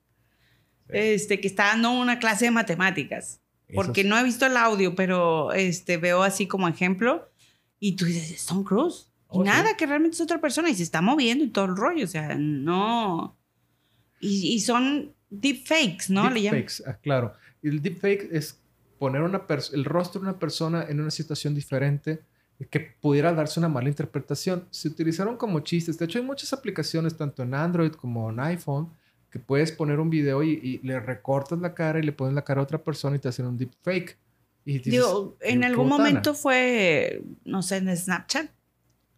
este, 0.88 1.40
que 1.40 1.48
está 1.48 1.66
dando 1.66 1.92
una 1.92 2.18
clase 2.18 2.46
de 2.46 2.52
matemáticas. 2.52 3.40
Porque 3.76 4.04
no 4.04 4.18
he 4.18 4.24
visto 4.24 4.48
el 4.48 4.58
audio, 4.58 4.96
pero 4.96 5.54
este, 5.54 5.98
veo 5.98 6.24
así 6.24 6.48
como 6.48 6.68
ejemplo. 6.68 7.30
Y 7.80 7.96
tú 7.96 8.06
dices, 8.06 8.48
Tom 8.48 8.64
Cruise. 8.64 9.09
Y 9.32 9.38
oh, 9.38 9.44
nada, 9.44 9.78
que 9.78 9.86
realmente 9.86 10.16
es 10.16 10.22
otra 10.22 10.42
persona 10.42 10.70
y 10.70 10.76
se 10.76 10.84
está 10.84 11.02
moviendo 11.02 11.44
y 11.44 11.50
todo 11.50 11.66
el 11.66 11.76
rollo. 11.76 12.06
O 12.06 12.08
sea, 12.08 12.36
no. 12.36 13.38
Y, 14.20 14.54
y 14.54 14.60
son 14.60 15.14
deepfakes, 15.30 16.10
¿no? 16.10 16.30
Deepfakes, 16.30 16.84
ah, 16.88 16.98
claro. 17.02 17.34
El 17.62 17.82
deepfake 17.82 18.30
es 18.32 18.60
poner 18.98 19.22
una 19.22 19.46
el 19.74 19.86
rostro 19.86 20.22
de 20.22 20.28
una 20.28 20.40
persona 20.40 20.86
en 20.90 21.00
una 21.00 21.12
situación 21.12 21.56
diferente 21.56 22.22
que 22.70 22.80
pudiera 23.00 23.34
darse 23.34 23.60
una 23.60 23.70
mala 23.70 23.88
interpretación. 23.88 24.68
Se 24.70 24.90
utilizaron 24.90 25.38
como 25.38 25.62
chistes. 25.62 25.98
De 25.98 26.06
hecho, 26.06 26.20
hay 26.20 26.26
muchas 26.26 26.52
aplicaciones, 26.52 27.16
tanto 27.16 27.44
en 27.44 27.54
Android 27.54 27.94
como 27.94 28.30
en 28.30 28.40
iPhone, 28.42 28.90
que 29.30 29.40
puedes 29.40 29.72
poner 29.72 30.00
un 30.00 30.10
video 30.10 30.44
y, 30.44 30.80
le 30.84 31.00
recortas 31.00 31.60
la 31.60 31.74
cara 31.74 32.00
y 32.00 32.04
le 32.04 32.12
pones 32.12 32.34
la 32.34 32.44
cara 32.44 32.60
a 32.60 32.64
otra 32.64 32.84
persona 32.84 33.16
y 33.16 33.20
te 33.20 33.30
hacen 33.30 33.46
un 33.46 33.58
deepfake. 33.58 34.18
Y 34.66 34.80
Digo, 34.80 35.38
en 35.40 35.64
algún 35.64 35.88
momento 35.88 36.34
fue, 36.34 37.24
no 37.46 37.62
sé, 37.62 37.78
en 37.78 37.96
Snapchat. 37.96 38.52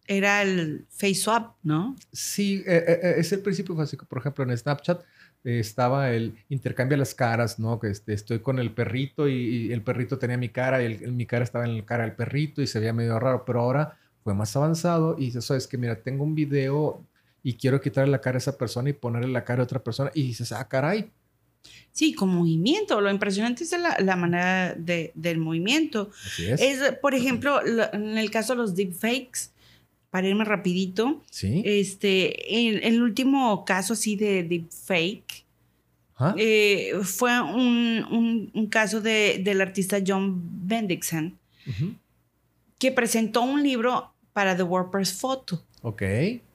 Era 0.06 0.42
el 0.42 0.86
face 0.90 1.14
swap, 1.14 1.54
¿no? 1.62 1.96
Sí, 2.12 2.62
eh, 2.66 2.84
eh, 2.86 3.00
eh, 3.02 3.14
es 3.18 3.32
el 3.32 3.40
principio 3.40 3.74
básico. 3.74 4.04
Por 4.06 4.18
ejemplo, 4.18 4.44
en 4.44 4.56
Snapchat 4.56 5.02
estaba 5.44 6.10
el 6.10 6.36
intercambio 6.48 6.96
de 6.96 7.00
las 7.00 7.14
caras, 7.14 7.58
¿no? 7.58 7.78
Que 7.78 7.88
este, 7.88 8.12
estoy 8.12 8.40
con 8.40 8.58
el 8.58 8.72
perrito 8.72 9.28
y, 9.28 9.72
el 9.72 9.82
perrito 9.82 10.18
tenía 10.18 10.36
mi 10.36 10.48
cara 10.48 10.82
y 10.82 10.98
mi 11.10 11.26
cara 11.26 11.44
estaba 11.44 11.64
en 11.64 11.78
la 11.78 11.84
cara 11.84 12.04
del 12.04 12.14
perrito 12.14 12.62
y 12.62 12.66
se 12.66 12.78
veía 12.78 12.92
medio 12.92 13.18
raro, 13.18 13.44
pero 13.44 13.60
ahora 13.60 13.96
fue 14.22 14.34
más 14.34 14.54
avanzado 14.56 15.16
y 15.18 15.36
eso 15.36 15.54
es 15.56 15.66
que, 15.66 15.78
mira, 15.78 15.96
tengo 15.96 16.24
un 16.24 16.34
video 16.34 17.04
y 17.42 17.54
quiero 17.54 17.80
quitarle 17.80 18.10
la 18.10 18.20
cara 18.20 18.36
a 18.36 18.38
esa 18.38 18.56
persona 18.56 18.90
y 18.90 18.92
ponerle 18.92 19.32
la 19.32 19.44
cara 19.44 19.62
a 19.62 19.64
otra 19.64 19.82
persona 19.82 20.10
y 20.14 20.22
dices, 20.22 20.52
ah, 20.52 20.66
caray. 20.68 21.10
Sí, 21.92 22.14
con 22.14 22.28
movimiento. 22.30 23.00
Lo 23.00 23.10
impresionante 23.10 23.64
es 23.64 23.72
la, 23.72 24.16
manera 24.16 24.74
de, 24.74 25.12
del 25.14 25.38
movimiento. 25.38 26.10
Así 26.24 26.46
es. 26.46 26.94
por 27.00 27.14
ejemplo, 27.14 27.60
en 27.64 28.18
el 28.18 28.30
caso 28.30 28.54
de 28.54 28.62
los 28.62 28.74
deepfakes, 28.74 29.51
para 30.12 30.28
irme 30.28 30.44
rapidito, 30.44 31.22
¿Sí? 31.30 31.62
este, 31.64 32.68
en, 32.68 32.84
el 32.84 33.02
último 33.02 33.64
caso 33.64 33.94
así 33.94 34.14
de 34.14 34.42
deepfake, 34.42 35.46
¿Ah? 36.18 36.34
eh, 36.36 36.92
fue 37.02 37.40
un, 37.40 38.50
un, 38.52 38.66
caso 38.66 39.00
de, 39.00 39.40
del 39.42 39.62
artista 39.62 39.96
John 40.06 40.68
Bendixen, 40.68 41.38
que 42.78 42.92
presentó 42.92 43.40
un 43.40 43.62
libro 43.62 44.12
para 44.34 44.54
The 44.54 44.64
WordPress 44.64 45.14
Photo. 45.14 45.64
Ok. 45.80 46.02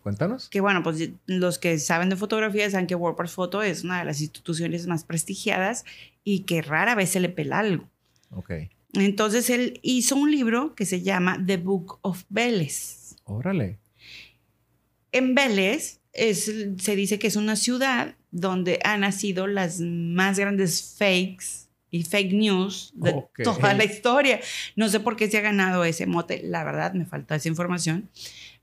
Cuéntanos. 0.04 0.50
Que 0.50 0.62
bueno, 0.62 0.84
pues 0.84 1.10
los 1.26 1.58
que 1.58 1.80
saben 1.80 2.10
de 2.10 2.16
fotografía 2.16 2.70
saben 2.70 2.86
que 2.86 2.94
WordPress 2.94 3.32
Photo 3.32 3.64
es 3.64 3.84
una 3.84 3.98
de 3.98 4.06
las 4.06 4.22
instituciones 4.22 4.86
más 4.86 5.04
prestigiadas 5.04 5.84
y 6.24 6.42
que 6.42 6.62
rara 6.62 6.94
vez 6.94 7.10
se 7.10 7.20
le 7.20 7.30
pela 7.30 7.58
algo. 7.58 7.90
Ok. 8.30 8.52
Entonces 8.94 9.50
él 9.50 9.80
hizo 9.84 10.16
un 10.16 10.32
libro 10.32 10.74
que 10.76 10.86
se 10.86 11.02
llama 11.02 11.42
The 11.46 11.58
Book 11.58 12.00
of 12.02 12.24
Vélez. 12.30 13.16
Órale. 13.26 13.78
En 15.12 15.36
Vélez 15.36 16.00
es, 16.14 16.46
se 16.78 16.96
dice 16.96 17.20
que 17.20 17.28
es 17.28 17.36
una 17.36 17.56
ciudad 17.56 18.16
donde 18.32 18.80
han 18.84 19.02
nacido 19.02 19.48
las 19.48 19.80
más 19.80 20.38
grandes 20.40 20.96
fakes 20.98 21.68
y 21.90 22.04
fake 22.04 22.34
news 22.34 22.92
de 22.96 23.12
Ok. 23.12 23.44
toda 23.44 23.74
la 23.74 23.86
historia. 23.86 24.40
No 24.76 24.90
sé 24.90 25.00
por 25.00 25.16
qué 25.16 25.30
se 25.30 25.38
ha 25.38 25.42
ganado 25.42 25.84
ese 25.86 26.06
mote, 26.06 26.42
la 26.44 26.64
verdad 26.64 26.94
me 26.94 27.06
falta 27.06 27.36
esa 27.36 27.48
información, 27.50 28.10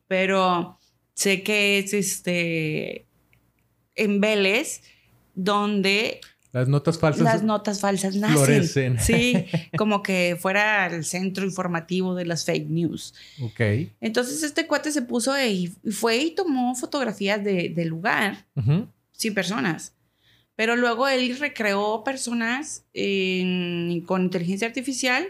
pero 0.08 0.78
sé 1.14 1.42
que 1.42 1.78
es 1.78 1.94
este 1.94 3.06
en 3.94 4.20
Vélez 4.20 4.82
donde 5.34 6.20
Las 6.54 6.68
notas 6.68 6.98
falsas. 6.98 7.22
las 7.24 7.42
notas 7.42 7.80
falsas 7.80 8.14
nacen. 8.16 8.36
florecen. 8.36 9.00
Sí, 9.00 9.44
como 9.76 10.02
que 10.02 10.38
fuera 10.40 10.86
el 10.86 11.04
centro 11.04 11.44
informativo 11.44 12.14
de 12.14 12.24
las 12.24 12.44
fake 12.46 12.70
news. 12.70 13.12
Ok. 13.42 13.60
Entonces 14.00 14.42
este 14.42 14.66
cuate 14.66 14.90
se 14.92 15.02
puso 15.02 15.32
ahí, 15.32 15.74
y 15.82 15.90
fue 15.90 16.16
y 16.16 16.30
tomó 16.30 16.74
fotografías 16.76 17.42
de- 17.44 17.68
del 17.70 17.88
lugar 17.88 18.46
Ujú. 18.54 18.86
sin 19.12 19.34
personas. 19.34 19.94
Pero 20.56 20.76
luego 20.76 21.08
él 21.08 21.36
recreó 21.38 22.04
personas 22.04 22.84
en- 22.92 24.00
con 24.06 24.22
inteligencia 24.22 24.68
artificial 24.68 25.26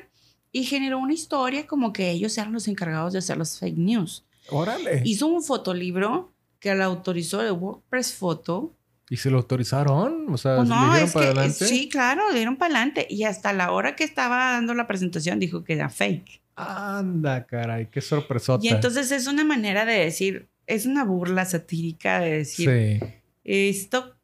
y 0.53 0.65
generó 0.65 0.99
una 0.99 1.15
historia 1.15 1.67
como 1.67 1.93
que 1.93 2.11
ellos 2.11 2.37
eran 2.39 2.53
los 2.53 2.69
encargados 2.69 3.13
de 3.15 3.21
hacer 3.21 3.39
las 3.39 3.59
fake 3.59 3.79
news. 3.79 4.25
Órale. 4.51 5.01
¿Y, 5.05 5.13
Hizo 5.13 5.27
un 5.27 5.43
fotolibro 5.43 6.33
que 6.61 6.75
la 6.75 6.85
autorizó 6.85 7.39
de 7.43 7.51
WordPress 7.51 8.13
Photo. 8.13 8.75
Se 9.11 9.31
lo 9.31 9.39
autorizaron? 9.39 10.27
O 10.33 10.37
sea, 10.39 10.57
Pues 10.57 10.69
¿le 10.69 10.75
no, 10.75 10.81
dieron 10.91 11.07
es 11.09 11.13
para 11.13 11.25
que 11.27 11.31
adelante? 11.33 11.67
sí, 11.67 11.89
claro, 11.89 12.29
le 12.31 12.37
dieron 12.37 12.57
para 12.57 12.75
adelante. 12.75 13.07
Y 13.11 13.25
hasta 13.25 13.53
la 13.53 13.71
hora 13.73 13.95
que 13.97 14.05
estaba 14.05 14.53
dando 14.53 14.75
la 14.75 14.87
presentación 14.87 15.39
dijo 15.39 15.63
que 15.65 15.75
era 15.75 15.89
fake. 15.91 16.41
Anda, 16.57 17.45
caray, 17.47 17.89
qué 17.91 18.01
sorpresota. 18.01 18.65
Y 18.65 18.69
entonces 18.69 19.11
es 19.13 19.27
una 19.27 19.45
manera 19.45 19.85
de 19.85 19.95
decir, 19.95 20.49
es 20.67 20.87
una 20.87 21.05
burla 21.05 21.45
satírica 21.45 22.21
de 22.21 22.39
decir, 22.39 23.01
Sí. 23.03 23.07
esto, 23.45 24.15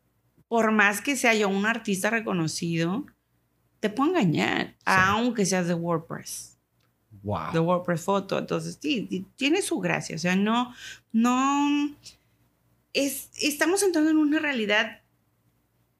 por 0.49 0.71
más 0.73 1.01
que 1.01 1.17
sea 1.17 1.35
yo 1.35 1.49
un 1.49 1.67
artista 1.67 2.09
reconocido, 2.11 3.05
te 3.81 3.91
puedo 3.91 4.11
engañar, 4.11 4.77
aunque 4.85 5.45
seas 5.47 5.67
de 5.67 5.75
WordPress, 5.75 6.57
Wow. 7.23 7.53
de 7.53 7.59
WordPress 7.59 8.03
Photo. 8.03 8.39
Entonces, 8.39 8.79
sí, 8.81 9.07
sí, 9.11 9.27
tiene 9.37 9.61
su 9.63 9.79
gracia. 9.81 10.17
O 10.17 10.19
sea, 10.19 10.37
no, 10.37 10.73
no, 11.13 11.91
es, 12.93 13.31
estamos 13.41 13.83
entrando 13.83 14.11
en 14.11 14.17
una 14.17 14.39
realidad, 14.39 15.01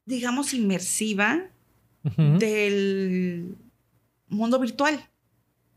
digamos, 0.05 0.53
inmersiva 0.53 1.49
del 2.15 3.55
mundo 4.27 4.59
virtual. 4.59 4.99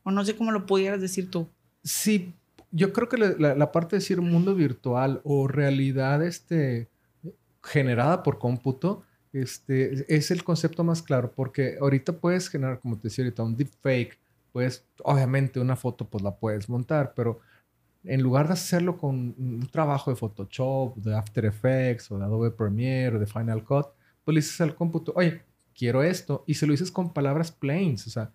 O 0.03 0.11
no 0.11 0.25
sé 0.25 0.37
cómo 0.37 0.53
lo 0.53 0.67
pudieras 0.67 1.01
decir 1.01 1.31
tú. 1.31 1.49
Sí, 1.83 2.33
yo 2.71 2.93
creo 2.93 3.09
que 3.09 3.17
la 3.17 3.73
parte 3.73 3.97
de 3.97 4.01
decir 4.01 4.21
mundo 4.21 4.55
virtual 4.55 5.21
o 5.25 5.49
realidad 5.49 6.23
este, 6.23 6.89
generada 7.63 8.23
por 8.23 8.39
cómputo 8.39 9.05
este, 9.33 10.05
es 10.15 10.31
el 10.31 10.45
concepto 10.45 10.85
más 10.85 11.03
claro, 11.03 11.33
porque 11.33 11.77
ahorita 11.81 12.13
puedes 12.13 12.49
generar, 12.49 12.79
como 12.79 12.97
te 12.97 13.09
decía 13.09 13.25
ahorita, 13.25 13.43
un 13.43 13.57
deepfake, 13.57 14.19
pues 14.53 14.85
obviamente 15.03 15.59
una 15.59 15.75
foto 15.75 16.09
pues 16.09 16.23
la 16.23 16.37
puedes 16.37 16.69
montar, 16.69 17.15
pero 17.17 17.41
en 18.05 18.23
lugar 18.23 18.47
de 18.47 18.53
hacerlo 18.55 18.97
con 18.99 19.35
un 19.39 19.69
trabajo 19.71 20.11
de 20.11 20.17
Photoshop, 20.17 20.97
de 20.97 21.17
After 21.17 21.45
Effects 21.47 22.11
o 22.11 22.19
de 22.19 22.25
Adobe 22.25 22.51
Premiere 22.51 23.17
o 23.17 23.19
de 23.19 23.27
Final 23.27 23.65
Cut, 23.65 23.87
pues 24.25 24.35
le 24.35 24.41
dices 24.41 24.61
al 24.61 24.75
cómputo, 24.75 25.13
oye, 25.17 25.43
quiero 25.77 26.03
esto, 26.03 26.45
y 26.47 26.55
se 26.55 26.67
lo 26.67 26.73
dices 26.73 26.91
con 26.91 27.13
palabras 27.13 27.51
plains, 27.51 28.07
o 28.07 28.11
sea, 28.11 28.31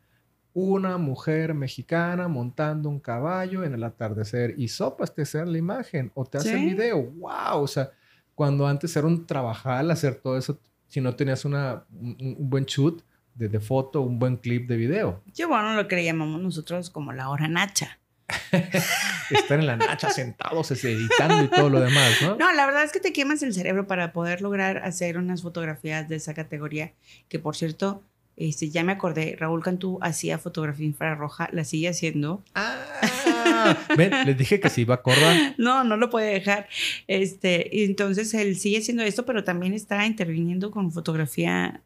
una 0.54 0.98
mujer 0.98 1.54
mexicana 1.54 2.28
montando 2.28 2.90
un 2.90 3.00
caballo 3.00 3.64
en 3.64 3.74
el 3.76 3.84
atardecer 3.84 4.56
y 4.58 4.68
sopas 4.68 5.14
te 5.14 5.22
hace 5.22 5.46
la 5.46 5.58
imagen 5.58 6.12
o 6.16 6.26
te 6.26 6.40
hace 6.40 6.54
el 6.54 6.60
Sí. 6.60 6.66
video. 6.74 7.04
¡Wow! 7.04 7.62
O 7.62 7.68
sea, 7.68 7.92
cuando 8.36 8.68
antes 8.68 8.96
era 8.98 9.06
un 9.06 9.26
trabajal 9.28 9.92
hacer 9.92 10.16
todo 10.16 10.38
eso, 10.38 10.60
si 10.88 11.00
no 11.02 11.16
tenías 11.16 11.46
una, 11.46 11.86
un, 11.92 12.36
un 12.40 12.50
buen 12.50 12.66
shoot 12.66 13.04
de, 13.36 13.48
de 13.48 13.60
foto, 13.60 14.02
un 14.02 14.18
buen 14.18 14.38
clip 14.38 14.68
de 14.68 14.76
video. 14.76 15.22
Yo, 15.34 15.48
bueno, 15.48 15.76
lo 15.76 15.88
que 15.88 15.96
le 15.98 16.04
llamamos 16.04 16.42
nosotros 16.42 16.90
como 16.90 17.14
la 17.14 17.30
hora 17.30 17.48
nacha. 17.48 17.99
Estar 19.30 19.60
en 19.60 19.68
la 19.68 19.78
nacha 19.78 20.10
sentados, 20.10 20.72
editando 20.72 21.44
y 21.44 21.48
todo 21.48 21.70
lo 21.70 21.82
demás, 21.82 22.22
¿no? 22.22 22.36
No, 22.36 22.52
la 22.54 22.66
verdad 22.66 22.84
es 22.84 22.92
que 22.92 23.00
te 23.00 23.14
quemas 23.14 23.44
el 23.44 23.54
cerebro 23.54 23.88
para 23.88 24.12
poder 24.12 24.42
lograr 24.42 24.80
hacer 24.80 25.18
unas 25.18 25.42
fotografías 25.42 26.08
de 26.10 26.16
esa 26.16 26.34
categoría, 26.34 26.94
que 27.28 27.40
por 27.40 27.56
cierto, 27.56 28.04
este, 28.40 28.70
ya 28.70 28.86
me 28.86 28.94
acordé, 28.94 29.36
Raúl 29.38 29.62
Cantú 29.62 30.00
hacía 30.02 30.38
fotografía 30.38 30.86
infrarroja, 30.86 31.50
la 31.52 31.66
sigue 31.66 31.90
haciendo. 31.90 32.42
Ah, 32.56 33.78
ven, 33.98 34.12
les 34.26 34.38
dije 34.38 34.62
que 34.62 34.70
se 34.70 34.82
iba 34.82 34.96
a 34.96 34.98
acordar. 34.98 35.36
No, 35.58 35.84
no 35.84 35.98
lo 35.98 36.10
puede 36.10 36.32
dejar. 36.32 36.70
Este, 37.08 37.84
entonces 37.84 38.34
él 38.34 38.56
sigue 38.58 38.78
haciendo 38.78 39.04
esto, 39.04 39.26
pero 39.26 39.44
también 39.44 39.74
está 39.74 40.06
interviniendo 40.06 40.72
con 40.72 40.92
fotografía, 40.92 41.82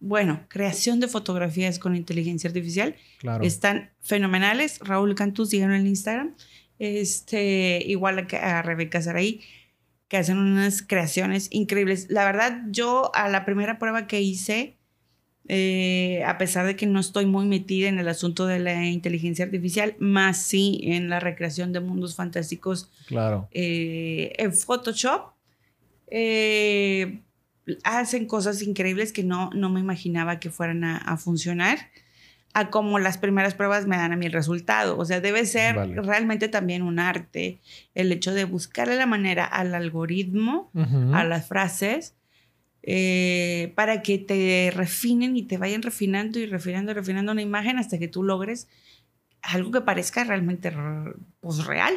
bueno, 0.00 0.46
creación 0.48 0.98
de 1.00 1.08
fotografías 1.08 1.78
con 1.78 1.94
inteligencia 1.94 2.48
artificial. 2.48 2.96
Claro. 3.18 3.44
Están 3.44 3.90
fenomenales. 4.00 4.78
Raúl 4.80 5.14
Cantú, 5.14 5.46
síganlo 5.46 5.76
en 5.76 5.86
Instagram. 5.86 6.34
Este, 6.78 7.82
igual 7.86 8.18
a, 8.32 8.58
a 8.58 8.62
Rebeca 8.62 9.02
Saraí, 9.02 9.40
que 10.08 10.16
hacen 10.16 10.38
unas 10.38 10.82
creaciones 10.82 11.48
increíbles. 11.50 12.06
La 12.10 12.24
verdad, 12.24 12.62
yo 12.70 13.10
a 13.14 13.28
la 13.28 13.44
primera 13.44 13.78
prueba 13.78 14.06
que 14.06 14.20
hice, 14.22 14.76
eh, 15.46 16.22
a 16.26 16.38
pesar 16.38 16.64
de 16.66 16.76
que 16.76 16.86
no 16.86 16.98
estoy 16.98 17.26
muy 17.26 17.46
metida 17.46 17.88
en 17.88 17.98
el 17.98 18.08
asunto 18.08 18.46
de 18.46 18.58
la 18.60 18.86
inteligencia 18.86 19.44
artificial, 19.44 19.94
más 19.98 20.42
sí 20.42 20.80
en 20.84 21.10
la 21.10 21.20
recreación 21.20 21.72
de 21.72 21.80
mundos 21.80 22.14
fantásticos 22.16 22.90
Claro. 23.06 23.48
eh, 23.52 24.32
en 24.38 24.52
Photoshop, 24.54 25.32
eh, 26.06 27.20
hacen 27.84 28.26
cosas 28.26 28.62
increíbles 28.62 29.12
que 29.12 29.24
no, 29.24 29.50
no 29.54 29.70
me 29.70 29.80
imaginaba 29.80 30.40
que 30.40 30.50
fueran 30.50 30.84
a, 30.84 30.96
a 30.98 31.16
funcionar, 31.16 31.78
a 32.52 32.70
como 32.70 32.98
las 32.98 33.18
primeras 33.18 33.54
pruebas 33.54 33.86
me 33.86 33.96
dan 33.96 34.12
a 34.12 34.16
mí 34.16 34.26
el 34.26 34.32
resultado. 34.32 34.98
O 34.98 35.04
sea, 35.04 35.20
debe 35.20 35.46
ser 35.46 35.76
Vale. 35.76 36.02
realmente 36.02 36.48
también 36.48 36.82
un 36.82 36.98
arte 36.98 37.60
el 37.94 38.10
hecho 38.10 38.34
de 38.34 38.44
buscarle 38.44 38.96
la 38.96 39.06
manera 39.06 39.44
al 39.44 39.74
algoritmo, 39.74 40.70
a 41.12 41.24
las 41.24 41.46
frases, 41.46 42.14
eh, 42.82 43.72
para 43.76 44.02
que 44.02 44.18
te 44.18 44.72
refinen 44.74 45.36
y 45.36 45.42
te 45.42 45.58
vayan 45.58 45.82
refinando 45.82 46.38
y 46.38 46.46
refinando 46.46 46.90
y 46.90 46.94
refinando 46.94 47.32
una 47.32 47.42
imagen 47.42 47.78
hasta 47.78 47.98
que 47.98 48.08
tú 48.08 48.22
logres 48.22 48.68
algo 49.42 49.70
que 49.70 49.80
parezca 49.82 50.24
realmente 50.24 50.72
pues, 51.40 51.64
real. 51.66 51.94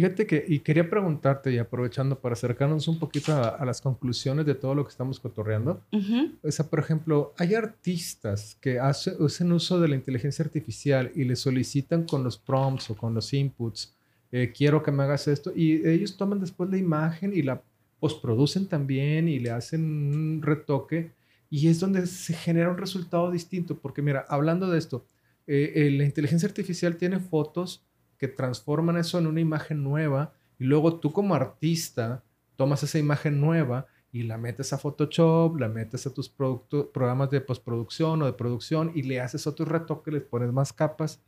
Fíjate 0.00 0.26
que, 0.26 0.42
y 0.48 0.60
quería 0.60 0.88
preguntarte, 0.88 1.52
y 1.52 1.58
aprovechando 1.58 2.18
para 2.18 2.32
acercarnos 2.32 2.88
un 2.88 2.98
poquito 2.98 3.34
a, 3.34 3.48
a 3.48 3.64
las 3.66 3.82
conclusiones 3.82 4.46
de 4.46 4.54
todo 4.54 4.74
lo 4.74 4.82
que 4.84 4.88
estamos 4.92 5.20
cotorreando. 5.20 5.82
Ujú. 5.92 6.32
O 6.42 6.50
sea, 6.50 6.66
por 6.66 6.78
ejemplo, 6.78 7.34
hay 7.36 7.52
artistas 7.54 8.56
que 8.62 8.78
hace- 8.80 9.14
hacen 9.22 9.52
uso 9.52 9.78
de 9.78 9.88
la 9.88 9.96
inteligencia 9.96 10.42
artificial 10.42 11.12
y 11.14 11.24
le 11.24 11.36
solicitan 11.36 12.04
con 12.04 12.24
los 12.24 12.38
prompts 12.38 12.88
o 12.88 12.96
con 12.96 13.12
los 13.12 13.30
inputs, 13.34 13.94
eh, 14.32 14.50
quiero 14.56 14.82
que 14.82 14.90
me 14.90 15.02
hagas 15.02 15.28
esto, 15.28 15.52
y 15.54 15.86
ellos 15.86 16.16
toman 16.16 16.40
después 16.40 16.70
la 16.70 16.78
imagen 16.78 17.34
y 17.34 17.42
la 17.42 17.60
postproducen 17.98 18.68
también 18.68 19.28
y 19.28 19.38
le 19.38 19.50
hacen 19.50 19.82
un 19.84 20.40
retoque, 20.40 21.10
y 21.50 21.68
es 21.68 21.78
donde 21.78 22.06
se 22.06 22.32
genera 22.32 22.70
un 22.70 22.78
resultado 22.78 23.30
distinto, 23.30 23.76
porque 23.76 24.00
mira, 24.00 24.24
hablando 24.30 24.70
de 24.70 24.78
esto, 24.78 25.04
eh, 25.46 25.72
eh, 25.74 25.90
la 25.90 26.04
inteligencia 26.04 26.48
artificial 26.48 26.96
tiene 26.96 27.20
fotos 27.20 27.82
que 28.20 28.28
transforman 28.28 28.98
eso 28.98 29.18
en 29.18 29.26
una 29.26 29.40
imagen 29.40 29.82
nueva, 29.82 30.34
y 30.58 30.64
luego 30.64 31.00
tú 31.00 31.10
como 31.10 31.34
artista 31.34 32.22
tomas 32.54 32.82
esa 32.82 32.98
imagen 32.98 33.40
nueva 33.40 33.86
y 34.12 34.24
la 34.24 34.36
metes 34.36 34.74
a 34.74 34.78
Photoshop, 34.78 35.56
la 35.58 35.68
metes 35.68 36.06
a 36.06 36.12
tus 36.12 36.28
programas 36.28 37.30
de 37.30 37.40
postproducción 37.40 38.20
o 38.20 38.26
de 38.26 38.34
producción 38.34 38.92
y 38.94 39.04
le 39.04 39.20
haces 39.20 39.46
otro 39.46 39.64
retoque, 39.64 40.10
le 40.10 40.20
pones 40.20 40.52
más 40.52 40.70
capas. 40.74 41.22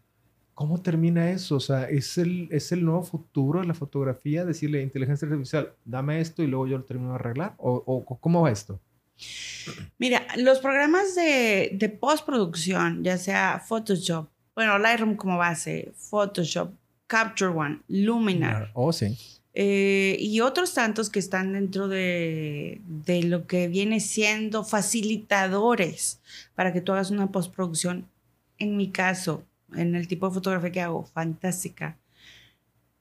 ¿Cómo 0.52 0.82
termina 0.82 1.30
eso? 1.30 1.56
O 1.56 1.60
sea, 1.60 1.88
¿es 1.88 2.18
el, 2.18 2.48
¿es 2.50 2.72
el 2.72 2.84
nuevo 2.84 3.02
futuro 3.02 3.60
de 3.60 3.66
la 3.66 3.72
fotografía? 3.72 4.44
Decirle 4.44 4.82
inteligencia 4.82 5.26
artificial, 5.26 5.72
dame 5.86 6.20
esto 6.20 6.42
y 6.42 6.46
luego 6.46 6.66
yo 6.66 6.76
lo 6.76 6.84
termino 6.84 7.10
de 7.10 7.14
arreglar. 7.14 7.54
¿O, 7.56 7.82
o 7.86 8.18
cómo 8.20 8.42
va 8.42 8.50
esto? 8.50 8.78
Mira, 9.96 10.26
los 10.36 10.58
programas 10.58 11.14
de, 11.14 11.70
de 11.72 11.88
postproducción, 11.88 13.02
ya 13.02 13.16
sea 13.16 13.62
Photoshop, 13.66 14.28
bueno, 14.54 14.78
Lightroom 14.78 15.16
como 15.16 15.38
base, 15.38 15.92
Photoshop, 15.96 16.74
Capture 17.12 17.50
One, 17.52 17.80
Luminar, 17.88 18.70
Oh, 18.72 18.90
sí. 18.90 19.18
eh, 19.52 20.16
y 20.18 20.40
otros 20.40 20.72
tantos 20.72 21.10
que 21.10 21.18
están 21.18 21.52
dentro 21.52 21.86
de, 21.88 22.80
de 22.86 23.22
lo 23.24 23.46
que 23.46 23.68
viene 23.68 24.00
siendo 24.00 24.64
facilitadores 24.64 26.20
para 26.54 26.72
que 26.72 26.80
tú 26.80 26.92
hagas 26.92 27.10
una 27.10 27.30
postproducción. 27.30 28.08
En 28.58 28.78
mi 28.78 28.90
caso, 28.90 29.44
en 29.74 29.94
el 29.94 30.08
tipo 30.08 30.26
de 30.28 30.34
fotografía 30.34 30.72
que 30.72 30.80
hago, 30.80 31.04
fantástica. 31.04 31.98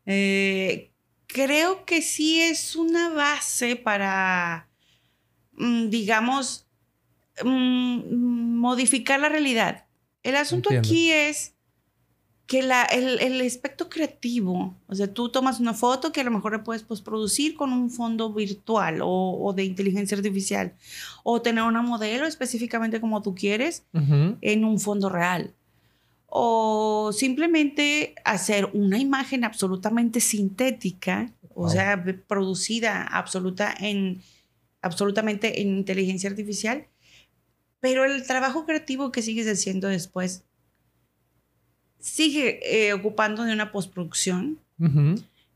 Eh, 0.05 0.89
creo 1.27 1.85
que 1.85 2.01
sí 2.01 2.41
es 2.41 2.75
una 2.75 3.09
base 3.13 3.77
para, 3.77 4.67
mm, 5.53 5.89
digamos, 5.89 6.65
mm, 7.45 8.55
modificar 8.57 9.19
la 9.21 9.29
realidad. 9.29 9.85
El 10.23 10.35
asunto 10.35 10.69
Entiendo. 10.69 10.87
aquí 10.89 11.11
es 11.11 11.53
que 12.51 12.61
la, 12.61 12.83
el, 12.83 13.17
el, 13.21 13.39
aspecto 13.47 13.87
creativo, 13.87 14.75
o 14.89 14.93
sea, 14.93 15.07
tú 15.07 15.29
tomas 15.29 15.61
una 15.61 15.73
foto 15.73 16.11
que 16.11 16.19
a 16.19 16.25
lo 16.25 16.31
mejor 16.31 16.51
la 16.51 16.65
puedes 16.65 16.83
postproducir 16.83 17.55
con 17.55 17.71
un 17.71 17.89
fondo 17.89 18.33
virtual 18.33 18.99
o, 19.01 19.39
o, 19.41 19.53
de 19.53 19.63
inteligencia 19.63 20.17
artificial, 20.17 20.73
o 21.23 21.41
tener 21.41 21.63
una 21.63 21.81
modelo 21.81 22.27
específicamente 22.27 22.99
como 22.99 23.21
tú 23.21 23.33
quieres 23.35 23.85
en 23.93 24.65
un 24.65 24.81
fondo 24.81 25.07
real, 25.07 25.53
o 26.27 27.11
simplemente 27.13 28.15
hacer 28.25 28.69
una 28.73 28.99
imagen 28.99 29.45
absolutamente 29.45 30.19
sintética, 30.19 31.31
o 31.55 31.69
sea, 31.69 32.03
producida 32.27 33.03
absoluta 33.03 33.73
en, 33.79 34.21
absolutamente 34.81 35.61
en 35.61 35.77
inteligencia 35.77 36.29
artificial, 36.29 36.85
pero 37.79 38.03
el 38.03 38.27
trabajo 38.27 38.65
creativo 38.65 39.13
que 39.13 39.21
sigues 39.21 39.47
haciendo 39.47 39.87
después 39.87 40.43
sigue 42.01 42.59
eh, 42.63 42.93
ocupando 42.93 43.43
de 43.43 43.53
una 43.53 43.71
postproducción. 43.71 44.59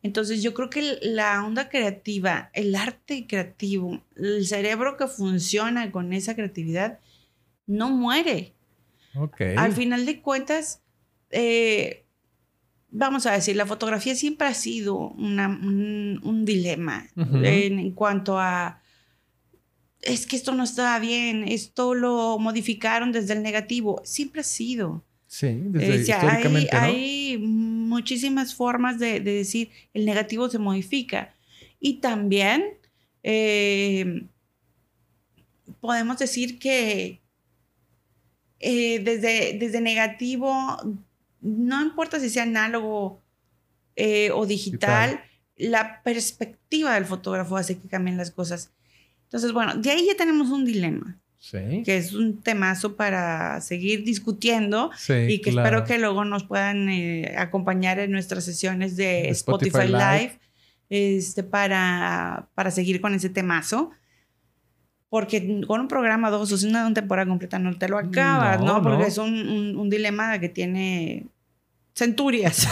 Entonces 0.03 0.43
yo 0.43 0.53
creo 0.53 0.69
que 0.69 0.99
la 1.01 1.43
onda 1.43 1.67
creativa, 1.67 2.51
el 2.53 2.75
arte 2.75 3.25
creativo, 3.27 4.03
el 4.15 4.45
cerebro 4.45 4.97
que 4.97 5.07
funciona 5.07 5.91
con 5.91 6.13
esa 6.13 6.35
creatividad, 6.35 6.99
no 7.65 7.89
muere. 7.89 8.53
Al 9.57 9.71
final 9.73 10.05
de 10.05 10.21
cuentas, 10.21 10.81
eh, 11.31 12.05
vamos 12.91 13.25
a 13.25 13.31
decir, 13.31 13.55
la 13.55 13.65
fotografía 13.65 14.13
siempre 14.13 14.47
ha 14.47 14.53
sido 14.53 14.95
un, 14.95 16.43
dilema 16.45 17.07
en, 17.15 17.91
cuanto 17.91 18.37
a, 18.37 18.81
es 20.01 20.27
que 20.27 20.35
esto 20.35 20.53
no 20.53 20.63
estaba 20.63 20.99
bien, 20.99 21.45
esto 21.47 21.95
lo 21.95 22.37
modificaron 22.39 23.11
desde 23.11 23.33
el 23.33 23.41
negativo, 23.41 24.01
siempre 24.03 24.41
ha 24.41 24.43
sido. 24.43 25.03
Sí, 25.28 25.57
desde 25.65 26.13
históricamente, 26.13 26.76
hay, 26.76 27.38
muchísimas 27.38 28.53
formas 28.53 28.99
de, 28.99 29.19
decir 29.19 29.71
el 29.93 30.05
negativo 30.05 30.49
se 30.49 30.59
modifica. 30.59 31.34
Y 31.80 31.95
también 31.95 32.78
eh, 33.23 34.28
podemos 35.80 36.17
decir 36.17 36.59
que 36.59 37.21
eh, 38.59 38.99
desde, 38.99 39.57
desde 39.59 39.82
negativo, 39.82 40.53
no 41.41 41.82
importa 41.82 42.19
si 42.19 42.30
sea 42.30 42.43
análogo 42.43 43.21
eh, 43.95 44.32
o 44.32 44.45
digital, 44.45 45.23
la 45.57 46.01
perspectiva 46.03 46.93
del 46.95 47.05
fotógrafo 47.05 47.57
hace 47.57 47.78
que 47.78 47.88
cambien 47.88 48.17
las 48.17 48.32
cosas. 48.32 48.71
Entonces, 49.23 49.53
bueno, 49.53 49.76
de 49.76 49.91
ahí 49.91 50.05
ya 50.07 50.15
tenemos 50.15 50.49
un 50.49 50.65
dilema. 50.65 51.19
Que 51.51 51.97
es 51.97 52.13
un 52.13 52.41
temazo 52.41 52.95
para 52.95 53.61
seguir 53.61 54.03
discutiendo 54.03 54.89
y 55.07 55.41
que 55.41 55.51
espero 55.51 55.83
que 55.83 55.99
luego 55.99 56.25
nos 56.25 56.43
puedan 56.43 56.89
eh, 56.89 57.35
acompañar 57.37 57.99
en 57.99 58.11
nuestras 58.11 58.43
sesiones 58.43 58.95
de, 58.97 59.29
Spotify, 59.29 59.87
Live, 59.87 60.39
este, 60.89 61.43
para, 61.43 62.47
para 62.55 62.71
seguir 62.71 62.99
con 62.99 63.13
ese 63.13 63.29
temazo. 63.29 63.91
Porque 65.09 65.61
con 65.67 65.81
un 65.81 65.87
programa 65.87 66.31
dos 66.31 66.51
o 66.51 66.67
una, 66.67 66.91
temporada 66.93 67.29
completa 67.29 67.59
no 67.59 67.77
te 67.77 67.87
lo 67.87 67.99
acabas, 67.99 68.59
¿no? 68.61 68.81
Porque 68.81 69.03
es 69.03 69.17
un, 69.17 69.77
un, 69.77 69.89
dilema 69.89 70.39
que 70.39 70.49
tiene 70.49 71.27
centurias. 71.93 72.67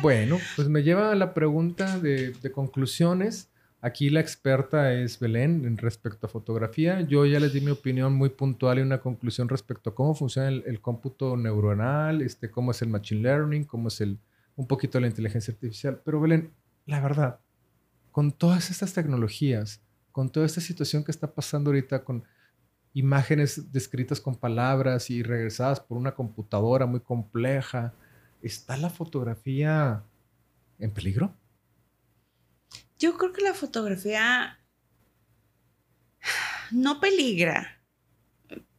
bueno, 0.00 0.38
pues 0.56 0.68
me 0.68 0.82
lleva 0.82 1.12
a 1.12 1.14
la 1.14 1.34
pregunta 1.34 1.98
de, 1.98 2.30
de 2.30 2.50
conclusiones. 2.50 3.51
Aquí 3.84 4.10
la 4.10 4.20
experta 4.20 4.92
es 4.92 5.18
Belén 5.18 5.64
en 5.64 5.76
respecto 5.76 6.28
a 6.28 6.30
fotografía. 6.30 7.00
Yo 7.00 7.26
ya 7.26 7.40
les 7.40 7.52
di 7.52 7.60
mi 7.60 7.72
opinión 7.72 8.14
muy 8.14 8.28
puntual 8.28 8.78
y 8.78 8.82
una 8.82 9.00
conclusión 9.00 9.48
respecto 9.48 9.90
a 9.90 9.94
cómo 9.96 10.14
funciona 10.14 10.50
el, 10.50 10.80
cómputo 10.80 11.36
neuronal, 11.36 12.22
este, 12.22 12.48
cómo 12.48 12.70
es 12.70 12.80
el 12.82 12.90
machine 12.90 13.22
learning, 13.22 13.64
cómo 13.64 13.88
es 13.88 14.00
el, 14.00 14.20
un 14.54 14.68
poquito 14.68 15.00
la 15.00 15.08
inteligencia 15.08 15.52
artificial. 15.52 16.00
Pero 16.04 16.20
Belén, 16.20 16.52
la 16.86 17.00
verdad, 17.00 17.40
con 18.12 18.30
todas 18.30 18.70
estas 18.70 18.92
tecnologías, 18.94 19.82
con 20.12 20.30
toda 20.30 20.46
esta 20.46 20.60
situación 20.60 21.02
que 21.02 21.10
está 21.10 21.34
pasando 21.34 21.70
ahorita 21.70 22.04
con 22.04 22.22
imágenes 22.94 23.72
descritas 23.72 24.20
con 24.20 24.36
palabras 24.36 25.10
y 25.10 25.24
regresadas 25.24 25.80
por 25.80 25.98
una 25.98 26.14
computadora 26.14 26.86
muy 26.86 27.00
compleja, 27.00 27.94
¿está 28.42 28.76
la 28.76 28.90
fotografía 28.90 30.04
en 30.78 30.92
peligro? 30.92 31.34
Yo 32.98 33.16
creo 33.16 33.32
que 33.32 33.42
la 33.42 33.54
fotografía 33.54 34.58
no 36.70 37.00
peligra. 37.00 37.80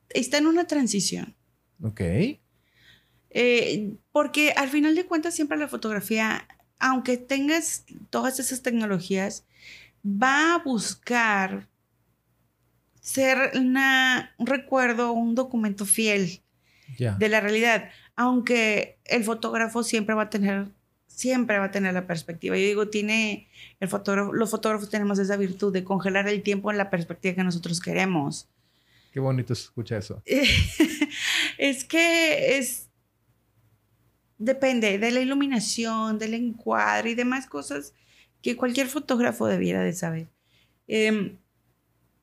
Está 0.10 0.38
en 0.38 0.48
una 0.48 0.68
transición. 0.68 1.36
Ok. 1.82 2.02
Eh, 3.30 3.98
porque 4.12 4.52
al 4.52 4.70
final 4.70 4.96
de 4.96 5.06
cuentas 5.06 5.34
siempre 5.34 5.58
la 5.58 5.68
fotografía, 5.68 6.48
aunque 6.80 7.18
tengas 7.18 7.86
todas 8.10 8.39
esas 8.39 8.62
tecnologías, 8.62 9.46
va 10.06 10.56
a 10.56 10.60
buscar 10.60 11.68
ser 13.00 13.52
un 13.56 13.78
recuerdo, 14.39 15.12
un 15.12 15.36
documento 15.36 15.86
fiel 15.86 16.41
de 16.98 17.30
la 17.30 17.41
realidad, 17.41 17.89
aunque 18.16 19.00
el 19.06 19.24
fotógrafo 19.24 19.84
siempre 19.84 20.16
va 20.16 20.24
a 20.24 20.30
tener 20.30 20.68
siempre 21.14 21.59
va 21.59 21.66
a 21.66 21.72
tener 21.72 21.93
la 21.93 22.07
perspectiva. 22.07 22.57
Yo 22.57 22.66
digo, 22.66 22.88
tiene 22.89 23.47
el 23.80 23.88
fotógrafo, 23.88 24.34
los 24.34 24.49
fotógrafos 24.49 24.89
tenemos 24.89 25.20
esa 25.20 25.38
virtud 25.38 25.72
de 25.72 25.84
congelar 25.84 26.28
el 26.28 26.41
tiempo 26.41 26.72
en 26.72 26.78
la 26.78 26.89
perspectiva 26.89 27.36
que 27.36 27.43
nosotros 27.43 27.80
queremos. 27.80 28.47
Qué 29.11 29.20
bonito 29.20 29.53
se 29.53 29.64
escucha 29.64 29.97
eso. 29.97 30.22
es 31.57 31.84
que 31.84 32.57
es 32.57 32.89
depende 34.39 34.97
de 34.97 35.11
la 35.11 35.22
iluminación, 35.22 36.18
del 36.18 36.34
encuadre 36.34 37.11
y 37.11 37.16
demás 37.16 37.45
cosas 37.45 37.93
que 38.41 38.57
cualquier 38.57 38.88
fotógrafo 38.88 39.47
debiera 39.47 39.82
de 39.82 39.93
saber. 39.93 40.28
Em, 40.88 41.38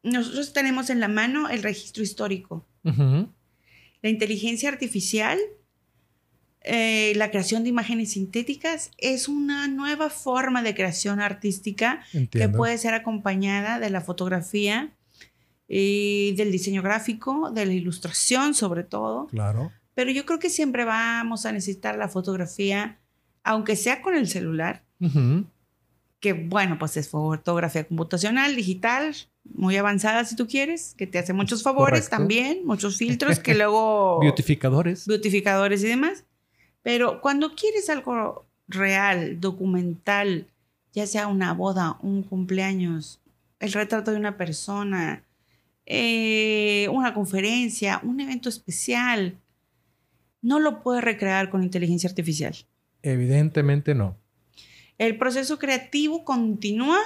nosotros 0.03 0.53
tenemos 0.53 0.91
en 0.91 1.01
la 1.01 1.09
mano 1.09 1.49
el 1.49 1.63
registro 1.63 2.03
histórico. 2.03 2.67
La 2.83 4.09
inteligencia 4.09 4.69
artificial 4.69 5.39
eh, 6.63 7.15
la 7.17 7.31
creación 7.31 7.63
de 7.63 7.71
imágenes 7.71 8.13
sintéticas 8.13 8.91
es 8.99 9.29
una 9.29 9.67
nueva 9.67 10.11
forma 10.11 10.63
de 10.63 10.75
creación 10.75 11.21
artística 11.21 12.01
que 12.31 12.49
puede 12.49 12.77
ser 12.77 12.93
acompañada 12.93 13.79
de 13.79 13.89
la 13.89 14.03
fotografía 14.03 14.93
y 15.67 16.33
del 16.33 16.53
diseño 16.53 16.83
gráfico, 16.83 17.51
de 17.51 17.65
la 17.65 17.73
ilustración 17.73 18.55
sobre 18.55 18.85
todo. 18.85 19.27
Claro. 19.29 19.73
Pero 19.95 20.11
yo 20.11 20.27
creo 20.27 20.39
que 20.39 20.51
siempre 20.51 20.85
vamos 20.85 21.47
a 21.47 21.53
necesitar 21.53 21.97
la 21.97 22.09
fotografía, 22.09 22.99
aunque 23.43 23.77
sea 23.77 24.03
con 24.03 24.15
el 24.15 24.29
celular, 24.29 24.85
que 26.21 26.35
bueno, 26.35 26.79
pues 26.79 26.97
es 26.99 27.09
fotografía 27.09 27.85
computacional, 27.85 28.55
digital, 28.55 29.15
muy 29.45 29.77
avanzada 29.79 30.25
si 30.27 30.37
tú 30.37 30.47
quieres, 30.47 30.95
que 30.99 31.07
te 31.07 31.19
hace 31.19 31.33
muchos 31.33 31.63
favores 31.63 32.11
también, 32.11 32.67
muchos 32.67 32.99
filtros 32.99 33.39
que 33.39 33.55
luego... 33.57 34.21
Beautificadores. 34.21 35.07
Beautificadores 35.07 35.83
y 35.83 35.89
demás. 35.89 36.25
Pero 36.83 37.21
cuando 37.21 37.55
quieres 37.55 37.91
algo 37.91 38.47
real, 38.69 39.41
documental, 39.41 40.47
ya 40.93 41.07
sea 41.07 41.27
una 41.27 41.53
boda, 41.53 41.99
un 42.03 42.23
cumpleaños, 42.23 43.21
el 43.59 43.73
retrato 43.73 44.11
de 44.11 44.17
una 44.17 44.37
persona, 44.37 45.25
eh, 45.87 46.89
una 46.93 47.13
conferencia, 47.15 48.01
un 48.03 48.21
evento 48.21 48.49
especial, 48.49 49.37
no 50.43 50.59
lo 50.59 50.83
puedes 50.83 51.05
recrear 51.05 51.51
con 51.51 51.63
inteligencia 51.63 52.09
artificial. 52.09 52.55
Evidentemente 53.03 53.95
no. 53.95 54.17
El 54.99 55.19
proceso 55.19 55.59
creativo 55.59 56.25
continúa 56.25 56.99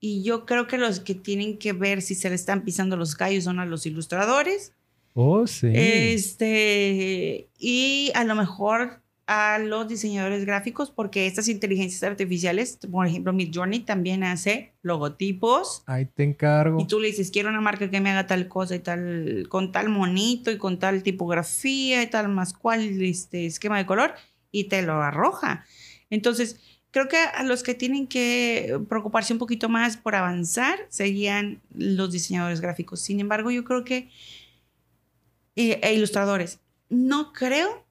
y 0.00 0.22
yo 0.22 0.44
creo 0.44 0.66
que 0.66 0.78
los 0.78 1.00
que 1.00 1.14
tienen 1.14 1.58
que 1.58 1.72
ver 1.72 2.02
si 2.02 2.14
se 2.14 2.28
le 2.28 2.34
están 2.34 2.62
pisando 2.62 2.96
los 2.96 3.14
callos 3.14 3.44
son 3.44 3.58
a 3.58 3.66
los 3.66 3.86
ilustradores 3.86 4.72
Oh, 5.14 5.46
sí. 5.46 5.70
Este, 5.72 7.48
y 7.58 8.10
a 8.14 8.24
lo 8.24 8.34
mejor 8.34 9.00
a 9.26 9.58
los 9.58 9.88
diseñadores 9.88 10.44
gráficos, 10.44 10.90
porque 10.90 11.26
estas 11.26 11.48
inteligencias 11.48 12.02
artificiales, 12.02 12.78
por 12.90 13.06
ejemplo, 13.06 13.32
Midjourney 13.32 13.80
también 13.80 14.22
hace 14.22 14.74
logotipos. 14.82 15.82
Ahí 15.86 16.04
te 16.06 16.24
encargo. 16.24 16.78
Y 16.80 16.86
tú 16.86 17.00
le 17.00 17.08
dices, 17.08 17.30
quiero 17.30 17.48
una 17.48 17.60
marca 17.60 17.90
que 17.90 18.00
me 18.00 18.10
haga 18.10 18.26
tal 18.26 18.48
cosa 18.48 18.74
y 18.74 18.80
tal, 18.80 19.46
con 19.48 19.72
tal 19.72 19.88
monito 19.88 20.50
y 20.50 20.58
con 20.58 20.78
tal 20.78 21.02
tipografía 21.02 22.02
y 22.02 22.06
tal 22.08 22.28
más 22.28 22.52
cual 22.52 22.80
este, 23.02 23.46
esquema 23.46 23.78
de 23.78 23.86
color, 23.86 24.14
y 24.50 24.64
te 24.64 24.82
lo 24.82 24.94
arroja. 25.02 25.64
Entonces, 26.10 26.60
creo 26.90 27.08
que 27.08 27.16
a 27.16 27.42
los 27.44 27.62
que 27.62 27.74
tienen 27.74 28.06
que 28.06 28.78
preocuparse 28.88 29.32
un 29.32 29.38
poquito 29.38 29.68
más 29.68 29.96
por 29.96 30.14
avanzar 30.14 30.78
serían 30.90 31.62
los 31.74 32.12
diseñadores 32.12 32.60
gráficos. 32.60 33.00
Sin 33.00 33.20
embargo, 33.20 33.50
yo 33.50 33.64
creo 33.64 33.84
que 33.84 34.10
e 35.56 35.94
ilustradores. 35.94 36.60
No 36.88 37.32
creo 37.32 37.84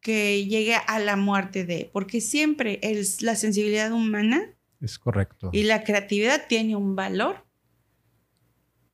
que 0.00 0.46
llegue 0.46 0.76
a 0.76 0.98
la 1.00 1.16
muerte 1.16 1.64
de, 1.64 1.90
porque 1.92 2.20
siempre 2.20 2.78
es 2.82 3.22
la 3.22 3.34
sensibilidad 3.34 3.90
humana. 3.92 4.54
Es 4.80 4.98
correcto. 4.98 5.50
Y 5.52 5.64
la 5.64 5.82
creatividad 5.82 6.46
tiene 6.48 6.76
un 6.76 6.94
valor 6.94 7.44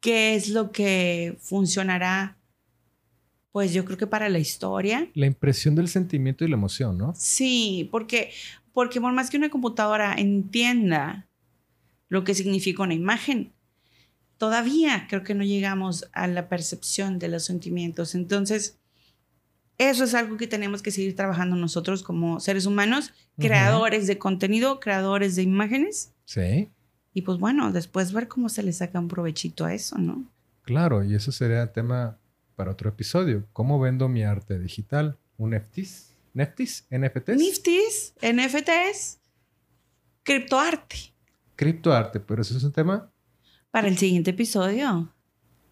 que 0.01 0.35
es 0.35 0.49
lo 0.49 0.73
que 0.73 1.37
funcionará 1.39 2.37
Pues 3.53 3.75
yo 3.75 3.85
creo 3.85 3.99
que 3.99 4.07
para 4.07 4.31
la 4.31 4.39
historia. 4.39 5.09
La 5.13 5.27
impresión 5.27 5.75
del 5.75 5.89
sentimiento 5.89 6.45
y 6.45 6.49
la 6.49 6.57
emoción, 6.57 6.97
¿no? 6.97 7.13
Sí, 7.15 7.89
porque, 7.93 8.31
porque 8.73 8.99
por 8.99 9.13
más 9.13 9.29
que 9.29 9.37
una 9.37 9.51
computadora 9.51 10.15
entienda 10.17 11.29
lo 12.09 12.25
que 12.25 12.35
significa 12.35 12.83
una 12.83 12.95
imagen, 12.95 13.53
todavía 14.43 15.07
creo 15.09 15.23
que 15.23 15.37
no 15.37 15.45
llegamos 15.45 16.11
a 16.13 16.27
la 16.27 16.49
percepción 16.49 17.21
de 17.21 17.29
los 17.29 17.45
sentimientos. 17.45 18.17
Entonces, 18.17 18.77
eso 19.79 20.03
es 20.03 20.15
algo 20.15 20.37
que 20.37 20.49
tenemos 20.49 20.83
que 20.83 20.91
seguir 20.91 21.15
trabajando 21.15 21.55
nosotros 21.55 22.03
como 22.03 22.41
seres 22.41 22.67
humanos, 22.67 23.13
creadores 23.39 24.09
de 24.09 24.19
contenido, 24.19 24.81
creadores 24.81 25.37
de 25.37 25.43
imágenes. 25.43 26.13
Sí. 26.25 26.69
Y 27.15 27.23
pues 27.23 27.39
bueno, 27.39 27.71
después 27.71 28.13
ver 28.13 28.27
cómo 28.27 28.49
se 28.49 28.65
le 28.65 28.73
saca 28.73 28.99
un 28.99 29.07
provechito 29.07 29.65
a 29.65 29.75
eso, 29.75 29.97
¿no? 29.99 30.25
Claro, 30.63 31.05
y 31.05 31.15
eso 31.15 31.31
sería 31.31 31.73
tema 31.73 32.19
para 32.57 32.73
otro 32.73 32.89
episodio. 32.89 33.47
¿Cómo 33.53 33.79
vendo 33.79 34.09
mi 34.09 34.25
arte 34.25 34.59
digital? 34.59 35.19
¿Un 35.37 35.51
NFTs? 35.51 36.17
¿NFTs? 36.35 36.87
¿NFTs? 36.91 37.37
NFTs, 37.37 38.15
NFTs, 38.21 39.21
criptoarte. 40.25 40.97
Criptoarte, 41.55 42.19
pero 42.19 42.43
eso 42.43 42.57
es 42.57 42.65
un 42.65 42.73
tema. 42.73 43.12
Para 43.73 43.89
el 43.89 43.97
siguiente 43.97 44.33
episodio. 44.33 45.15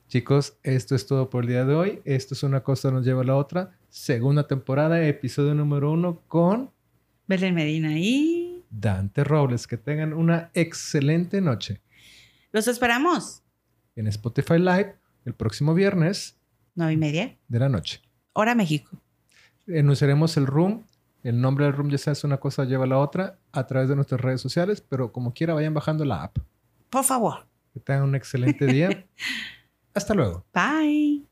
Chicos, 0.09 0.57
esto 0.63 0.95
es 0.95 1.07
todo 1.07 1.29
por 1.29 1.45
el 1.45 1.51
día 1.51 1.67
de 1.67 1.75
hoy. 1.75 2.01
Esto 2.07 2.33
es 2.33 2.43
una 2.43 2.63
cosa 2.63 2.91
nos 2.91 3.05
lleva 3.05 3.21
a 3.21 3.27
la 3.27 3.37
otra. 3.37 3.77
Segunda 3.91 4.49
temporada, 4.49 5.07
episodio 5.07 5.55
número 5.55 5.93
uno 5.93 6.23
con 6.27 6.71
Belén 7.27 7.55
Medina 7.55 7.99
y 7.99 8.65
Dante 8.71 9.23
Robles. 9.23 9.67
Que 9.67 9.77
tengan 9.77 10.15
una 10.15 10.51
excelente 10.55 11.43
noche. 11.43 11.83
Los 12.53 12.69
esperamos. 12.69 13.43
En 13.95 14.07
Spotify 14.07 14.59
Live 14.59 14.97
el 15.27 15.35
próximo 15.35 15.75
viernes. 15.75 16.39
Nueve 16.75 16.95
y 16.95 16.97
media. 16.97 17.37
De 17.49 17.59
la 17.59 17.69
noche. 17.69 18.01
Hora 18.33 18.55
México. 18.55 18.99
Anunciaremos 19.69 20.39
el 20.39 20.47
room. 20.47 20.85
El 21.23 21.39
nombre 21.39 21.67
del 21.67 21.75
room 21.75 21.91
ya 21.91 21.99
sabes, 21.99 22.25
una 22.25 22.39
cosa 22.39 22.65
lleva 22.65 22.85
a 22.85 22.89
la 22.89 22.97
otra 22.97 23.39
a 23.53 23.67
través 23.67 23.91
de 23.91 23.95
nuestras 23.95 24.23
redes 24.23 24.41
sociales, 24.41 24.81
pero 24.81 25.13
como 25.13 25.35
quiera 25.35 25.53
vayan 25.53 25.75
bajando 25.75 26.07
la 26.07 26.23
app. 26.23 26.39
Por 26.89 27.05
favor. 27.05 27.50
Que 27.73 27.81
tengan 27.81 28.05
un 28.05 28.15
excelente 28.15 28.67
día. 28.67 29.07
Hasta 29.95 30.15
luego. 30.15 30.45
Bye. 30.53 31.31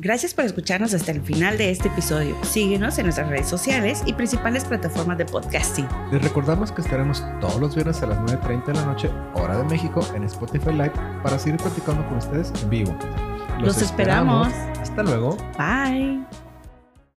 Gracias 0.00 0.32
por 0.32 0.44
escucharnos 0.44 0.94
hasta 0.94 1.10
el 1.10 1.20
final 1.22 1.58
de 1.58 1.70
este 1.70 1.88
episodio. 1.88 2.36
Síguenos 2.44 2.96
en 2.98 3.06
nuestras 3.06 3.28
redes 3.28 3.48
sociales 3.48 4.02
y 4.06 4.12
principales 4.12 4.64
plataformas 4.64 5.18
de 5.18 5.24
podcasting. 5.26 5.88
Les 6.12 6.22
recordamos 6.22 6.70
que 6.70 6.82
estaremos 6.82 7.24
todos 7.40 7.58
los 7.58 7.74
viernes 7.74 8.00
a 8.02 8.06
las 8.06 8.18
9.30 8.18 8.66
de 8.66 8.74
la 8.74 8.86
noche, 8.86 9.10
hora 9.34 9.58
de 9.58 9.64
México, 9.64 10.00
en 10.14 10.22
Spotify 10.22 10.70
Live 10.70 10.92
para 11.24 11.36
seguir 11.36 11.58
platicando 11.60 12.06
con 12.06 12.18
ustedes 12.18 12.52
en 12.62 12.70
vivo. 12.70 12.96
Los, 13.60 13.82
esperamos. 13.82 14.46
Hasta 14.80 15.02
luego. 15.02 15.36
Bye. 15.58 16.47